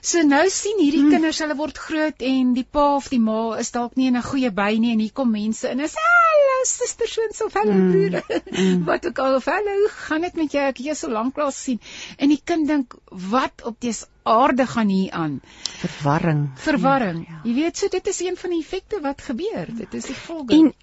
[0.00, 1.10] So nou sien hierdie hmm.
[1.12, 4.24] kinders hulle word groot en die pa of die ma is dalk nie in 'n
[4.30, 7.90] goeie by nie en hier kom mense en is hallo sustersoons of hallo mm.
[7.90, 8.42] broer.
[8.52, 8.84] Mm.
[8.90, 9.76] wat ook al of hallo,
[10.08, 10.64] gaan dit met jou?
[10.64, 11.80] Ek het jou so lank lank sien.
[12.18, 12.96] En die kind dink,
[13.30, 15.40] wat op dese aarde gaan hier aan?
[15.80, 16.42] Verwarring.
[16.64, 17.22] Verwarring.
[17.26, 17.40] Ja, ja.
[17.44, 19.70] Jy weet, so dit is een van die effekte wat gebeur.
[19.78, 20.58] Dit is die volgende.
[20.58, 20.74] En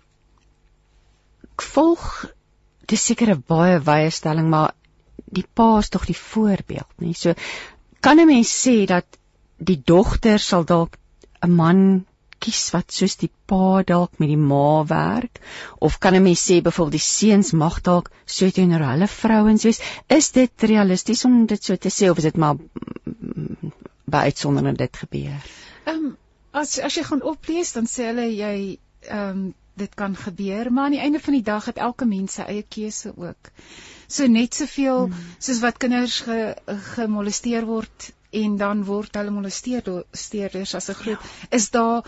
[1.62, 2.26] volg
[2.86, 4.74] dis seker 'n baie wye stelling, maar
[5.26, 7.14] die pa is tog die voorbeeld, nê?
[7.14, 7.34] So
[8.00, 9.06] kan 'n mens sê dat
[9.58, 10.98] die dogter sal dalk
[11.42, 12.06] 'n man
[12.40, 15.40] kies wat soos die pa dalk met die ma werk?
[15.80, 19.82] Of kan 'n mens sê byvoorbeeld die seuns mag dalk so teenoor hulle vrouens wees?
[20.08, 22.56] Is dit realisties om dit so te sê of is dit maar
[24.06, 25.42] by uitsondering dit gebeur?
[25.86, 26.18] Ehm um,
[26.52, 28.80] as as jy gaan oplees dan sê hulle jy
[29.10, 32.38] ehm um, dit kan gebeur maar aan die einde van die dag het elke mens
[32.40, 33.52] sy eie keuse ook
[34.08, 35.34] so net soveel hmm.
[35.40, 36.56] soos wat kinders ge,
[36.96, 41.58] gemolesteer word en dan word hulle molesteerders as 'n groot ja.
[41.60, 42.04] is daar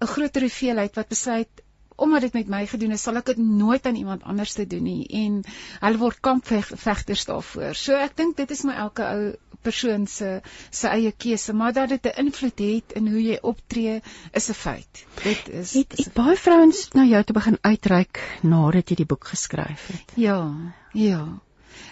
[0.00, 1.64] 'n groter hoeveelheid wat besluit
[1.98, 4.84] omdat dit met my gedoen is, sal ek dit nooit aan iemand anders te doen
[4.86, 5.40] nie en
[5.80, 7.74] hulle word kampvegters daarvoor.
[7.74, 9.32] So ek dink dit is my elke ou
[9.62, 10.40] persoon se
[10.70, 14.00] se eie keuse, maar dat dit 'n invloed het in hoe jy optree
[14.32, 15.04] is 'n feit.
[15.22, 19.26] Dit is het, het baie vrouens na jou te begin uitreik nadat jy die boek
[19.26, 20.12] geskryf het.
[20.14, 20.54] Ja,
[20.92, 21.40] ja.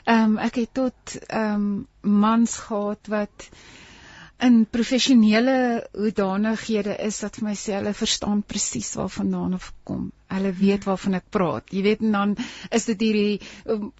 [0.04, 3.48] Ehm um, ek het tot ehm um, mans gehad wat
[4.38, 10.10] in professionele hoedanighede is dat vir my sê hulle verstaan presies waarvandaan of kom.
[10.32, 11.72] Hulle weet waarvan ek praat.
[11.72, 12.34] Jy weet en dan
[12.70, 13.92] is dit hierdie um,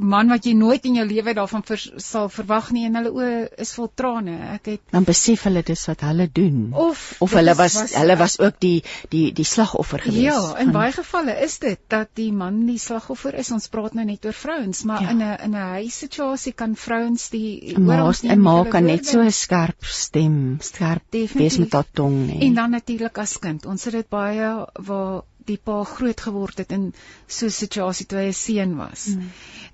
[0.00, 3.32] man wat jy nooit in jou lewe daarvan vers, sal verwag nie en hulle oë
[3.64, 4.36] is vol trane.
[4.54, 6.70] Ek het dan besef hulle dis wat hulle doen.
[6.72, 8.80] Of of hulle was, was hulle was ook die
[9.12, 10.24] die die slagoffer gewees.
[10.24, 13.52] Ja, in van, baie gevalle is dit dat die man die slagoffer is.
[13.56, 15.14] Ons praat nou net oor vrouens, maar ja.
[15.14, 19.32] in 'n in 'n huissituasie kan vrouens die hoor 'n ma kan net so 'n
[19.32, 22.40] skerp stem, skerp wees met haar tong nie.
[22.48, 23.66] En dan natuurlik as kind.
[23.66, 26.92] Ons het dit baie waar die pa groot geword het in
[27.26, 29.06] so 'n situasie toe hy 'n seun was.
[29.14, 29.30] Hmm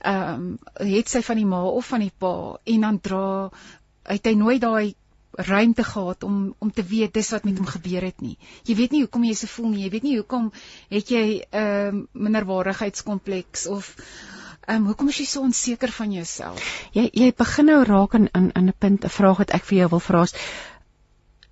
[0.07, 0.59] ehm um,
[0.93, 3.49] het sy van die ma of van die pa en dan dra
[4.07, 4.95] het hy nooit daai
[5.49, 8.37] ruimte gehad om om te weet dis wat met hom gebeur het nie.
[8.65, 9.83] Jy weet nie hoekom jy so voel nie.
[9.85, 10.53] Jy weet nie hoekom
[10.91, 13.95] het jy 'n uh, ehm, minderwaardigheidskompleks of
[14.67, 16.71] ehm um, hoekom is jy so onseker van jouself?
[16.93, 19.89] Jy jy begin nou raak in in 'n punt 'n vraag wat ek vir jou
[19.89, 20.35] wil vra is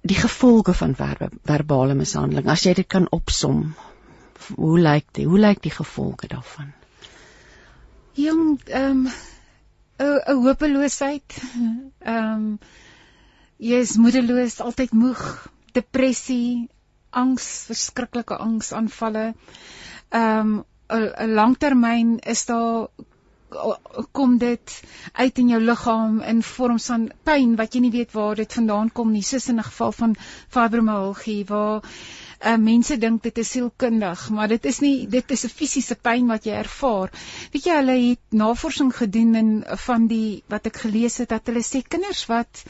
[0.03, 2.49] die gevolge van ver, verbale mishandeling.
[2.49, 3.75] As jy dit kan opsom,
[4.57, 5.25] hoe lyk dit?
[5.25, 6.73] Hoe lyk die gevolge daarvan?
[8.15, 9.07] jong ehm
[9.99, 11.43] 'n 'n hopeloosheid.
[11.99, 12.59] Ehm um,
[13.57, 15.23] jy is moedeloos, altyd moeg,
[15.73, 16.69] depressie,
[17.11, 19.35] angs, verskriklike angsaanvalle.
[20.11, 22.89] Ehm um, 'n langtermyn is daar
[24.13, 24.83] kom dit
[25.13, 28.91] uit in jou liggaam in vorm van pyn wat jy nie weet waar dit vandaan
[28.93, 30.17] kom nie soos in 'n geval van
[30.49, 31.83] fibromyalgie waar
[32.41, 36.27] uh, mense dink dit is sielkundig, maar dit is nie dit is 'n fisiese pyn
[36.29, 37.11] wat jy ervaar.
[37.53, 41.63] Weet jy hulle het navorsing gedoen in van die wat ek gelees het dat hulle
[41.63, 42.65] sê kinders wat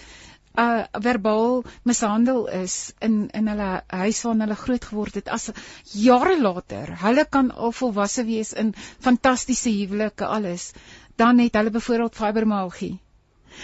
[0.54, 5.50] uh verbaal mishandel is in in hulle huis waar hulle groot geword het as
[5.92, 8.74] jare later hulle kan al volwasse wees in
[9.06, 10.72] fantastiese huwelike alles
[11.16, 12.92] dan het hulle byvoorbeeld fibromyalgie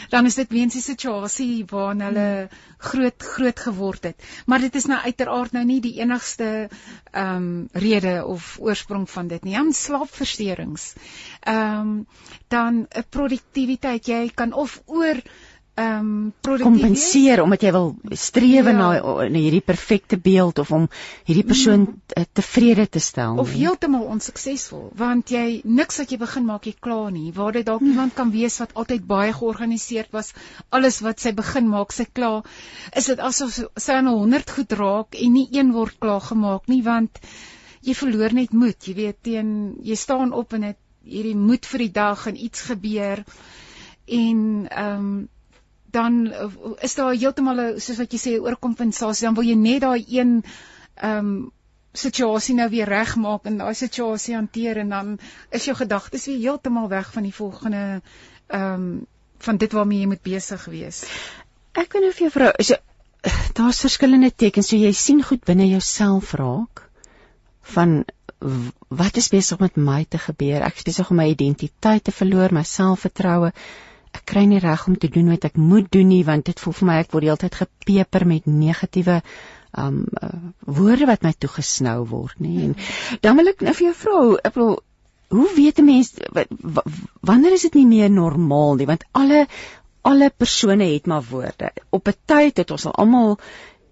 [0.09, 4.28] dan is dit weens die situasie waarin hulle groot groot geword het.
[4.47, 6.68] Maar dit is nou uiteraard nou nie die enigste
[7.11, 9.57] ehm um, rede of oorsprong van dit nie.
[9.57, 10.93] Aan slaapversteurings.
[11.41, 12.07] Ehm um,
[12.49, 15.22] dan 'n produktiwiteit jy kan of oor
[15.81, 16.09] ehm
[16.45, 18.76] um, kompenseer omdat jy wil strewe ja.
[18.76, 18.89] na,
[19.33, 20.87] na hierdie perfekte beeld of om
[21.28, 22.26] hierdie persoon mm.
[22.37, 27.09] tevrede te stel of heeltemal onsuksesvol want jy niks wat jy begin maak jy klaar
[27.14, 27.95] nie waar dit dalk mm.
[27.95, 30.35] iemand kan wees wat altyd baie georganiseerd was
[30.68, 32.45] alles wat sy begin maak sy klaar
[33.03, 36.83] is dit asof sy aan 100 goed raak en nie een word klaar gemaak nie
[36.87, 37.22] want
[37.87, 39.51] jy verloor net moed jy weet teen
[39.87, 43.24] jy staan op en dit hierdie moed vir die dag en iets gebeur
[44.20, 45.28] en ehm um,
[45.93, 46.51] dan uh,
[46.86, 50.43] is daar heeltemal soos wat jy sê oorkompensasie dan wil jy net daai een
[50.97, 51.32] ehm um,
[51.93, 55.09] situasie nou weer regmaak en daai situasie hanteer en dan
[55.51, 57.80] is jou gedagtes weer heeltemal weg van die volgende
[58.47, 58.93] ehm um,
[59.41, 61.05] van dit waarmee jy moet besig wees.
[61.72, 62.74] Ek weet nou vir jou vrou, is
[63.57, 66.82] daar's verskillende tekens so jy sien goed binne jouself raak
[67.74, 68.03] van
[68.88, 70.62] wat is besig met my te gebeur?
[70.64, 73.53] Ek is besig om my identiteit te verloor, my selfvertroue
[74.13, 76.77] ek kry nie reg om te doen wat ek moet doen nie want dit voel
[76.81, 79.21] vir my ek word heeltyd gepeper met negatiewe
[79.79, 80.29] um uh,
[80.67, 82.73] woorde wat my toegesnou word nê en
[83.23, 84.79] dan wil ek nou vir jou vra ek wil
[85.31, 86.13] hoe weet 'n mens
[87.21, 88.87] wanneer is dit nie meer normaal nie?
[88.87, 89.47] Want alle
[90.03, 91.71] alle persone het maar woorde.
[91.91, 93.39] Op 'n tyd het ons al almal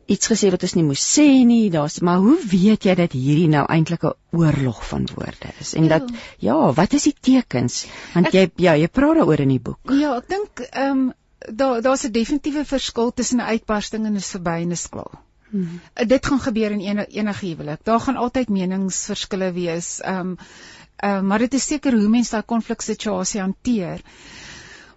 [0.08, 1.68] iets gesê wat ons nie moes sê nie.
[1.72, 5.74] Daar's maar hoe weet jy dat hierdie nou eintlik 'n oorlog van woorde is?
[5.74, 5.98] En ja.
[5.98, 7.86] dat ja, wat is die tekens?
[8.14, 9.92] Want ek, jy ja, jy praat daaroor in die boek.
[9.92, 11.12] Ja, ek dink ehm um,
[11.54, 15.10] daar daar's 'n definitiewe verskil tussen 'n uitbarsting en 'n verby en 'n skil.
[15.50, 15.80] Hmm.
[15.94, 17.84] Dit gaan gebeur in enige enige huwelik.
[17.84, 20.00] Daar gaan altyd meningsverskille wees.
[20.00, 20.38] Ehm um,
[20.96, 24.00] ehm uh, maar dit is seker hoe mense daai konfliksituasie hanteer.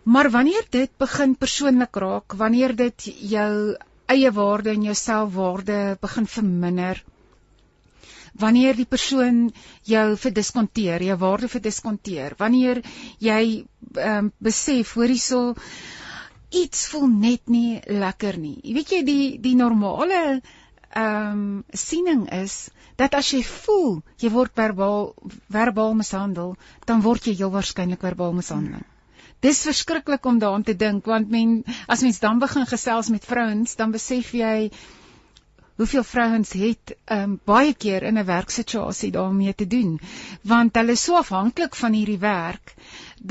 [0.04, 3.78] Maar wanneer dit begin persoonlik raak, wanneer dit jou
[4.14, 7.02] eie waarde en jou selfwaarde begin verminder,
[8.42, 9.50] wanneer die persoon
[9.88, 12.82] jou verdiskonteer, jou waarde verdiskonteer, wanneer
[13.20, 13.42] jy
[13.96, 15.42] ehm um, besef hoor hierso
[16.52, 18.58] iets voel net nie lekker nie.
[18.64, 21.44] Jy weet jy die die normale ehm um,
[21.74, 25.14] siening is dat as jy voel jy word verbaal
[25.52, 26.56] verbaal mishandel,
[26.86, 28.84] dan word jy heel waarskynlik verbaal mishandel.
[29.42, 33.76] Dis verskriklik om daaraan te dink want men as mens dan begin gesels met vrouens,
[33.76, 34.72] dan besef jy
[35.82, 40.00] hoeveel vrouens het um, baie keer in 'n werksituasie daarmee te doen
[40.42, 42.74] want hulle is so afhanklik van hierdie werk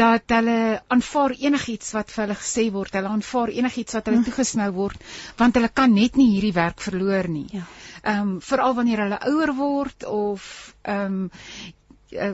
[0.02, 4.24] dat hulle aanvaar enigiets wat vir hulle gesê word hulle aanvaar enigiets wat hulle hm.
[4.30, 5.06] toegesnou word
[5.36, 7.46] want hulle kan net nie hierdie werk verloor nie.
[7.52, 7.64] Ja.
[8.02, 11.30] Ehm um, veral wanneer hulle ouer word of ehm um,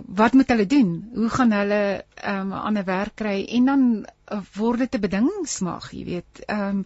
[0.07, 1.09] wat moet hulle doen?
[1.15, 3.83] Hoe gaan hulle ehm um, 'n ander werk kry en dan
[4.33, 6.45] uh, word dit 'n bedingingsmag, jy weet.
[6.47, 6.85] Ehm um,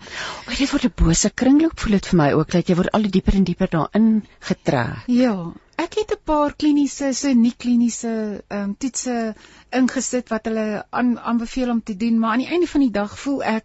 [0.48, 3.10] oh, dit word 'n bose kringloop voel dit vir my ook dat jy word al
[3.10, 4.08] dieper en dieper daarin
[4.40, 5.04] getrek.
[5.06, 9.34] Ja, ek het 'n paar kliniese, so nie kliniese ehm um, toetse
[9.70, 13.18] ingesit wat hulle aan aanbeveel om te doen, maar aan die einde van die dag
[13.18, 13.64] voel ek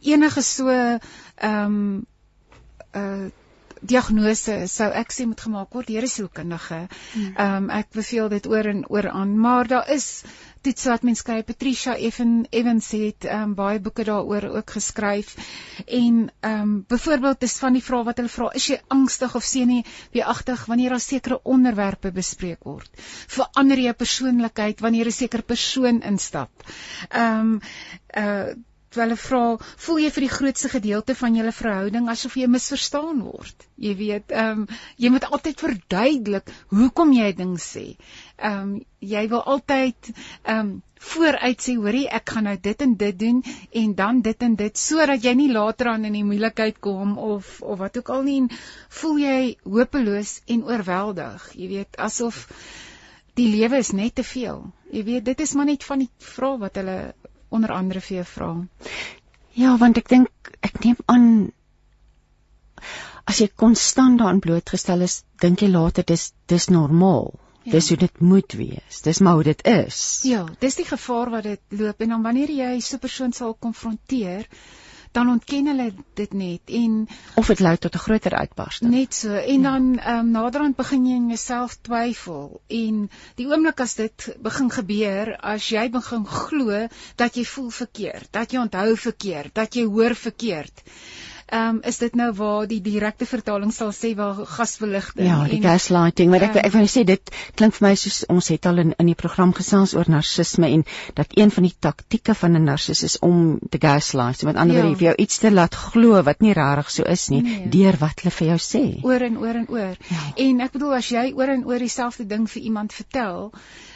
[0.00, 0.98] enige so ehm
[1.46, 2.06] um,
[2.94, 3.30] uh
[3.82, 6.80] diagnose sou ek sê moet gemaak word deur 'n sielkundige.
[7.12, 7.34] Hmm.
[7.36, 10.22] Ehm um, ek beveel dit oor en oor aan, maar daar is
[10.62, 11.44] toets wat mens skryf.
[11.44, 15.34] Patricia Evan Evans het ehm um, baie boeke daaroor ook geskryf.
[15.86, 19.44] En ehm um, byvoorbeeld is van die vrae wat hulle vra, is jy angstig of
[19.44, 22.90] senuweeagtig wanneer daar sekere onderwerpe bespreek word?
[23.26, 26.68] Verander jy persoonlikheid wanneer 'n sekere persoon instap?
[27.10, 27.60] Ehm um,
[28.16, 28.54] uh
[29.00, 29.42] hulle vra,
[29.86, 33.66] voel jy vir die grootste gedeelte van julle verhouding asof jy misverstaan word?
[33.80, 37.84] Jy weet, ehm um, jy moet altyd verduidelik hoekom jy ding sê.
[38.38, 40.72] Ehm um, jy wil altyd ehm um,
[41.02, 43.40] vooruit sê, hoorie, ek gaan nou dit en dit doen
[43.82, 47.58] en dan dit en dit sodat jy nie later aan in die moeilikheid kom of
[47.62, 48.38] of wat ook al nie
[49.00, 51.48] voel jy hopeloos en oorweldig.
[51.58, 52.46] Jy weet, asof
[53.38, 54.62] die lewe is net te veel.
[54.92, 56.98] Jy weet, dit is maar net van die vrae wat hulle
[57.52, 58.52] onder andere vir jou vra.
[59.58, 61.26] Ja, want ek dink ek neem aan
[63.28, 67.32] as jy konstant daarin blootgestel is, dink jy later dis dis normaal.
[67.62, 67.76] Ja.
[67.76, 69.02] Dis hoe dit moet wees.
[69.04, 69.98] Dis maar hoe dit is.
[70.26, 73.54] Ja, dis die gevaar wat dit loop en dan wanneer jy so 'n persoon sal
[73.54, 74.48] konfronteer,
[75.12, 75.88] dan ontken hulle
[76.18, 77.08] dit net en
[77.40, 78.90] of dit lei tot 'n groter uitbarsting.
[78.90, 79.34] Net so.
[79.34, 79.70] En ja.
[79.70, 84.70] dan ehm um, naderhand begin jy in jouself twyfel en die oomblik as dit begin
[84.70, 86.86] gebeur, as jy begin glo
[87.16, 90.82] dat jy voel verkeerd, dat jy onthou verkeerd, dat jy hoor verkeerd
[91.52, 96.30] um, is dit nou waar die direkte vertaling sal sê waar gasverligting ja die gaslighting
[96.30, 98.94] maar ek um, ek wil sê dit klink vir my soos ons het al in
[98.98, 100.84] in die program gesels oor narcisme en
[101.18, 104.90] dat een van die taktieke van 'n narcis is om te gaslight met ander woorde
[104.90, 104.96] ja.
[104.96, 107.68] vir jou iets te laat glo wat nie regtig so is nie nee.
[107.68, 110.22] deur wat hulle vir jou sê oor en oor en oor ja.
[110.36, 113.52] en ek bedoel as jy oor en oor dieselfde ding vir iemand vertel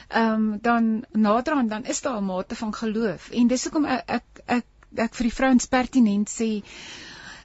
[0.09, 4.03] ehm um, dan naderhand dan is daar 'n mate van geloof en dis hoekom ek
[4.07, 4.65] ek ek,
[4.97, 6.63] ek vir die vrouens pertinent sê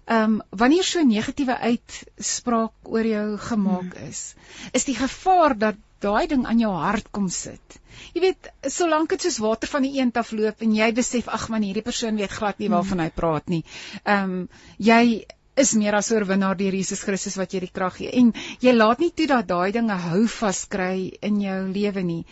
[0.05, 4.07] Ehm um, wanneer so 'n negatiewe uitspraak oor jou gemaak hmm.
[4.09, 4.35] is,
[4.73, 7.77] is die gevaar dat daai ding aan jou hart kom sit.
[8.13, 11.49] Jy weet, solank dit soos water van die eend af loop en jy besef ag
[11.49, 13.05] man hierdie persoon weet glad nie waarvan hmm.
[13.05, 13.63] hy praat nie.
[14.03, 15.25] Ehm um, jy
[15.55, 18.99] is meer as oorwinnaar deur Jesus Christus wat jy die krag gee en jy laat
[18.99, 22.23] nie toe dat daai dinge hou vas kry in jou lewe nie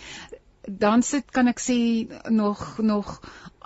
[0.70, 3.20] dan sit kan ek sê nog nog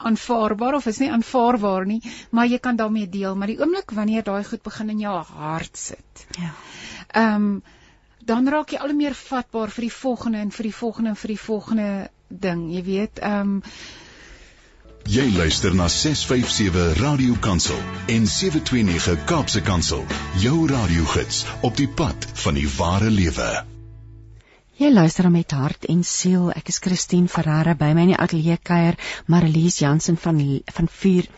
[0.10, 2.02] aanvaarbaar of is nie aanvaarbaar nie,
[2.32, 5.78] maar jy kan daarmee deel, maar die oomblik wanneer daai goed begin in jou hart
[5.78, 6.28] sit.
[6.40, 6.54] Ja.
[7.14, 7.64] Ehm um,
[8.24, 11.18] dan raak jy al hoe meer vatbaar vir die volgende en vir die volgende en
[11.20, 11.90] vir die volgende
[12.30, 13.20] ding, jy weet.
[13.20, 13.62] Ehm um,
[15.04, 20.06] Jy luister na 657 Radio Kansel en 729 Kaapse Kansel,
[20.40, 23.73] jou radiogids op die pad van die ware lewe.
[24.84, 26.50] Jy luister met hart en siel.
[26.52, 28.98] Ek is Christine Ferreira by my in die ateljee kuier
[29.32, 30.42] Marlies Jansen van
[30.76, 31.30] van vuur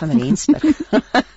[0.00, 0.80] van Rensburg.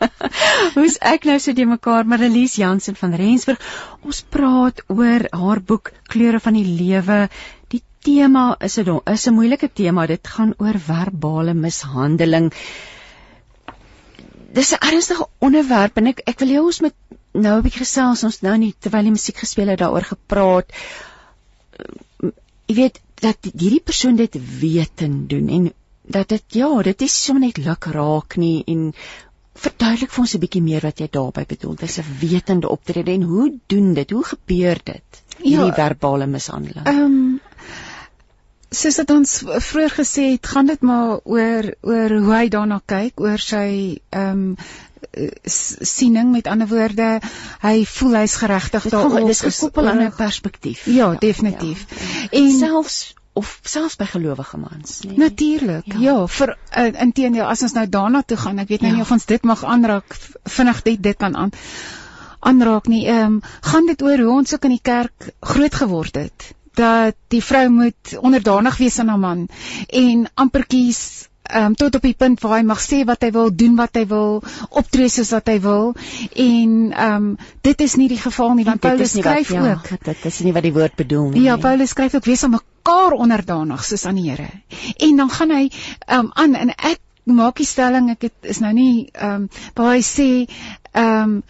[0.75, 3.61] Hoe's ek nou so die mekaar Marlies Jansen van Rensburg.
[4.01, 7.19] Ons praat oor haar boek Kleure van die Lewe.
[7.69, 10.07] Die tema is 'n is 'n moeilike tema.
[10.07, 12.49] Dit gaan oor verbale mishandeling.
[14.49, 16.97] Dis 'n ernstige onderwerp en ek ek wil hê ons moet
[17.33, 20.73] nou 'n bietjie gesels ons nou nie terwyl die musiek gespeel het daaroor gepraat.
[22.67, 25.71] Jy weet dat hierdie persoon dit weet en doen en
[26.11, 28.91] dat dit ja, dit is sommer net luk raak nie en
[29.61, 31.75] verduidelik vir ons 'n bietjie meer wat jy daarby bedoel.
[31.75, 34.09] Dis 'n wetende optrede en hoe doen dit?
[34.09, 35.23] Hoe gebeur dit?
[35.37, 36.85] Hierdie ja, verbale mishandeling.
[36.85, 37.39] Ehm um,
[38.71, 39.31] soos dit ons
[39.69, 44.31] vroeër gesê het, gaan dit maar oor oor hoe hy daarna kyk, oor sy ehm
[44.31, 44.57] um,
[45.91, 47.19] siening met ander woorde
[47.61, 52.29] hy voel hy's geregtig daarop dis gekoppel aan 'n perspektief ja definitief ja.
[52.39, 55.99] en selfs of selfs by gelowige mans nee natuurlik ja.
[55.99, 58.95] ja vir uh, inteendeel as ons nou daarna toe gaan ek weet nou ja.
[58.95, 61.51] nie of ons dit mag aanraak vinnig dit dit kan aan
[62.39, 66.15] aanraak nie ehm um, gaan dit oor hoe ons ook in die kerk groot geword
[66.15, 69.47] het dat die vrou moet onderdanig wees aan haar man
[69.87, 73.75] en ampertjies um, tot op die punt waar hy mag sê wat hy wil, doen
[73.79, 77.29] wat hy wil, optree soos wat hy wil en ehm um,
[77.61, 80.53] dit is nie die geval nie want Paulus skryf wat, ja, ook dit is nie
[80.55, 81.45] wat die woord bedoel nie.
[81.45, 84.49] Ja, Paulus skryf ook wees aan mekaar onderdanig soos aan die Here.
[84.97, 88.61] En dan gaan hy ehm um, aan en ek maak die stelling ek het, is
[88.63, 90.29] nou nie ehm um, waar hy sê
[90.91, 91.41] ehm um,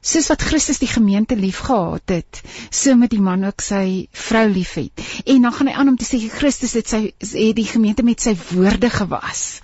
[0.00, 2.40] soos wat Christus die gemeente liefgehad het,
[2.70, 5.02] so moet die man ook sy vrou liefhet.
[5.26, 8.20] En dan gaan hy aan om te sê Christus het sy het die gemeente met
[8.20, 9.60] sy woorde gewas.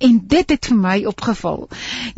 [0.00, 1.68] En dit het vir my opgeval.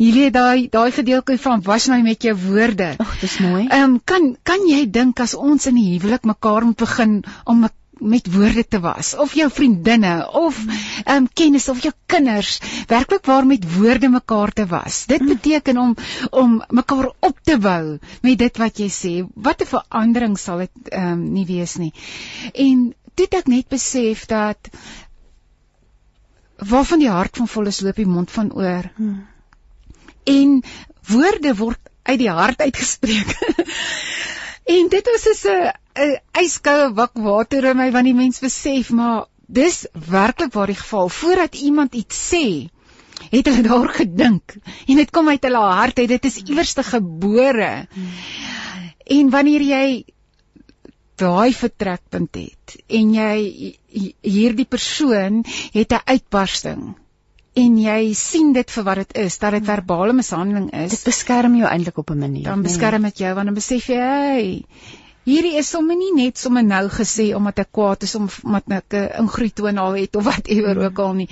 [0.01, 2.93] Jy weet daai daai gedeelte van was my met jou woorde.
[2.97, 3.67] Ag, dis mooi.
[3.67, 7.67] Ehm um, kan kan jy dink as ons in die huwelik mekaar moet begin om
[7.99, 13.25] met woorde te was of jou vriendinne of ehm um, kennis of jou kinders werklik
[13.25, 15.05] waar met woorde mekaar te was.
[15.05, 15.95] Dit beteken om
[16.29, 19.13] om mekaar op te bou met dit wat jy sê.
[19.33, 21.93] Wat 'n verandering sal dit ehm um, nie wees nie.
[22.53, 24.69] En dit ek net besef dat
[26.57, 28.91] waarvan die hart van vol is loop die mond van oor.
[28.95, 29.27] Hmm.
[30.23, 30.63] En
[31.07, 33.37] woorde word uit die hart uitgespreek.
[34.69, 38.91] En dit was so 'n 'n yskoue wak water in my want die mens besef
[38.91, 42.69] maar dis werklik waar die geval voordat iemand iets sê
[43.31, 44.55] het hulle daar gedink
[44.87, 48.13] en dit kom uit hulle hart uit dit is iewers te gebore hmm.
[49.17, 49.85] en wanneer jy
[51.19, 53.73] daai vertrekpunt het en jy
[54.23, 56.95] hierdie persoon het 'n uitbarsting
[57.59, 60.93] en jy sien dit vir wat dit is, dat dit verbale mishandeling is.
[60.93, 62.43] Dit beskerm jou eintlik op 'n manier.
[62.43, 62.69] Dan nee.
[62.69, 64.65] beskerm dit jou want dan besef jy, hey,
[65.29, 69.25] hierdie is sommer nie net sommer nou gesê omdat ek kwaad is omdat ek 'n
[69.25, 70.85] ingrietonaal het of whatever mm.
[70.87, 71.29] ook al nie.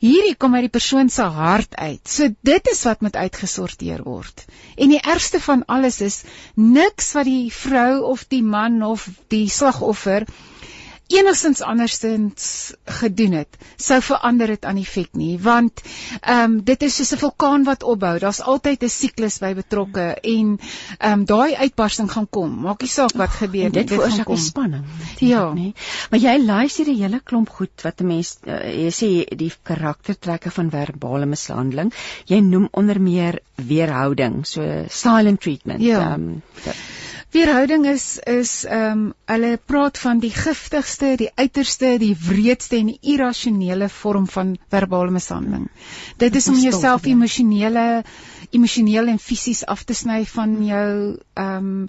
[0.00, 2.02] Hierdie kom uit die persoon se hart uit.
[2.04, 4.44] So dit is wat moet uitgesorteer word.
[4.76, 6.22] En die ergste van alles is
[6.54, 10.26] niks wat die vrou of die man of die slagoffer
[11.06, 15.82] enigstens andersins gedoen het, sou verander dit aan effek nie, want
[16.20, 18.18] ehm um, dit is soos 'n vulkaan wat opbou.
[18.18, 20.58] Daar's altyd 'n siklus by betrokke en
[20.98, 22.60] ehm um, daai uitbarsting gaan kom.
[22.60, 24.84] Maak nie saak wat gebeur nie, dit veroorsaak spanning.
[25.18, 25.74] Ja, nee.
[26.10, 30.50] Maar jy luister die hele klomp goed wat 'n mens uh, jy sê die karaktertrekke
[30.50, 31.92] van verbale mishandeling.
[32.26, 35.80] Jy noem onder meer weerhouding, so silent treatment.
[35.80, 36.14] Ja.
[36.14, 36.42] Um,
[37.36, 42.88] Weerhouding is is ehm um, hulle praat van die giftigste, die uiterste, die wreedste en
[42.88, 45.66] die irrasionele vorm van verbale mishandeling.
[46.22, 48.04] Dit is om jouself emosionele
[48.56, 50.88] emosioneel en fisies af te sny van jou
[51.34, 51.88] ehm um,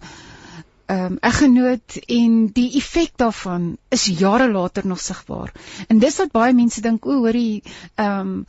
[0.88, 5.56] ehm um, eggenoot en die effek daarvan is jare later nog sigbaar.
[5.88, 7.64] En dis wat baie mense dink, o, hoorie
[7.95, 8.39] ehm um,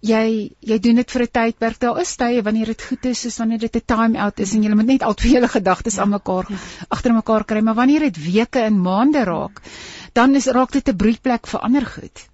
[0.00, 1.78] jy jy doen dit vir 'n tydperk.
[1.80, 4.62] Daar is tye wanneer dit goed is, soos wanneer dit 'n time out is en
[4.62, 6.56] jy moet net al twee hele gedagtes aan mekaar ja.
[6.88, 9.60] agter mekaar kry, maar wanneer dit weke en maande raak,
[10.12, 12.28] dan is raak dit 'n broeiplek vir ander goed.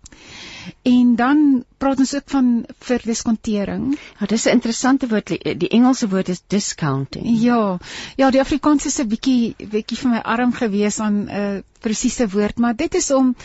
[0.83, 3.99] En dan praat ons ook van verdiskontering.
[4.19, 5.27] Ja, dis 'n interessante woord.
[5.59, 7.41] Die Engelse woord is discounting.
[7.41, 7.79] Ja.
[8.17, 12.29] Ja, die Afrikaans is 'n bietjie bietjie vir my arm gewees aan 'n uh, presiese
[12.29, 13.37] woord, maar dit is om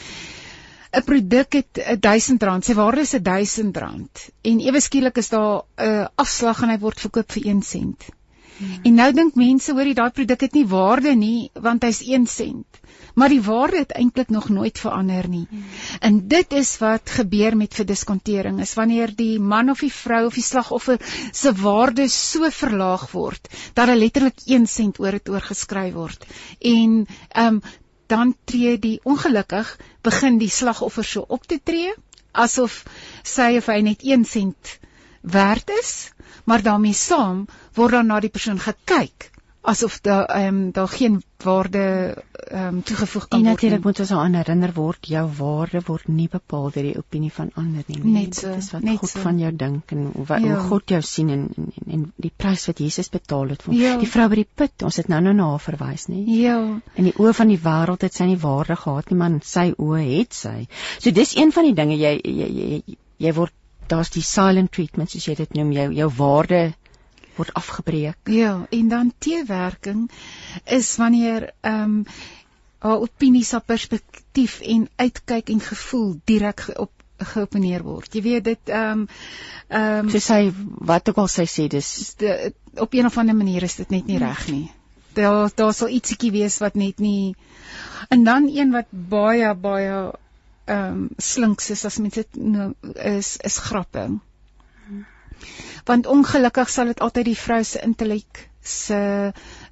[0.97, 4.21] 'n produk het R1000, sy waarde is R1000
[4.51, 8.09] en ewe skielik is daar 'n uh, afslag en hy word verkoop vir 1 sent.
[8.57, 8.79] Hmm.
[8.83, 12.25] En nou dink mense hoor jy daai produk het nie waarde nie want hy's 1
[12.25, 12.79] sent.
[13.17, 15.45] Maar die waarde het eintlik nog nooit verander nie.
[15.49, 15.63] Hmm.
[16.01, 20.33] En dit is wat gebeur met verdiskontering is wanneer die man of die vrou of
[20.33, 25.93] die slagoffer se waarde so verlaag word dat hy letterlik 1 sent oor dit oorgeskryf
[25.93, 26.25] word.
[26.61, 27.61] En ehm um,
[28.07, 29.73] dan tree die ongelukkig
[30.07, 31.93] begin die slagoffer so op te tree
[32.31, 32.83] asof
[33.23, 34.77] sy of hy net 1 sent
[35.21, 36.11] werd is,
[36.45, 39.31] maar daarmee saam word dan na die persoon gekyk
[39.61, 41.81] asof daar ehm um, daar geen waarde
[42.51, 43.53] ehm um, toegevoeg kan en word.
[43.55, 47.49] natuurlik moet ons aan herinner word jou waarde word nie bepaal deur die opinie van
[47.55, 47.99] ander nie.
[48.03, 48.11] nie.
[48.13, 49.19] Net so, Dit is wat God so.
[49.19, 50.47] van jou dink en hoe, wat, Ja.
[50.55, 53.81] hoe God jou sien en, en en die prys wat Jesus betaal het vir hom.
[53.81, 53.97] Ja.
[53.97, 56.23] Die vrou by die put, ons het nou nou na haar verwys, nê?
[56.25, 56.57] Ja.
[56.95, 59.73] In die oë van die wêreld het sy nie waarde gehad nie, maar in sy
[59.77, 60.67] oë het sy.
[60.99, 63.53] So dis een van die dinge jy jy, jy, jy word
[63.87, 66.73] daar's die silent treatment soos jy dit noem, jou jou waarde
[67.37, 68.17] word afgebreek.
[68.23, 70.09] Ja, en dan teewerking
[70.65, 72.05] is wanneer ehm um,
[72.77, 78.13] haar opinies, haar perspektief en uitkyk en gevoel direk op geopeneer word.
[78.13, 79.07] Jy weet dit ehm um,
[79.67, 80.51] ehm um, So sy
[80.91, 84.05] wat ook al sy sê, dis de, op een of ander manier is dit net
[84.05, 84.67] nie reg nie.
[85.17, 87.35] Daar daar sal ietsiekie wees wat net nie
[88.09, 89.97] en dan een wat baie baie
[90.67, 94.07] ehm um, slinks is as mense dit noem is is grappe.
[95.87, 98.97] Want ongelukkig sal dit altyd die vrou se intellek se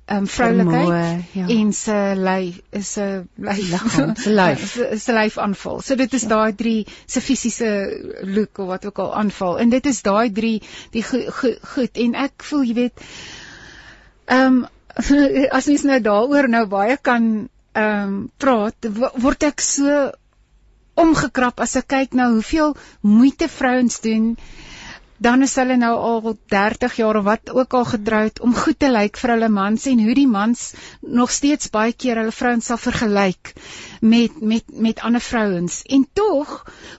[0.08, 1.46] um, vroulikheid Vermoë, ja.
[1.58, 4.64] en se lyf is 'n lyf se lyf.
[4.74, 5.82] se- se lyf aanval.
[5.82, 7.72] So dit is daai drie se fisiese
[8.24, 9.58] look of wat ook al aanval.
[9.60, 10.62] En dit is daai drie
[10.92, 13.04] die go, go, goed en ek voel jy weet
[14.26, 14.66] ehm um,
[15.58, 20.12] as mens nou daaroor nou baie kan ehm um, praat, wo- word ek so
[20.96, 24.38] omgekrap as ek kyk nou hoeveel moeite vrouens doen
[25.18, 28.90] dan is hulle nou al 30 jaar of wat ook al getroud om goed te
[28.92, 30.66] lyk vir hulle mans en hoe die mans
[31.02, 33.54] nog steeds baie keer hulle vrouens sal vergelyk
[34.02, 35.82] met met met ander vrouens.
[35.86, 36.56] En tog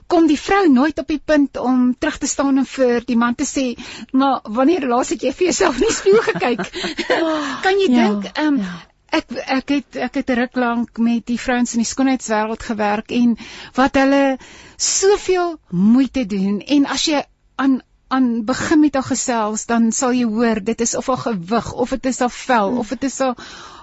[0.07, 3.35] kom die vrou nooit op die punt om terug te staan en vir die man
[3.35, 3.67] te sê
[4.11, 6.69] maar wanneer laas het jy vir jouself in die spieël gekyk?
[7.65, 8.77] Kan jy Ja, dink um, ja.
[9.17, 13.37] Ek ek het ek het ruk lank met die vrouens in die skoonheidswêreld gewerk en
[13.77, 14.37] wat hulle
[14.75, 16.59] soveel moeite doen.
[16.59, 17.21] En as jy
[17.55, 21.73] aan aan begin met haar gesels dan sal jy hoor dit is of haar gewig
[21.73, 23.35] of dit is haar vel of dit is haar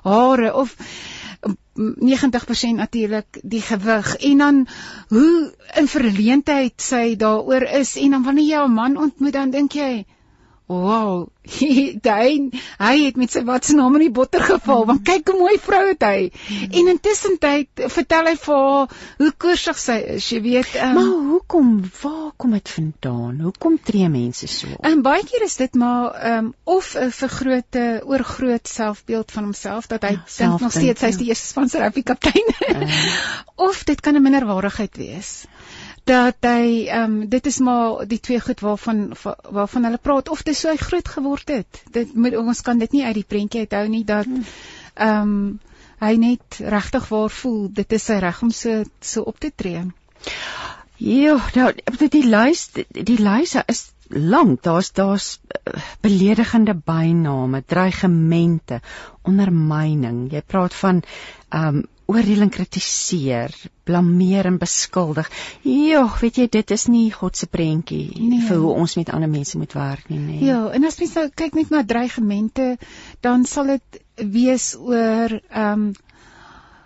[0.04, 0.76] hare of
[1.74, 4.16] mm, 90% natuurlik die gewig.
[4.16, 4.66] En dan
[5.08, 9.72] hoe in verleentheid sy daaroor is en dan wanneer jy 'n man ontmoet dan dink
[9.72, 10.06] jy
[10.66, 11.28] Wow,
[11.60, 12.28] hy
[12.80, 14.86] hy het met sy wat se naam in die botter geval.
[14.88, 16.30] Want kyk hoe mooi vrou het hy.
[16.70, 20.72] En intussen tyd vertel hy vir haar hoe koorsig sy is, jy weet.
[20.80, 21.68] Um, Maar hoekom?
[22.00, 23.42] Waar kom dit vandaan?
[23.44, 24.72] Hoekom tree mense so?
[24.88, 29.86] En baie keer is dit maar ehm um, of 'n vergrote oorgroot selfbeeld van homself
[29.92, 32.56] dat hy Ja, dink nog steeds hy's die eerste span se rugby kaptein.
[33.68, 35.44] of dit kan 'n minderwaardigheid wees.
[36.04, 40.28] Dat hy ehm um, dit is maar die twee goed waarvan va- waarvan hulle praat
[40.28, 41.82] of dis so hy groot geword het.
[41.92, 45.60] Dit moet ons kan dit nie uit die prentjie uithou nie dat ehm um,
[46.04, 49.84] hy net regtig waar voel dit is sy reg om so so op te tree.
[51.00, 54.62] Ja, nou die, die lys die lyse is lank.
[54.62, 58.80] Daar's daar's eh, beledigende byname, dreigemente,
[59.22, 60.28] ondermyning.
[60.32, 61.02] Jy praat van
[61.48, 63.54] ehm um, oordeel en kritiseer,
[63.88, 65.30] blameer en beskuldig.
[65.64, 68.42] Ja, weet jy, dit is nie God se prentjie Nee.
[68.48, 70.40] vir hoe ons met ander mense moet werk nie, nee.
[70.44, 72.74] Ja, en as mens nou kyk net na dreigemente,
[73.24, 75.92] dan sal dit wees oor ehm um,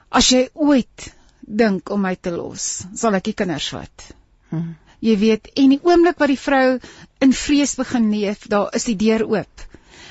[0.09, 1.11] as jy ooit
[1.41, 4.05] dink om my te los, sal ek die kinders vat.
[4.51, 4.71] Hm.
[5.05, 6.79] Jy weet, en die oomblik wat die vrou
[7.23, 9.68] in vrees begin leef, daar is die deur oop.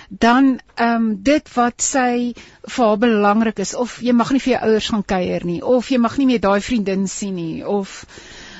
[0.10, 2.34] Dan ehm um, dit wat sy
[2.64, 5.90] vir haar belangrik is of jy mag nie vir jou ouers gaan kuier nie of
[5.92, 8.06] jy mag nie meer daai vriendin sien nie of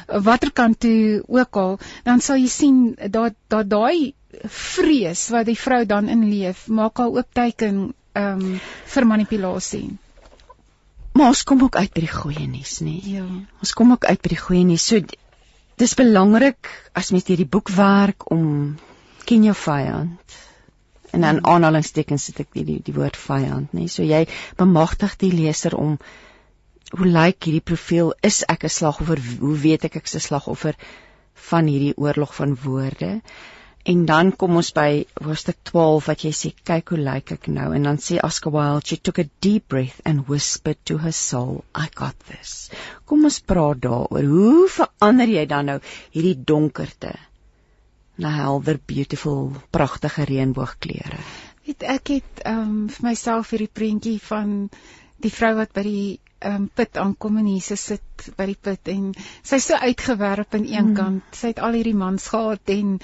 [0.08, 2.82] watter kant toe ook al dan sal jy sien
[3.12, 8.60] dat dat daai vrees wat die vrou dan inleef maak haar oop teiken ehm um,
[8.94, 9.88] vir manipulasie.
[11.18, 13.00] Maar ons kom ook uit by die goeie nuus, nê.
[13.02, 13.24] Ja.
[13.62, 14.86] Ons kom ook uit by die goeie nuus.
[14.86, 15.02] So
[15.82, 18.76] dis belangrik as mens deur die boek werk om
[19.26, 20.38] ken jou vyand.
[21.16, 23.88] En dan aanhalingstekens sit ek die die, die woord vyand, nê.
[23.92, 24.26] So jy
[24.60, 25.98] bemagtig die leser om
[26.96, 28.14] hoe lyk hierdie profiel?
[28.24, 29.22] Is ek 'n slagoffer?
[29.40, 30.76] Hoe weet ek ek's 'n slagoffer
[31.50, 33.22] van hierdie oorlog van woorde?
[33.88, 37.68] En dan kom ons by hoofstuk 12 wat jy sê kyk hoe lyk ek nou
[37.76, 41.64] en dan sê Oscar Wilde she took a deep breath and whispered to her soul
[41.74, 42.70] I got this.
[43.06, 44.28] Kom ons praat daaroor.
[44.34, 45.78] Hoe verander jy dan nou
[46.12, 47.14] hierdie donkerte
[48.18, 51.20] na helder beautiful pragtige reënboogkleure?
[51.68, 54.70] Weet ek het ehm um, vir myself hierdie prentjie van
[55.22, 58.88] die vrou wat by die ehm um, put aankom en Jesus sit by die put
[58.94, 59.12] en
[59.44, 60.96] sy's so uitgewerp aan een Mm.
[60.96, 61.24] kant.
[61.32, 63.00] Sy het al hierdie mans gehad en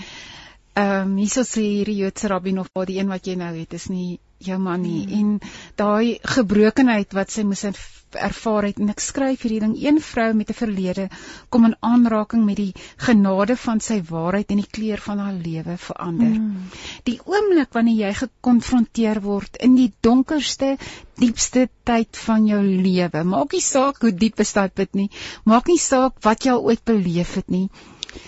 [0.76, 3.74] ehm um, hierso sê hierdie Joodse rabbi nog waar die een wat jy nou het
[3.74, 5.20] is nie jou man nie mm.
[5.20, 5.40] en
[5.80, 7.66] daai gebrokenheid wat sy moes
[8.14, 11.08] ervaar het en ek skryf hierdie ding een vrou met 'n verlede
[11.50, 12.74] kom in aanraking met die
[13.06, 16.34] genade van sy waarheid en die kleur van haar lewe verander.
[16.40, 16.70] Mm.
[17.04, 20.78] Die oomblik wanneer jy gekonfronteer word in die donkerste,
[21.18, 25.10] diepste tyd van jou lewe, maak nie saak hoe diep is daai put nie,
[25.46, 27.70] maak nie saak wat jy al ooit beleef het nie.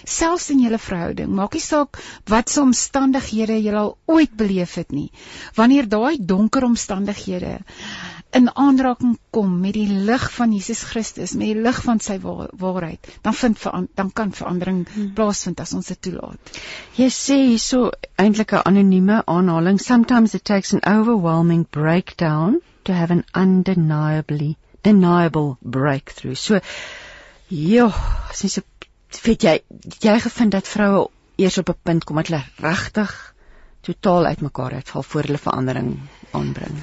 [0.04, 2.00] Selfs in julle verhouding, maak nie saak
[2.32, 5.12] wat se omstandighede jy al ooit beleef het nie.
[5.56, 7.60] Wanneer daai donker omstandighede
[8.36, 13.08] in aanraking kom met die lig van Jesus Christus, met die lig van sy waarheid,
[13.24, 13.64] dan vind
[13.96, 15.14] dan kan verandering hmm.
[15.16, 16.60] plaasvind as ons dit toelaat.
[17.00, 23.12] Jy sê hierso eintlik 'n anonieme aanhaling, sometimes it takes an overwhelming breakdown to have
[23.12, 26.36] an undeniably deniable breakthrough.
[26.36, 26.60] So
[27.50, 27.90] ja,
[28.34, 28.62] sê so
[29.24, 29.60] weet jy,
[30.00, 33.36] jy gevind dat vroue eers op 'n punt kom dat hulle regtig
[33.82, 36.00] totaal uitmekaar uitval voor hulle verandering
[36.32, 36.78] aanbring.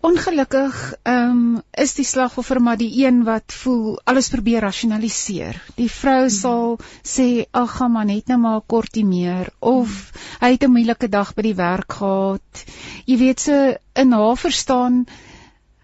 [0.00, 5.58] Ongelukkig ehm um, is die slagoffer maar die een wat voel alles probeer rasionaliseer.
[5.74, 6.34] Die vrou hmm.
[6.34, 11.08] sal sê ag gaan maar net nou maar kortie meer of hy het 'n moeilike
[11.08, 12.64] dag by die werk gehad.
[13.06, 15.06] Jy weet so, in haar verstaan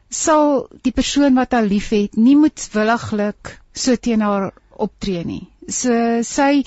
[0.09, 5.43] sal die persoon wat haar liefhet nie moetswilliglik so teen haar optree nie.
[5.69, 6.65] So sy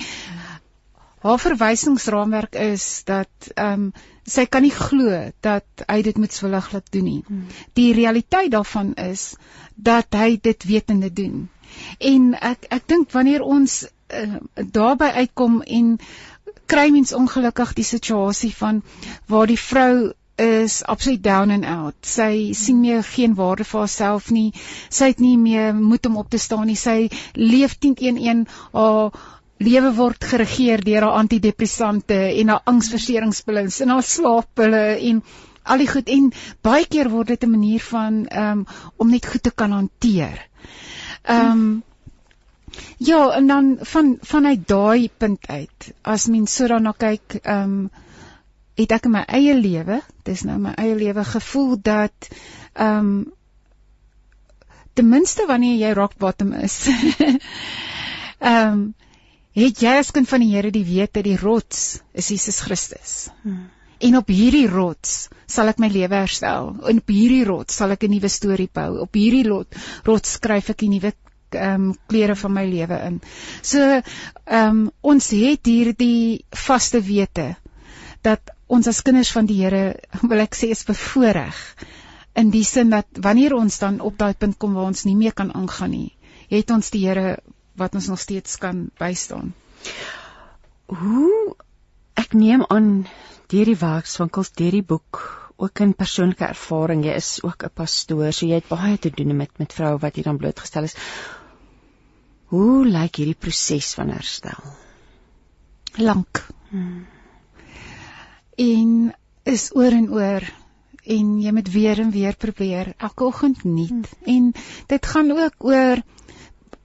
[1.22, 3.91] haar verwysingsraamwerk is dat ehm um,
[4.28, 7.22] sy kan nie glo dat hy dit met swilliglik doen nie.
[7.28, 7.45] Hmm.
[7.80, 9.36] Die realiteit daarvan is
[9.76, 11.48] dat hy dit wetende doen.
[11.99, 15.95] En ek ek dink wanneer ons uh, daarby uitkom en
[16.68, 18.84] kry mens ongelukkig die situasie van
[19.32, 21.95] waar die vrou is absoluut down and out.
[22.05, 24.51] Sy sien meer geen waarde vir haarself nie.
[24.89, 26.77] Sy het nie meer moed om op te staan nie.
[26.77, 29.18] Sy leef teen een een haar
[29.57, 35.23] lewe word geregeer deur haar antidepressante en haar angsverseringspille en haar slaappille en
[35.68, 36.30] al die goed en
[36.64, 38.65] baie keer word dit 'n manier van um,
[38.97, 40.47] om net goed te kan hanteer.
[41.23, 41.84] Ehm um,
[42.97, 47.89] ja, en dan van vanuit daai punt uit, as mens so daarna kyk, ehm um,
[48.78, 52.30] het ek in my eie lewe, dis nou my eie lewe gevoel dat
[52.74, 53.18] ehm um,
[54.98, 56.80] ten minste wanneer jy rock bottom is.
[58.38, 58.82] Ehm um,
[59.58, 63.14] het jy as kind van die Here die wete die rots is Jesus Christus.
[63.41, 63.70] Hmm.
[63.98, 66.76] En op hierdie rots sal ek my lewe herstel.
[66.86, 68.99] En op hierdie rots sal ek 'n nuwe storie bou.
[69.02, 69.74] Op hierdie lot
[70.06, 71.14] rots skryf ek 'n nuwe
[71.49, 73.22] ehm um, kleure van my lewe in.
[73.62, 77.56] So ehm um, ons het hierdie vaste wete
[78.22, 81.61] dat ons as kinders van die Here wil ek sê is bevoordeel
[82.38, 85.34] in die sin dat wanneer ons dan op daai punt kom waar ons nie meer
[85.34, 86.11] kan aangaan nie,
[86.52, 87.38] het ons die Here
[87.77, 89.53] wat ons nog steeds kan bystaan.
[90.88, 91.56] Hoe
[92.18, 93.07] ek neem aan
[93.52, 95.22] deur die werkswinkels, deur die boek,
[95.57, 99.35] ook in persoonlike ervaring, jy is ook 'n pastoor, so jy het baie te doen
[99.38, 100.95] met met vroue wat hier dan blootgestel is.
[102.53, 104.73] Hoe lyk hierdie proses van herstel?
[105.98, 106.45] Lank.
[106.69, 107.06] Hmm.
[108.57, 109.13] En
[109.43, 110.45] is oor en oor
[111.07, 114.03] en jy moet weer en weer probeer elke oggend nuut hmm.
[114.25, 114.53] en
[114.91, 116.01] dit gaan ook oor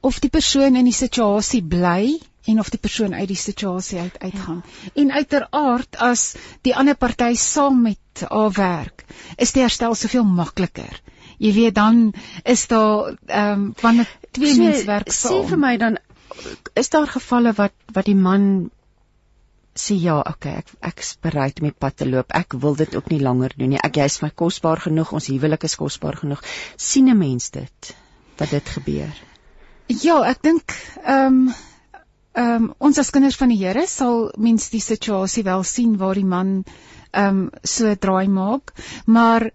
[0.01, 2.19] of die persoon in die situasie bly
[2.51, 4.63] en of die persoon uit die situasie uit uitgaan.
[4.67, 4.91] Ja.
[5.03, 6.25] En uiteraard as
[6.67, 9.05] die ander party saam met haar werk,
[9.39, 11.01] is die herstel soveel makliker.
[11.39, 12.13] Jy weet dan
[12.45, 15.43] is daar ehm um, wanneer twee so, mense werk saam.
[15.43, 15.99] Sê vir my dan
[16.75, 18.71] is daar gevalle wat wat die man
[19.75, 22.33] sê ja, okay, ek ek is bereid om die pad te loop.
[22.37, 23.81] Ek wil dit ook nie langer doen nie.
[23.81, 25.13] Ek jy's my kosbaar genoeg.
[25.17, 26.43] Ons huwelik is kosbaar genoeg.
[26.77, 27.95] sien 'n mens dit
[28.37, 29.13] dat dit gebeur?
[29.89, 30.75] Ja, ek dink
[31.05, 31.55] ehm um,
[32.33, 36.15] ehm um, ons as kinders van die Here sal mens die situasie wel sien waar
[36.15, 36.65] die man
[37.11, 38.73] ehm um, so draai maak,
[39.07, 39.51] maar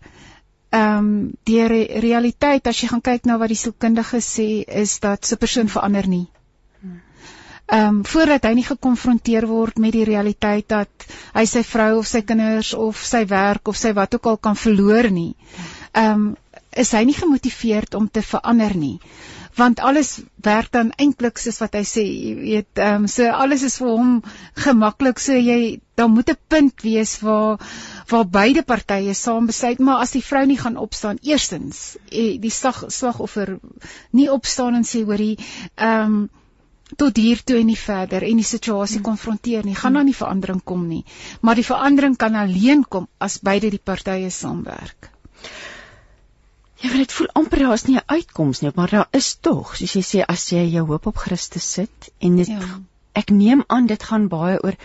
[0.69, 4.99] ehm um, die re realiteit as jy gaan kyk na wat die sielkundige sê is
[4.99, 6.27] dat so 'n persoon verander nie.
[7.67, 12.07] Ehm um, voordat hy nie gekonfronteer word met die realiteit dat hy sy vrou of
[12.07, 15.33] sy kinders of sy werk of sy wat ook al kan verloor nie.
[15.93, 16.35] Ehm um,
[16.77, 18.99] is hy nie gemotiveerd om te verander nie
[19.57, 23.63] want alles werk dan eintlik soos wat hy sê jy weet ehm um, so alles
[23.65, 24.11] is vir hom
[24.65, 27.57] gemaklik so jy dan moet 'n punt wees waar
[28.11, 32.53] waar beide partye saam besluit maar as die vrou nie gaan opstaan eerstens eh, die
[32.59, 33.57] slag slagoffer
[34.11, 35.37] nie opstaan en sê hoorie
[35.75, 36.29] ehm um,
[36.95, 39.07] tot hier toe en nie verder en die situasie hmm.
[39.09, 41.03] konfronteer nie gaan dan nie verandering kom nie
[41.41, 45.11] maar die verandering kan alleen kom as beide die partye saamwerk
[46.77, 49.93] Ja, want dit voel amper daar's nie 'n uitkoms nie, maar daar is tog, soos
[49.95, 52.59] jy sê as jy jou hoop op Christus sit en dit ja.
[53.13, 54.77] ek neem aan dit gaan baie oor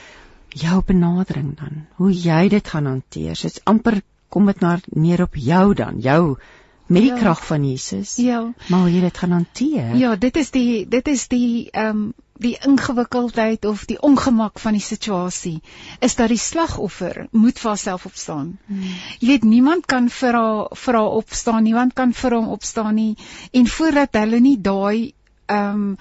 [0.49, 3.37] jou benadering dan, hoe jy dit gaan hanteer.
[3.43, 6.39] Dit's amper kom dit maar neer op jou dan, jou
[6.87, 7.19] met die Ja.
[7.19, 8.17] krag van Jesus.
[8.17, 8.53] Ja.
[8.69, 9.95] Maar hoe jy dit gaan hanteer.
[9.97, 14.73] Ja, dit is die dit is die ehm um, die ingewikkeldheid of die ongemak van
[14.73, 15.61] die situasie
[16.01, 18.59] is dat die slagoffer moet vir haarself opstaan.
[18.67, 18.83] Hmm.
[19.21, 23.17] Jy weet niemand kan vir haar vir haar opstaan, niemand kan vir hom opstaan nie
[23.53, 25.13] en voordat hulle nie daai
[25.47, 25.97] ehm um,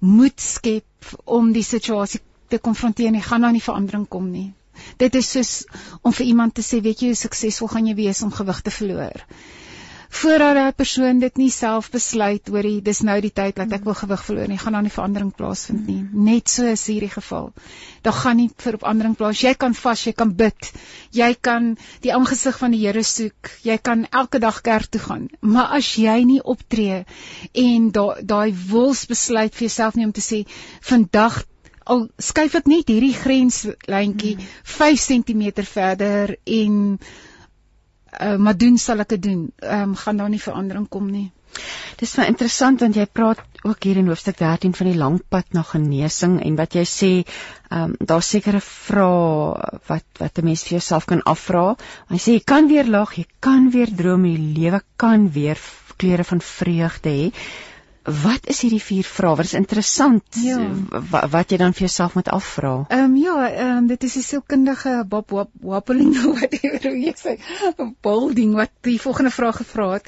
[0.00, 4.52] moed skep om die situasie te konfronteer nie, gaan daar nie verandering kom nie.
[4.96, 5.64] Dit is soos
[6.02, 8.70] om vir iemand te sê, weet jy hoe suksesvol gaan jy wees om gewig te
[8.70, 9.24] verloor
[10.08, 13.84] voordat daai persoon dit nie self besluit oor die dis nou die tyd dat ek
[13.84, 16.02] wil gewig verloor nie, gaan daar nie verandering plaasvind nie.
[16.28, 17.52] Net so is hierdie geval.
[18.06, 19.42] Daar gaan nie verandering plaas.
[19.42, 20.70] Jy kan vas, jy kan bid.
[21.16, 21.74] Jy kan
[22.04, 23.50] die aangesig van die Here soek.
[23.66, 25.28] Jy kan elke dag kerk toe gaan.
[25.40, 27.04] Maar as jy nie optree
[27.52, 30.44] en daai daai wilsbesluit vir jouself neem om te sê
[30.80, 31.42] vandag
[31.86, 34.34] al skuif ek net hierdie grenslyntjie
[34.76, 36.98] 5 cm verder en
[38.20, 39.48] uh, maar doen sal ek dit doen.
[39.62, 41.30] Ehm um, gaan daar nie verandering kom nie.
[42.00, 45.54] Dis baie interessant want jy praat ook hier in hoofstuk 13 van die lang pad
[45.56, 47.12] na genesing en wat jy sê,
[47.70, 51.76] ehm um, daar's sekere vrae wat wat 'n mens vir jouself kan afvra.
[52.10, 55.58] Hy sê jy kan weer lag, jy kan weer droom, die lewe kan weer
[55.96, 57.32] kleure van vreugde hê.
[58.06, 59.36] Wat is hierdie vier vrae?
[59.36, 60.58] Wat is interessant Ja.
[61.10, 62.86] wat, wat jy dan vir jouself moet afvra.
[62.88, 67.34] Ehm um, ja, ehm um, dit is die sielkundige Bob Wap, Wappeling wat jy sê,
[68.06, 70.06] Bolding wat die volgende vraag gevra het.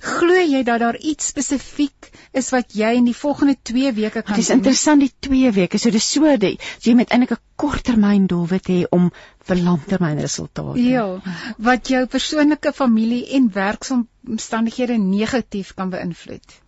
[0.00, 4.34] Glo jy dat daar iets spesifiek is wat jy in die volgende 2 weke kan
[4.36, 4.56] Dit is doen?
[4.60, 8.84] interessant die 2 weke, so dis so dat jy met eintlik 'n korttermyn doelwit hê
[8.90, 9.10] om
[9.48, 10.78] vir langtermynresultate.
[10.82, 11.20] Ja,
[11.58, 16.60] wat jou persoonlike familie en werksomstandighede negatief kan beïnvloed.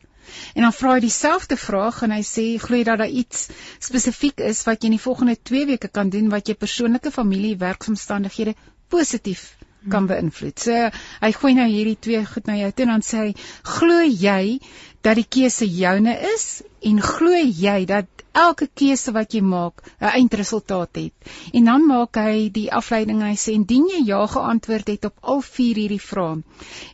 [0.54, 4.40] En dan vra hy dieselfde vraag en hy sê glo jy dat daar iets spesifiek
[4.52, 8.54] is wat jy in die volgende 2 weke kan doen wat jou persoonlike familie werksomstandighede
[8.88, 9.52] positief
[9.90, 10.58] kan beïnvloed.
[10.62, 10.90] So
[11.22, 13.32] hy gooi nou hierdie twee goed na jou toe en dan sê hy
[13.76, 14.58] glo jy
[15.02, 16.46] dat die keuse joune is
[16.86, 21.12] en glo jy dat elke keuse wat jy maak 'n eindresultaat het.
[21.52, 25.16] En dan maak hy die afleiding en hy sê indien jy ja geantwoord het op
[25.20, 26.42] al vier hierdie vrae,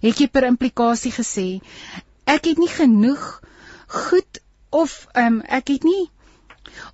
[0.03, 1.49] het jy per implikasie gesê
[2.29, 3.27] ek het nie genoeg
[3.89, 4.41] goed
[4.71, 6.05] of um, ek het nie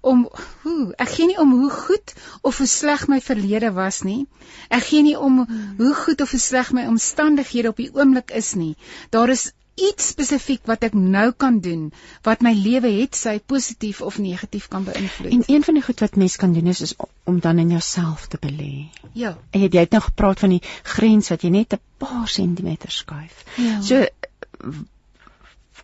[0.00, 0.28] om
[0.62, 4.24] hoe ek gee nie om hoe goed of hoe sleg my verlede was nie.
[4.68, 5.42] Ek gee nie om
[5.80, 8.74] hoe goed of hoe sleg my omstandighede op die oomblik is nie.
[9.10, 11.88] Daar is iets spesifiek wat ek nou kan doen
[12.22, 15.32] wat my lewe het sy positief of negatief kan beïnvloed.
[15.34, 16.94] En een van die goed wat mens kan doen is, is
[17.26, 18.86] om dan in jouself te belê.
[19.12, 22.28] ja, En jy, jy het nou gepraat van die grens wat jy net 'n paar
[22.28, 23.44] sentimeter skuif.
[23.56, 23.80] Ja.
[23.82, 24.06] So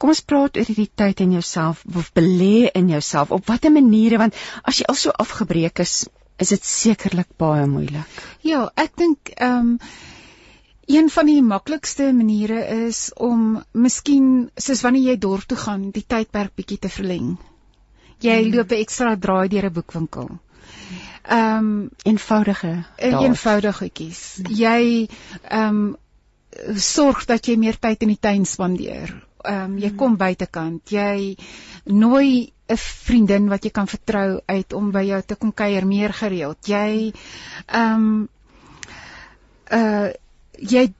[0.00, 4.20] kom ons praat oor hierdie tyd in jouself of belê in jouself op watter maniere
[4.22, 6.08] want as jy al so afgebreek is,
[6.40, 8.22] is dit sekerlik baie moeilik.
[8.46, 9.76] Ja, ek dink ehm um,
[10.90, 16.02] een van die maklikste maniere is om miskien soos wanneer jy dorp toe gaan, die
[16.02, 17.36] tydperk bietjie te verleng.
[18.24, 18.56] Jy mm.
[18.56, 20.30] loop 'n ekstra draai deur 'n boekwinkel.
[21.30, 23.22] Ehm um, Eenvoudige dae.
[23.22, 24.40] eenvoudig goedjies.
[24.48, 25.08] Jy
[25.42, 25.96] ehm um,
[26.76, 29.14] sorg dat jy meer tyd in die tuin spandeer.
[29.42, 30.90] Ehm um, jy kom buitekant.
[30.90, 31.36] Jy
[31.84, 36.12] nooi 'n vriendin wat jy kan vertrou uit om by jou te kom kuier meer
[36.12, 36.66] gereeld.
[36.66, 37.12] Jy
[37.66, 38.28] ehm um,
[39.72, 40.10] uh
[40.60, 40.92] jy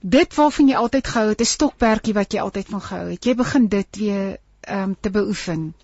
[0.00, 3.24] dit waarvan jy altyd gehou het, 'n stokperdjie wat jy altyd van gehou het.
[3.24, 5.74] Jy begin dit weer ehm um, te beoefen.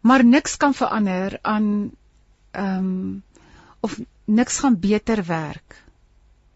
[0.00, 1.90] Maar niks kan verander aan
[2.50, 3.22] ehm um,
[3.80, 5.84] of niks gaan beter werk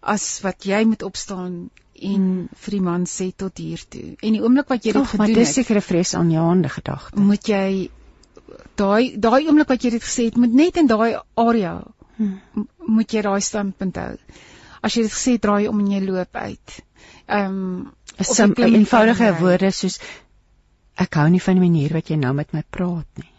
[0.00, 1.70] as wat jy moet opstaan
[2.04, 2.48] en hmm.
[2.64, 4.14] vir die man sê tot hier toe.
[4.22, 7.20] En die oomblik wat jy dit Och, maar gedoen dis het, seker 'n vreesaanjaende gedagte.
[7.20, 7.90] moet jy
[8.76, 11.82] daai daai oomblik wat jy dit gesê het, moet net in daai area
[12.16, 12.40] Hmm.
[12.86, 14.16] moet jy daai standpunt hou.
[14.82, 16.82] As jy dit gesê het, draai om en jy loop uit.
[17.26, 19.98] Ehm um, 'n sim- eenvoudige woorde soos
[20.96, 23.30] ek hou nie van die manier wat jy nou met my praat nie.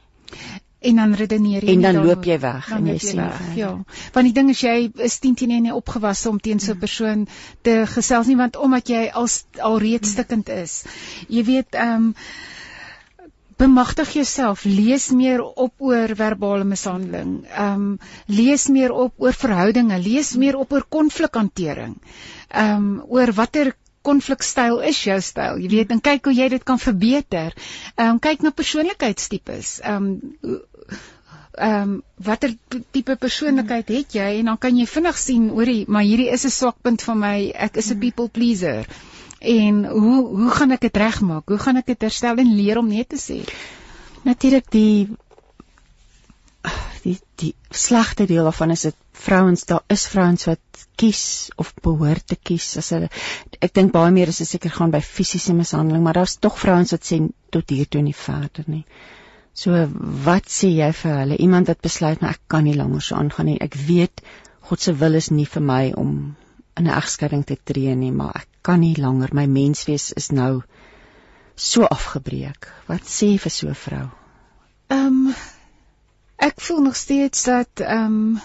[0.90, 2.10] En dan redeneer jy En dan daaroor.
[2.16, 3.70] loop jy weg Dan en jy sien weg, ja.
[4.14, 6.80] Want die ding is jy is 10 teen 1 nie opgewasse om teen so 'n
[6.80, 7.28] persoon
[7.62, 9.28] te gesels nie want omdat jy al
[9.60, 10.84] al reeds stikkend is.
[11.28, 12.14] Jy weet ehm um,
[13.58, 17.46] bemagtig jouself, lees meer op oor verbale mishandeling.
[17.48, 21.96] Ehm um, lees meer op oor verhoudinge, lees meer op oor konflikhantering.
[22.50, 23.74] Ehm um, oor watter
[24.06, 25.58] konflikstyl is jou styl.
[25.64, 27.56] Jy weet, en kyk hoe jy dit kan verbeter.
[27.96, 29.80] Ehm um, kyk na persoonlikheidstipes.
[29.84, 30.10] Ehm
[30.44, 30.62] um,
[31.56, 32.56] ehm um, watter
[32.92, 34.30] tipe persoonlikheid het jy?
[34.40, 37.52] En dan kan jy vinnig sien hoorie maar hierdie is 'n swakpunt van my.
[37.56, 38.88] Ek is 'n people pleaser.
[39.40, 41.48] En hoe hoe gaan ek dit regmaak?
[41.48, 43.40] Hoe gaan ek dit herstel en leer om nee te sê?
[44.24, 45.08] Natuurlik die
[47.04, 48.96] die die slegte deel daarvan is dit
[49.26, 53.10] vrouens daar is vrouens wat kies of behoort te kies as hulle
[53.60, 57.06] ek dink baie meer is seker gaan by fisiese mishandeling maar daar's tog vrouens wat
[57.10, 57.20] sê
[57.56, 58.84] tot hier toe nie verder nie
[59.56, 59.86] so
[60.26, 61.38] wat sê jy vir hulle?
[61.40, 63.60] Iemand wat besluit maar ek kan nie langer so aangaan nie.
[63.64, 64.24] Ek weet
[64.70, 66.12] God se wil is nie vir my om
[66.76, 69.34] in 'n egskeiding te tree nie maar ek kan nie langer.
[69.34, 70.64] My menswees is nou
[71.56, 72.68] so afgebreek.
[72.88, 74.10] Wat sê vir so 'n vrou?
[74.90, 75.36] Ehm um,
[76.38, 78.42] ek voel nog steeds dat ehm um,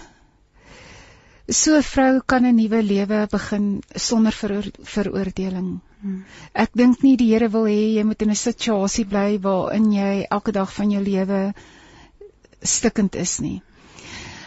[1.47, 5.79] so 'n vrou kan 'n nuwe lewe begin sonder veroor, veroordeling.
[6.01, 6.23] Hmm.
[6.53, 10.25] Ek dink nie die Here wil hê jy moet in 'n situasie bly waarin jy
[10.29, 11.53] elke dag van jou lewe
[12.61, 13.61] stikkend is nie.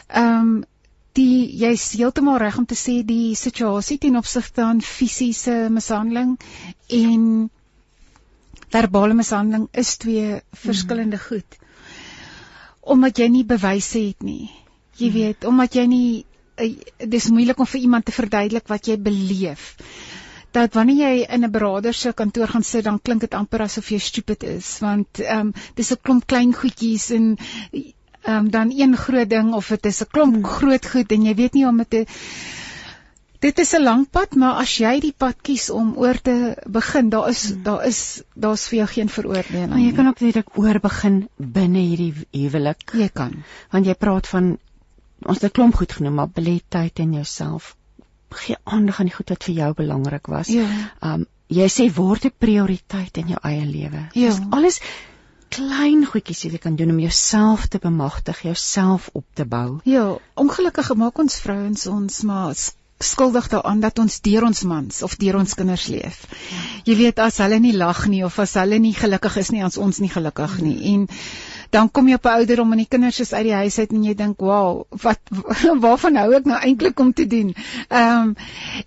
[0.09, 0.65] Ehm um,
[1.15, 6.39] die jy's heeltemal reg om te sê die situasie ten opsigte van fisiese mishandeling
[6.89, 7.51] en
[8.71, 11.27] verbale mishandeling is twee verskillende hmm.
[11.29, 11.61] goed
[12.85, 14.51] omdat jy nie bewyse het nie.
[14.99, 15.15] Jy hmm.
[15.19, 16.25] weet, omdat jy nie
[16.99, 19.75] dis moeilik om vir iemand te verduidelik wat jy beleef.
[20.55, 23.91] Dat wanneer jy in 'n beraader se kantoor gaan sit, dan klink dit amper asof
[23.91, 27.37] jy stupid is, want ehm um, dis 'n klomp klein goedjies en
[28.25, 30.45] ehm um, dan een groot ding of dit is 'n klomp hmm.
[30.45, 32.05] groot goed en jy weet nie om dit te
[33.45, 37.11] Dit is 'n lang pad, maar as jy die pad kies om oor te begin,
[37.11, 37.63] daar is hmm.
[37.63, 39.69] daar is daar's vir jou geen veroordeling.
[39.69, 42.95] Maar jy kan ook net oor begin binne hierdie huwelik.
[42.95, 43.45] Jy kan.
[43.71, 44.57] Want jy praat van
[45.27, 47.77] ons het 'n klomp goed genoem, maar belettheid in jouself.
[48.31, 50.49] Gee aandag aan die goed wat vir jou belangrik was.
[50.49, 50.67] Ja.
[51.01, 54.09] Um jy sê word 'n prioriteit in jou eie lewe.
[54.13, 54.29] Ja.
[54.29, 54.81] Dis alles
[55.49, 59.81] klein goedjies wat jy kan doen om jouself te bemagtig, jouself op te bou.
[59.85, 62.55] Ja, ongelukkig maak ons vrouens ons maar
[62.99, 66.25] skuldig daaraan dat ons deur ons mans of deur ons kinders leef.
[66.85, 69.79] Jy weet as hulle nie lag nie of as hulle nie gelukkig is nie, as
[69.79, 70.79] ons nie gelukkig nie.
[70.95, 71.09] En
[71.75, 74.05] dan kom jy op 'n ouderdom en die kinders is uit die huis uit en
[74.05, 75.21] jy dink, "Wow, wat
[75.85, 77.55] waarvan hou ek nou eintlik om te doen?"
[77.89, 78.37] Ehm um,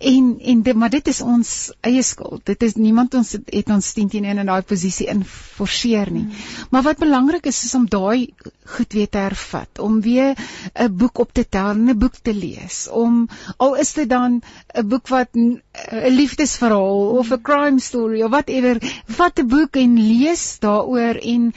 [0.00, 2.46] en en dit maar dit is ons eie skuld.
[2.46, 6.24] Dit is niemand ons het ons teen teen in daai posisie in forceer nie.
[6.24, 6.66] Hmm.
[6.70, 8.32] Maar wat belangrik is is om daai
[8.64, 10.34] goed weer te hervat, om weer
[10.74, 14.40] 'n boek op te tel 'n boek te lees, om al is dit dan
[14.74, 15.60] 'n boek wat 'n
[16.08, 21.52] liefdesverhaal of 'n crime story of whatever, vat 'n boek en lees daaroor en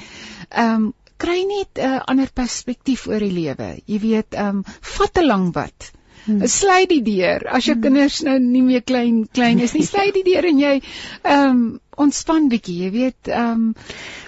[0.50, 3.72] ehm um, kry net 'n uh, ander perspektief oor die lewe.
[3.86, 4.64] Jy weet, ehm um,
[4.98, 5.92] vat 'n lang wat.
[6.26, 6.48] Hmm.
[6.48, 7.48] Sly die deur.
[7.50, 7.84] As jou hmm.
[7.84, 11.64] kinders nou nie meer klein klein is nie, sly die deur en jy ehm um,
[12.02, 13.72] ontspan bietjie, jy weet, ehm um,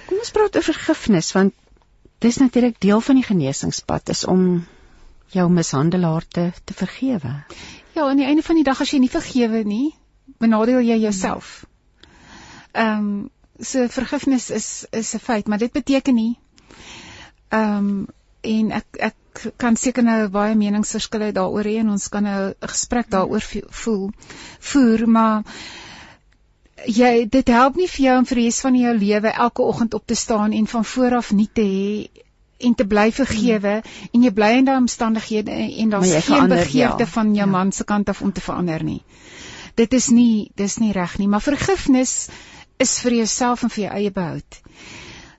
[0.08, 1.54] kom ons praat oor vergifnis want
[2.24, 4.66] dis natuurlik deel van die genesingspad is om
[5.34, 7.34] jou mishandelaar te te vergewe.
[7.94, 9.94] Ja, aan die einde van die dag as jy nie vergewe nie,
[10.40, 11.64] benadeel jy jouself.
[12.74, 13.30] Ehm um,
[13.60, 16.34] so vergifnis is is 'n feit, maar dit beteken nie
[17.54, 18.06] Ehm um,
[18.44, 22.72] en ek ek kan seker nou baie meningsverskille daaroor hê en ons kan nou 'n
[22.74, 23.46] gesprek daaroor
[23.84, 24.12] voel
[24.72, 25.44] voer maar
[26.88, 29.94] jy dit help nie vir jou om vir die res van jou lewe elke oggend
[29.94, 32.24] op te staan en van voor af nie te hê
[32.68, 34.10] en te bly vergewe hmm.
[34.14, 37.12] en jy bly in daai omstandighede en daar's geen begeerte ja.
[37.16, 37.52] van jou ja.
[37.52, 39.02] man se kant af om te verander nie.
[39.76, 42.30] Dit is nie dis nie reg nie, maar vergifnis
[42.78, 44.62] is vir jouself en vir jou eie behoud.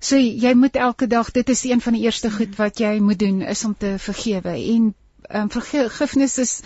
[0.05, 3.19] So jy moet elke dag dit is een van die eerste goed wat jy moet
[3.19, 4.91] doen is om te vergewe en
[5.31, 6.61] um, vergifnis is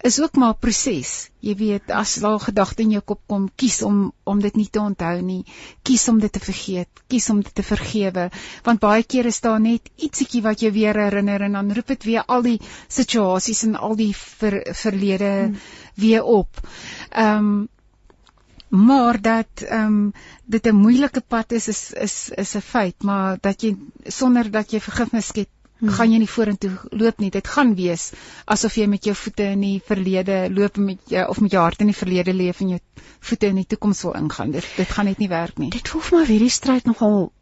[0.00, 1.28] is ook maar 'n proses.
[1.40, 4.80] Jy weet as daar gedagte in jou kop kom, kies om om dit nie te
[4.80, 5.44] onthou nie,
[5.82, 8.30] kies om dit te vergeet, kies om dit te vergewe,
[8.62, 12.04] want baie keer is daar net ietsiekie wat jou weer herinner en dan roep dit
[12.04, 15.58] weer al die situasies en al die ver, verlede hmm.
[15.94, 16.60] weer op.
[17.10, 17.68] Ehm um,
[18.70, 20.12] maar dat ehm um,
[20.46, 23.76] dit 'n moeilike pad is is is is 'n feit maar dat jy
[24.06, 25.48] sonder dat jy vergifnis skep
[25.78, 25.88] hmm.
[25.88, 27.30] gaan jy nie vorentoe loop nie.
[27.30, 28.12] Dit gaan wees
[28.44, 31.80] asof jy met jou voete in die verlede loop met jou of met jou hart
[31.80, 32.80] in die verlede leef en jou
[33.20, 34.50] voete in die toekoms wil ingaan.
[34.50, 35.70] Dit dit gaan net nie werk nie.
[35.70, 37.32] Dit hoef maar hierdie stryd nogal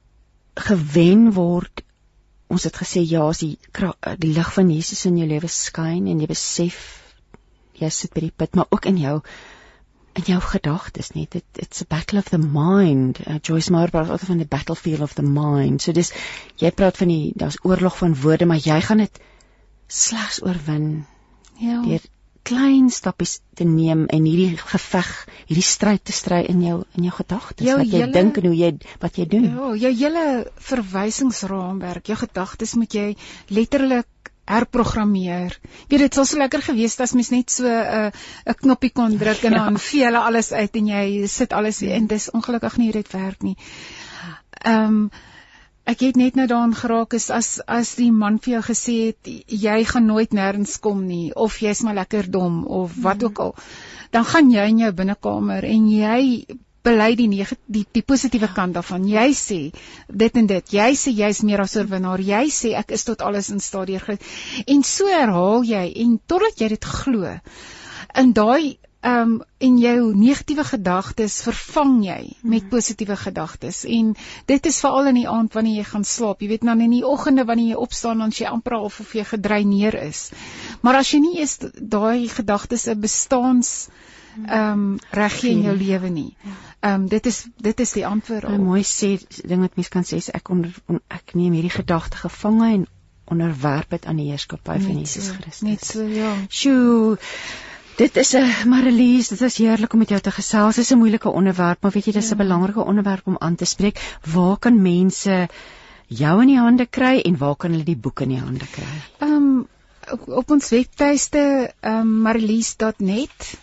[0.55, 1.85] gewen word.
[2.47, 3.59] Ons het gesê ja as die
[4.17, 6.81] die lig van Jesus in jou lewe skyn en jy besef
[7.79, 9.21] jy sit by die put maar ook in jou
[10.19, 11.27] in jou gedagtes nie.
[11.31, 13.21] Dit it's a battle of the mind.
[13.27, 15.83] Uh, Joyce Meyer praat altyd van die battlefield of the mind.
[15.83, 16.13] So dis
[16.61, 19.21] jy praat van die daar's oorlog van woorde maar jy gaan dit
[19.89, 21.07] slegs oorwin
[21.57, 21.81] ja.
[21.83, 22.05] deur
[22.49, 25.09] klein stappies te neem en hierdie geveg
[25.49, 27.67] hierdie stryd te stry in jou in jou gedagtes.
[27.67, 28.71] Wat jy dink en hoe jy
[29.03, 29.49] wat jy doen.
[29.53, 30.27] Ja jou hele
[30.71, 33.09] verwysingsraamwerk jou gedagtes moet jy
[33.53, 34.09] letterlik
[34.49, 35.55] herprogrammeer.
[35.89, 38.11] Weet dit sou so lekker gewees het as mens net so 'n uh,
[38.47, 39.65] 'n knoppie kon druk en ja.
[39.65, 42.07] dan vee hulle alles uit en jy sit alles weer in.
[42.07, 43.57] Dis ongelukkig nie hoe dit werk nie.
[44.65, 45.11] Ehm um,
[45.89, 49.29] ek het net nou daaraan geraak is as as die man vir jou gesê het
[49.65, 53.55] jy gaan nooit nêrens kom nie of jy's maar lekker dom of wat ook al
[54.13, 56.45] dan gaan jy in jou binnekamer en jy
[56.89, 59.07] bely die die die positiewe kant daarvan.
[59.09, 59.61] Jy sê
[60.25, 60.75] dit en dit.
[60.81, 62.25] Jy sê jy's meer as oorwinnaar.
[62.33, 64.37] Jy sê ek is tot alles in staat deur Christus.
[64.67, 67.39] En so herhaal jy en totdat jy dit glo.
[68.19, 72.71] In daai ehm um, en jou negatiewe gedagtes vervang jy met mhm.
[72.71, 74.17] positiewe gedagtes en
[74.47, 77.05] dit is veral in die aand wanneer jy gaan slaap jy weet dan in die
[77.07, 80.33] oggende wanneer jy opstaan dan jy amper half of jy gedreineer is
[80.83, 83.71] maar as jy nie eens daai gedagtes 'n bestaans
[84.49, 86.33] ehm um, reg in jou lewe nie
[86.81, 90.05] ehm um, dit is dit is die antwoord 'n mooi sê ding wat mens kan
[90.05, 92.87] sê is ek onder on, ek neem hierdie gedagte gevange en
[93.25, 97.19] onderwerp dit aan die heerskappy van Jesus Christus net so ja sjoe
[97.99, 100.77] Dit is 'n Marlies, dit is heerlik om met jou te gesels.
[100.77, 102.43] Dit is 'n moeilike onderwerp, maar weet jy, dis 'n ja.
[102.45, 103.99] belangrike onderwerp om aan te spreek.
[104.23, 105.49] Waar kan mense
[106.07, 108.87] jou in die hande kry en waar kan hulle die boek in die hande kry?
[109.19, 109.67] Ehm um,
[110.13, 113.59] op, op ons webtuiste ehm um, marlies.net.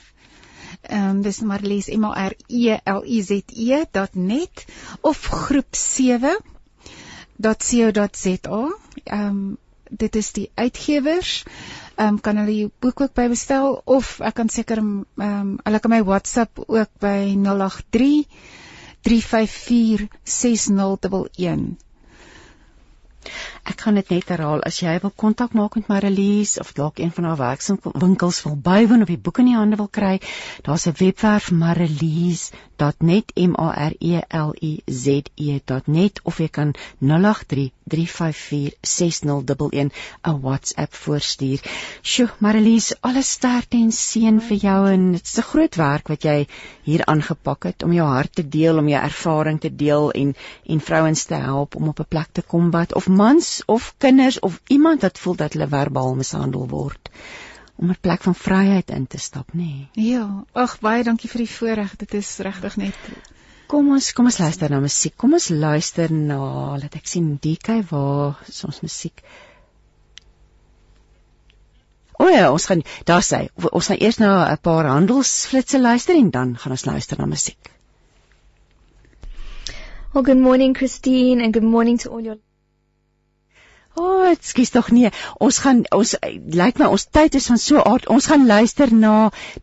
[0.87, 4.65] Ehm um, dis Marlies M A R E L I Z E.net
[5.01, 6.37] of groep 7
[7.41, 8.61] .co.za.
[9.03, 9.57] Ehm um,
[9.89, 11.43] dit is die uitgewers
[11.95, 15.57] ehm um, kan hulle die boek ook by bestel of ek kan seker ehm um,
[15.63, 18.25] hulle kan my WhatsApp ook by 083
[19.05, 21.77] 354 6011
[23.65, 24.61] Ek kan dit net herhaal.
[24.69, 29.01] As jy wil kontak maak met Marlies of dalk een van haar werkswinkels wil bywoon
[29.05, 30.19] of die boek in die hande wil kry,
[30.67, 36.75] daar's 'n webwerf marlies.net m a r e l i z e.net of jy kan
[36.99, 39.91] 083 354 6011
[40.23, 41.59] 'n WhatsApp voorstuur.
[42.01, 46.23] Sjoe, Marlies, alles sterkte en seën vir jou en dit is 'n groot werk wat
[46.23, 46.47] jy
[46.83, 50.35] hier aangepak het om jou hart te deel, om jou ervaring te deel en
[50.65, 54.39] en vrouens te help om op 'n plek te kom wat of mans of kinders
[54.39, 57.09] of iemand wat voel dat hulle verbaal mishandel word
[57.75, 59.57] om 'n plek van vryheid in te stap, nê.
[59.57, 59.89] Nee.
[59.93, 61.95] Ja, ag baie dankie vir die voorreg.
[61.95, 62.95] Dit is regtig net
[63.67, 65.15] Kom ons kom ons luister na musiek.
[65.17, 66.39] Kom ons luister na,
[66.77, 69.23] laat ek sien, DK waar ons musiek?
[72.21, 76.29] O ja, ons gaan daar sê, ons gaan eers na 'n paar handelsflitsse luister en
[76.31, 77.71] dan gaan ons luister na musiek.
[80.13, 82.37] Well, good morning Christine and good morning to all your
[83.95, 85.09] O, oh, ekskuus tog nee.
[85.39, 86.15] Ons gaan ons
[86.59, 88.09] lyk my ons tyd is van so aard.
[88.11, 89.13] Ons gaan luister na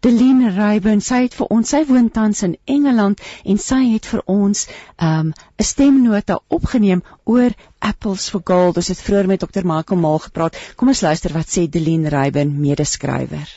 [0.06, 1.02] Deline Rayburn.
[1.04, 4.72] Sy het vir ons, sy woon tans in Engeland en sy het vir ons um,
[5.04, 5.34] 'n um,
[5.72, 7.52] stemnota opgeneem oor
[7.92, 8.80] Apples for Gold.
[8.80, 9.68] Ons het vroeër met Dr.
[9.68, 10.56] Michael Maal gepraat.
[10.76, 13.48] Kom ons luister wat sê Deline Rayburn, medeskrywer.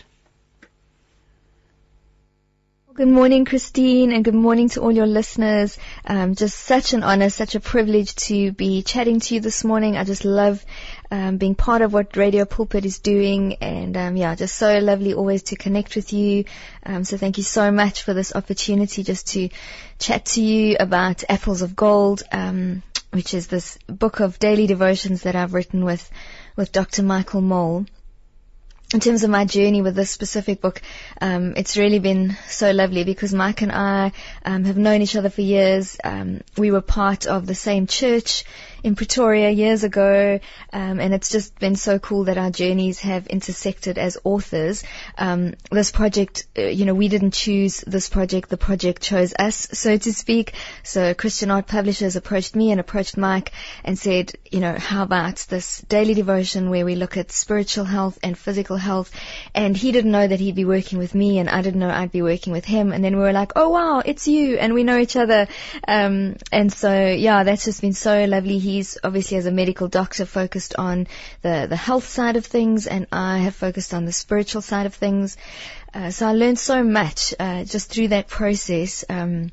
[2.95, 5.77] Good morning, Christine, and good morning to all your listeners.
[6.05, 9.97] Um, just such an honor, such a privilege to be chatting to you this morning.
[9.97, 10.65] I just love
[11.11, 15.13] um, being part of what Radio Pulpit is doing, and um, yeah, just so lovely
[15.13, 16.45] always to connect with you.
[16.85, 19.49] Um, so thank you so much for this opportunity just to
[19.99, 22.81] chat to you about Apples of Gold, um,
[23.11, 26.09] which is this book of daily devotions that I've written with
[26.55, 27.03] with Dr.
[27.03, 27.88] Michael Mole
[28.95, 30.81] in terms of my journey with this specific book,
[31.19, 34.13] um, it's really been so lovely because Mike and I
[34.45, 35.97] um, have known each other for years.
[36.01, 38.45] Um, we were part of the same church
[38.86, 40.40] in Pretoria years ago,
[40.72, 44.84] um, and it's just been so cool that our journeys have intersected as authors.
[45.18, 49.68] Um, this project, uh, you know, we didn't choose this project; the project chose us,
[49.74, 50.53] so to speak.
[50.84, 53.53] So Christian Art Publishers approached me and approached Mike
[53.84, 58.20] and said, you know, how about this daily devotion where we look at spiritual health
[58.22, 59.10] and physical health?
[59.56, 62.12] And he didn't know that he'd be working with me, and I didn't know I'd
[62.12, 62.94] be working with him.
[62.94, 65.48] And then we were like, oh wow, it's you, and we know each other.
[65.88, 68.60] Um, and so yeah, that's just been so lovely.
[68.60, 71.07] He he's obviously as a medical doctor focused on
[71.41, 74.93] the, the health side of things and I have focused on the spiritual side of
[74.93, 75.38] things.
[75.93, 79.06] Uh, so I learned so much, uh, just through that process.
[79.10, 79.52] Um,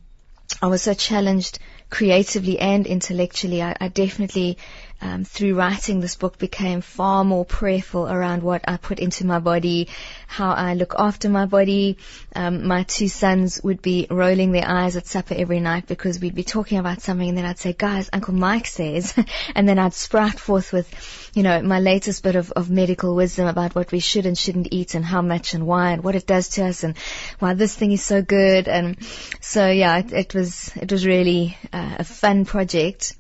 [0.61, 1.59] I was so challenged
[1.89, 3.63] creatively and intellectually.
[3.63, 4.59] I, I definitely
[5.03, 9.41] um, through writing this book became far more prayerful around what I put into my
[9.41, 9.89] body,
[10.29, 11.99] how I look after my body.
[12.37, 16.37] Um, my two sons would be rolling their eyes at supper every night because we'd
[16.37, 19.13] be talking about something and then I'd say, guys, Uncle Mike says,
[19.57, 20.89] and then I'd sprout forth with,
[21.35, 24.69] you know, my latest bit of, of medical wisdom about what we should and shouldn't
[24.71, 26.97] eat and how much and why and what it does to us and
[27.41, 28.69] why this thing is so good.
[28.69, 28.97] And
[29.41, 33.17] so yeah, it, it was, it was really uh, a fun project.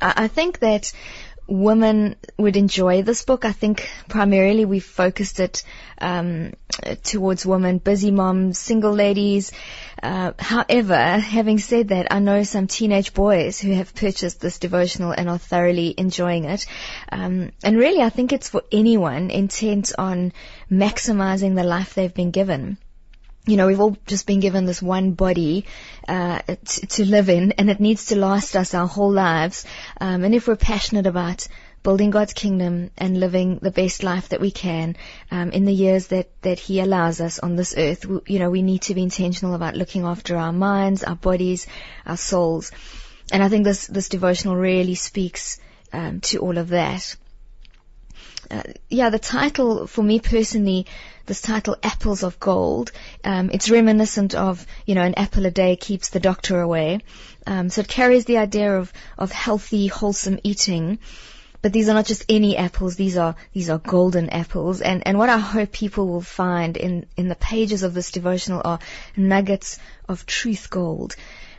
[0.00, 0.92] I think that
[1.48, 3.46] women would enjoy this book.
[3.46, 5.62] I think primarily we focused it
[5.98, 6.52] um,
[7.02, 9.50] towards women, busy moms, single ladies.
[10.02, 15.12] Uh, however, having said that, I know some teenage boys who have purchased this devotional
[15.12, 16.66] and are thoroughly enjoying it.
[17.10, 20.32] Um, and really, I think it's for anyone intent on
[20.70, 22.76] maximizing the life they've been given
[23.48, 25.64] you know, we've all just been given this one body
[26.06, 29.64] uh, to, to, live in, and it needs to last us our whole lives.
[30.00, 31.48] Um, and if we're passionate about
[31.82, 34.96] building God's kingdom and living the best life that we can
[35.30, 38.50] um, in the years that that He allows us on this earth, we, you know,
[38.50, 41.66] we need to be intentional about looking after our minds, our bodies,
[42.04, 42.70] our souls.
[43.32, 45.58] And I think this this devotional really speaks
[45.92, 47.16] um, to all of that.
[48.50, 50.86] Uh, yeah, the title for me personally
[51.28, 52.90] this title, Apples of Gold.
[53.22, 57.00] Um, it's reminiscent of, you know, an apple a day keeps the doctor away.
[57.46, 60.98] Um, so it carries the idea of, of healthy, wholesome eating.
[61.60, 64.80] But these are not just any apples, these are, these are golden apples.
[64.80, 68.62] And, and what I hope people will find in, in the pages of this devotional
[68.64, 68.78] are
[69.16, 69.78] nuggets
[70.08, 71.14] of truth gold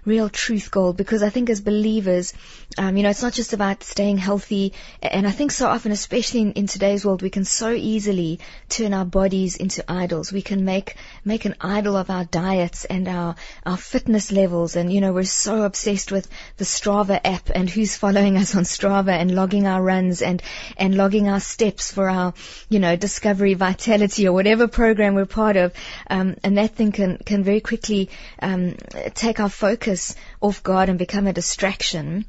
[0.09, 2.33] real truth gold because I think as believers,
[2.77, 4.73] um, you know, it's not just about staying healthy.
[5.01, 8.93] And I think so often, especially in, in today's world, we can so easily turn
[8.93, 10.33] our bodies into idols.
[10.33, 14.75] We can make, make an idol of our diets and our, our fitness levels.
[14.75, 16.27] And, you know, we're so obsessed with
[16.57, 20.41] the Strava app and who's following us on Strava and logging our runs and,
[20.75, 22.33] and logging our steps for our,
[22.67, 25.73] you know, discovery vitality or whatever program we're part of.
[26.09, 28.09] Um, and that thing can, can very quickly,
[28.41, 28.75] um,
[29.13, 32.25] take our focus focus off God and become a distraction.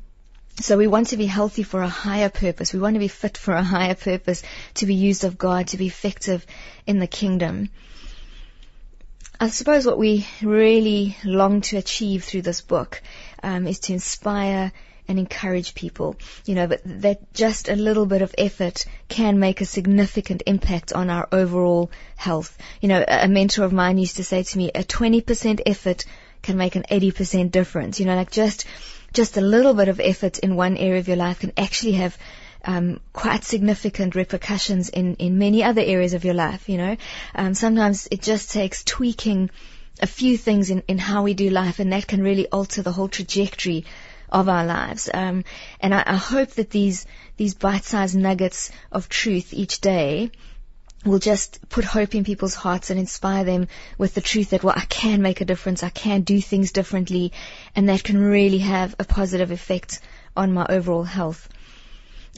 [0.56, 2.72] So we want to be healthy for a higher purpose.
[2.72, 4.42] We want to be fit for a higher purpose,
[4.74, 6.44] to be used of God, to be effective
[6.86, 7.70] in the kingdom.
[9.38, 13.00] I suppose what we really long to achieve through this book
[13.42, 14.72] um, is to inspire
[15.08, 16.16] and encourage people.
[16.44, 20.92] You know, but that just a little bit of effort can make a significant impact
[20.92, 22.58] on our overall health.
[22.80, 26.04] You know, a mentor of mine used to say to me, a 20% effort
[26.42, 28.00] can make an 80% difference.
[28.00, 28.66] You know, like just,
[29.12, 32.16] just a little bit of effort in one area of your life can actually have
[32.64, 36.96] um, quite significant repercussions in, in many other areas of your life, you know.
[37.34, 39.50] Um, sometimes it just takes tweaking
[40.00, 42.92] a few things in, in how we do life and that can really alter the
[42.92, 43.84] whole trajectory
[44.30, 45.10] of our lives.
[45.12, 45.44] Um,
[45.80, 47.06] and I, I hope that these,
[47.36, 50.30] these bite-sized nuggets of truth each day
[51.04, 54.74] will just put hope in people's hearts and inspire them with the truth that, well,
[54.76, 57.32] I can make a difference, I can do things differently,
[57.74, 60.00] and that can really have a positive effect
[60.36, 61.48] on my overall health.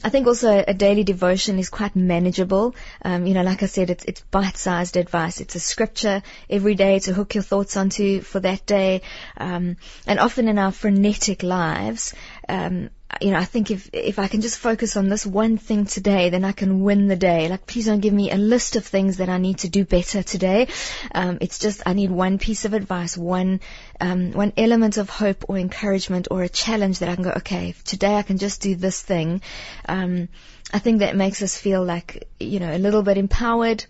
[0.03, 2.75] I think also a daily devotion is quite manageable.
[3.03, 5.39] Um, you know, like I said, it's, it's bite-sized advice.
[5.39, 9.01] It's a scripture every day to hook your thoughts onto for that day.
[9.37, 12.13] Um, and often in our frenetic lives,
[12.49, 12.89] um,
[13.21, 16.29] you know, I think if if I can just focus on this one thing today,
[16.29, 17.49] then I can win the day.
[17.49, 20.23] Like, please don't give me a list of things that I need to do better
[20.23, 20.67] today.
[21.13, 23.59] Um, it's just I need one piece of advice, one
[23.99, 27.75] um, one element of hope or encouragement or a challenge that I can go, okay,
[27.85, 29.41] today I can just do this thing.
[29.87, 30.29] Um,
[30.71, 33.85] I think that makes us feel like you know a little bit empowered,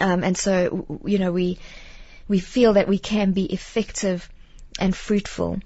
[0.00, 1.58] um, and so you know we
[2.28, 4.28] we feel that we can be effective
[4.78, 5.60] and fruitful.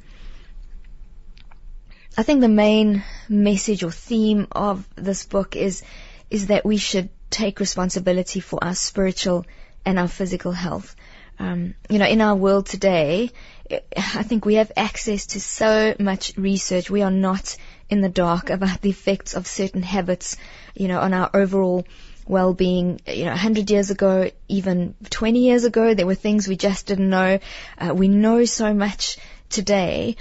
[2.18, 5.84] I think the main message or theme of this book is
[6.30, 9.46] is that we should take responsibility for our spiritual
[9.86, 10.96] and our physical health.
[11.38, 13.30] Um, you know, in our world today,
[13.70, 16.90] I think we have access to so much research.
[16.90, 17.56] We are not
[17.88, 20.36] in the dark about the effects of certain habits,
[20.74, 21.86] you know, on our overall
[22.26, 23.00] well-being.
[23.06, 27.10] You know, 100 years ago, even 20 years ago, there were things we just didn't
[27.10, 27.38] know.
[27.78, 29.18] Uh, we know so much
[29.50, 30.16] today.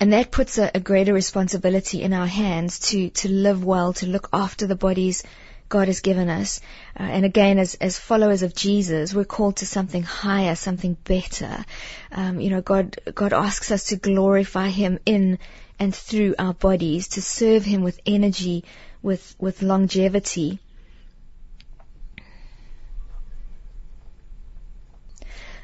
[0.00, 4.06] And that puts a, a greater responsibility in our hands to, to live well, to
[4.06, 5.22] look after the bodies
[5.68, 6.62] God has given us.
[6.98, 11.64] Uh, and again, as, as followers of Jesus, we're called to something higher, something better.
[12.10, 15.38] Um, you know, God, God asks us to glorify Him in
[15.78, 18.64] and through our bodies, to serve Him with energy,
[19.02, 20.58] with, with longevity.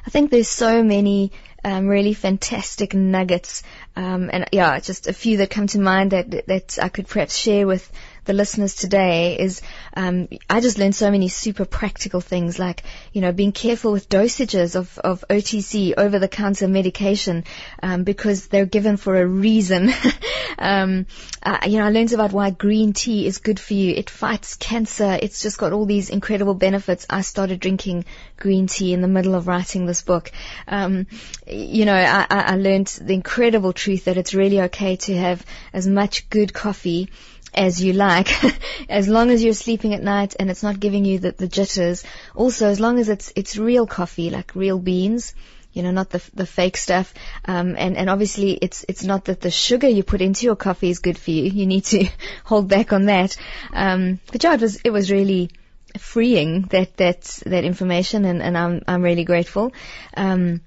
[0.05, 1.33] I think there's so many
[1.67, 3.61] um, really fantastic nuggets,
[3.97, 7.35] um, and yeah, just a few that come to mind that that I could perhaps
[7.35, 7.91] share with
[8.27, 9.61] the listeners today is
[9.95, 12.83] um, I just learned so many super practical things like
[13.13, 17.45] you know being careful with dosages of, of OTC over the counter medication
[17.81, 19.91] um, because they're given for a reason.
[20.59, 21.07] um,
[21.41, 23.93] uh, you know I learned about why green tea is good for you.
[23.95, 25.17] It fights cancer.
[25.19, 27.05] It's just got all these incredible benefits.
[27.09, 28.05] I started drinking
[28.35, 30.31] green tea in the middle of writing this book.
[30.67, 31.07] Um,
[31.47, 35.87] you know I, I learned the incredible truth that it's really okay to have as
[35.87, 37.09] much good coffee
[37.57, 38.29] as you like,
[38.89, 42.03] as long as you're sleeping at night and it's not giving you the, the jitters.
[42.35, 45.33] Also, as long as it's it's real coffee, like real beans,
[45.73, 47.13] you know, not the the fake stuff.
[47.45, 50.89] Um, and and obviously, it's it's not that the sugar you put into your coffee
[50.89, 51.43] is good for you.
[51.43, 52.07] You need to
[52.45, 53.35] hold back on that.
[53.73, 55.49] Um, but yeah, it was it was really
[55.97, 59.73] freeing that that that information, and and I'm I'm really grateful.
[60.15, 60.61] Um,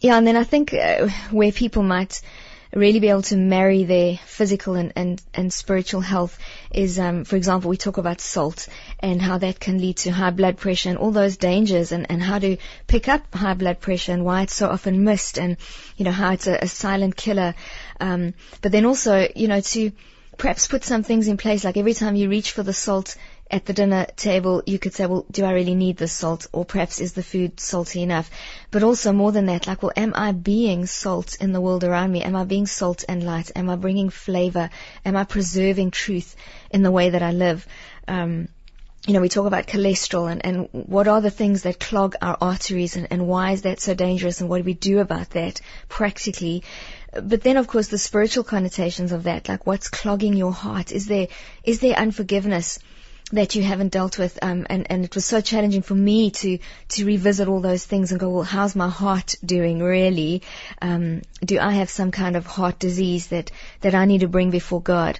[0.00, 2.22] yeah, and then I think uh, where people might
[2.74, 6.38] really be able to marry their physical and, and, and spiritual health
[6.70, 8.66] is, um, for example, we talk about salt
[9.00, 12.22] and how that can lead to high blood pressure and all those dangers and, and
[12.22, 15.58] how to pick up high blood pressure and why it's so often missed and,
[15.96, 17.54] you know, how it's a, a silent killer.
[18.00, 18.32] Um,
[18.62, 19.92] but then also, you know, to
[20.38, 23.16] perhaps put some things in place, like every time you reach for the salt,
[23.52, 26.46] at the dinner table, you could say, well, do I really need this salt?
[26.52, 28.30] Or perhaps is the food salty enough?
[28.70, 32.10] But also more than that, like, well, am I being salt in the world around
[32.10, 32.22] me?
[32.22, 33.50] Am I being salt and light?
[33.54, 34.70] Am I bringing flavor?
[35.04, 36.34] Am I preserving truth
[36.70, 37.66] in the way that I live?
[38.08, 38.48] Um,
[39.06, 42.38] you know, we talk about cholesterol and, and what are the things that clog our
[42.40, 45.60] arteries and, and why is that so dangerous and what do we do about that
[45.88, 46.62] practically?
[47.12, 50.92] But then of course the spiritual connotations of that, like what's clogging your heart?
[50.92, 51.26] Is there,
[51.64, 52.78] is there unforgiveness?
[53.32, 56.58] That you haven't dealt with, um, and and it was so challenging for me to
[56.90, 60.42] to revisit all those things and go, well, how's my heart doing really?
[60.80, 63.50] Um, do I have some kind of heart disease that
[63.80, 65.18] that I need to bring before God?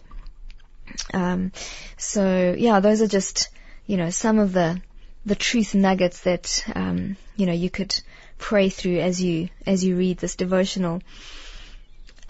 [1.14, 1.52] Um,
[1.97, 3.48] so yeah, those are just
[3.86, 4.80] you know some of the
[5.24, 7.98] the truth nuggets that um, you know you could
[8.39, 11.01] pray through as you as you read this devotional.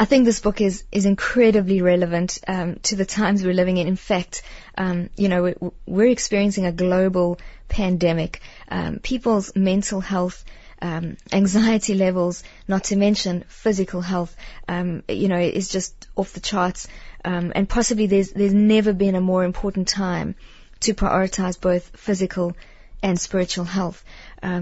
[0.02, 3.86] I think this book is is incredibly relevant um, to the times we're living in.
[3.86, 4.42] In fact,
[4.76, 7.38] um, you know, we're, experiencing a global
[7.68, 8.40] pandemic.
[8.68, 10.44] Um, people's mental health.
[10.80, 14.34] Um, anxiety levels, not to mention physical health,
[14.66, 16.88] um, you know, is just off the charts.
[17.24, 20.34] Um, and possibly there's there's never been a more important time
[20.80, 22.56] to prioritize both physical
[23.04, 24.04] and spiritual health.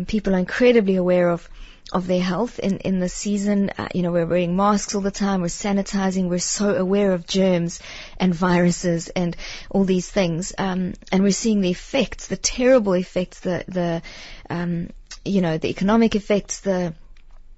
[0.06, 1.48] people are incredibly aware of
[1.92, 3.70] of their health in, in the season.
[3.76, 7.26] Uh, you know, we're wearing masks all the time, we're sanitizing, we're so aware of
[7.26, 7.80] germs
[8.18, 9.36] and viruses and
[9.70, 10.52] all these things.
[10.58, 14.02] Um, and we're seeing the effects, the terrible effects, the, the,
[14.48, 14.90] um,
[15.24, 16.94] you know, the economic effects, the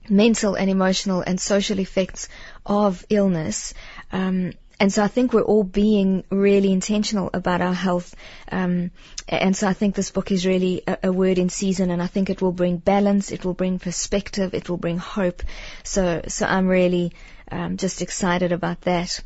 [0.09, 2.29] mental and emotional and social effects
[2.67, 3.75] of illness.
[4.11, 4.53] Um,
[4.83, 8.17] and so I think we're all being really intentional about our health.
[8.51, 8.91] Um,
[9.29, 12.09] and so I think this book is really a, a, word in season, and I
[12.09, 15.45] think it will bring balance, it will bring perspective, it will bring hope.
[15.85, 17.13] So, so I'm really
[17.49, 19.21] um, just excited about that.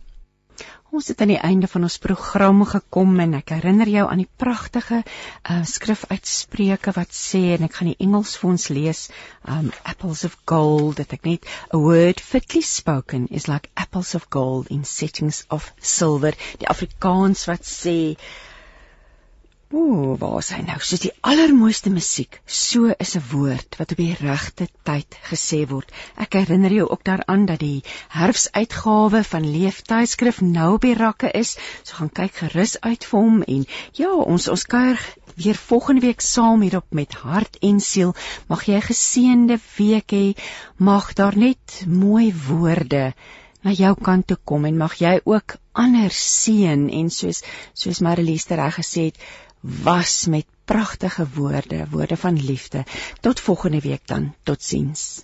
[0.94, 4.30] Ons het aan die einde van ons program gekom en ek herinner jou aan die
[4.38, 9.00] pragtige uh, skrif uit Spreuke wat sê en ek gaan die Engels vir ons lees
[9.56, 14.30] um apples of gold that ek net a word fitly spoken is like apples of
[14.30, 16.38] gold in settings of silver.
[16.62, 18.14] Die Afrikaans wat sê
[19.76, 20.76] Ooh, waar is hy nou?
[20.80, 25.92] Soos die allermooiste musiek, so is 'n woord wat op die regte tyd gesê word.
[26.24, 27.82] Ek herinner jou ook daaraan dat die
[28.14, 31.56] herfsuitgawe van Leeftydskrif nou op die rakke is.
[31.82, 33.66] So gaan kyk gerus uit vir hom en
[34.00, 35.00] ja, ons ons kuier
[35.36, 38.14] weer volgende week saam hierop met hart en siel.
[38.48, 40.26] Mag jy 'n geseënde week hê.
[40.78, 43.12] Mag daar net mooi woorde
[43.66, 47.42] na jou kant toe kom en mag jy ook ander seën en soos
[47.74, 49.18] soos Marilise reg gesê het
[49.82, 52.84] was met pragtige woorde, woorde van liefde.
[53.20, 54.34] Tot volgende week dan.
[54.43, 55.22] Totsiens.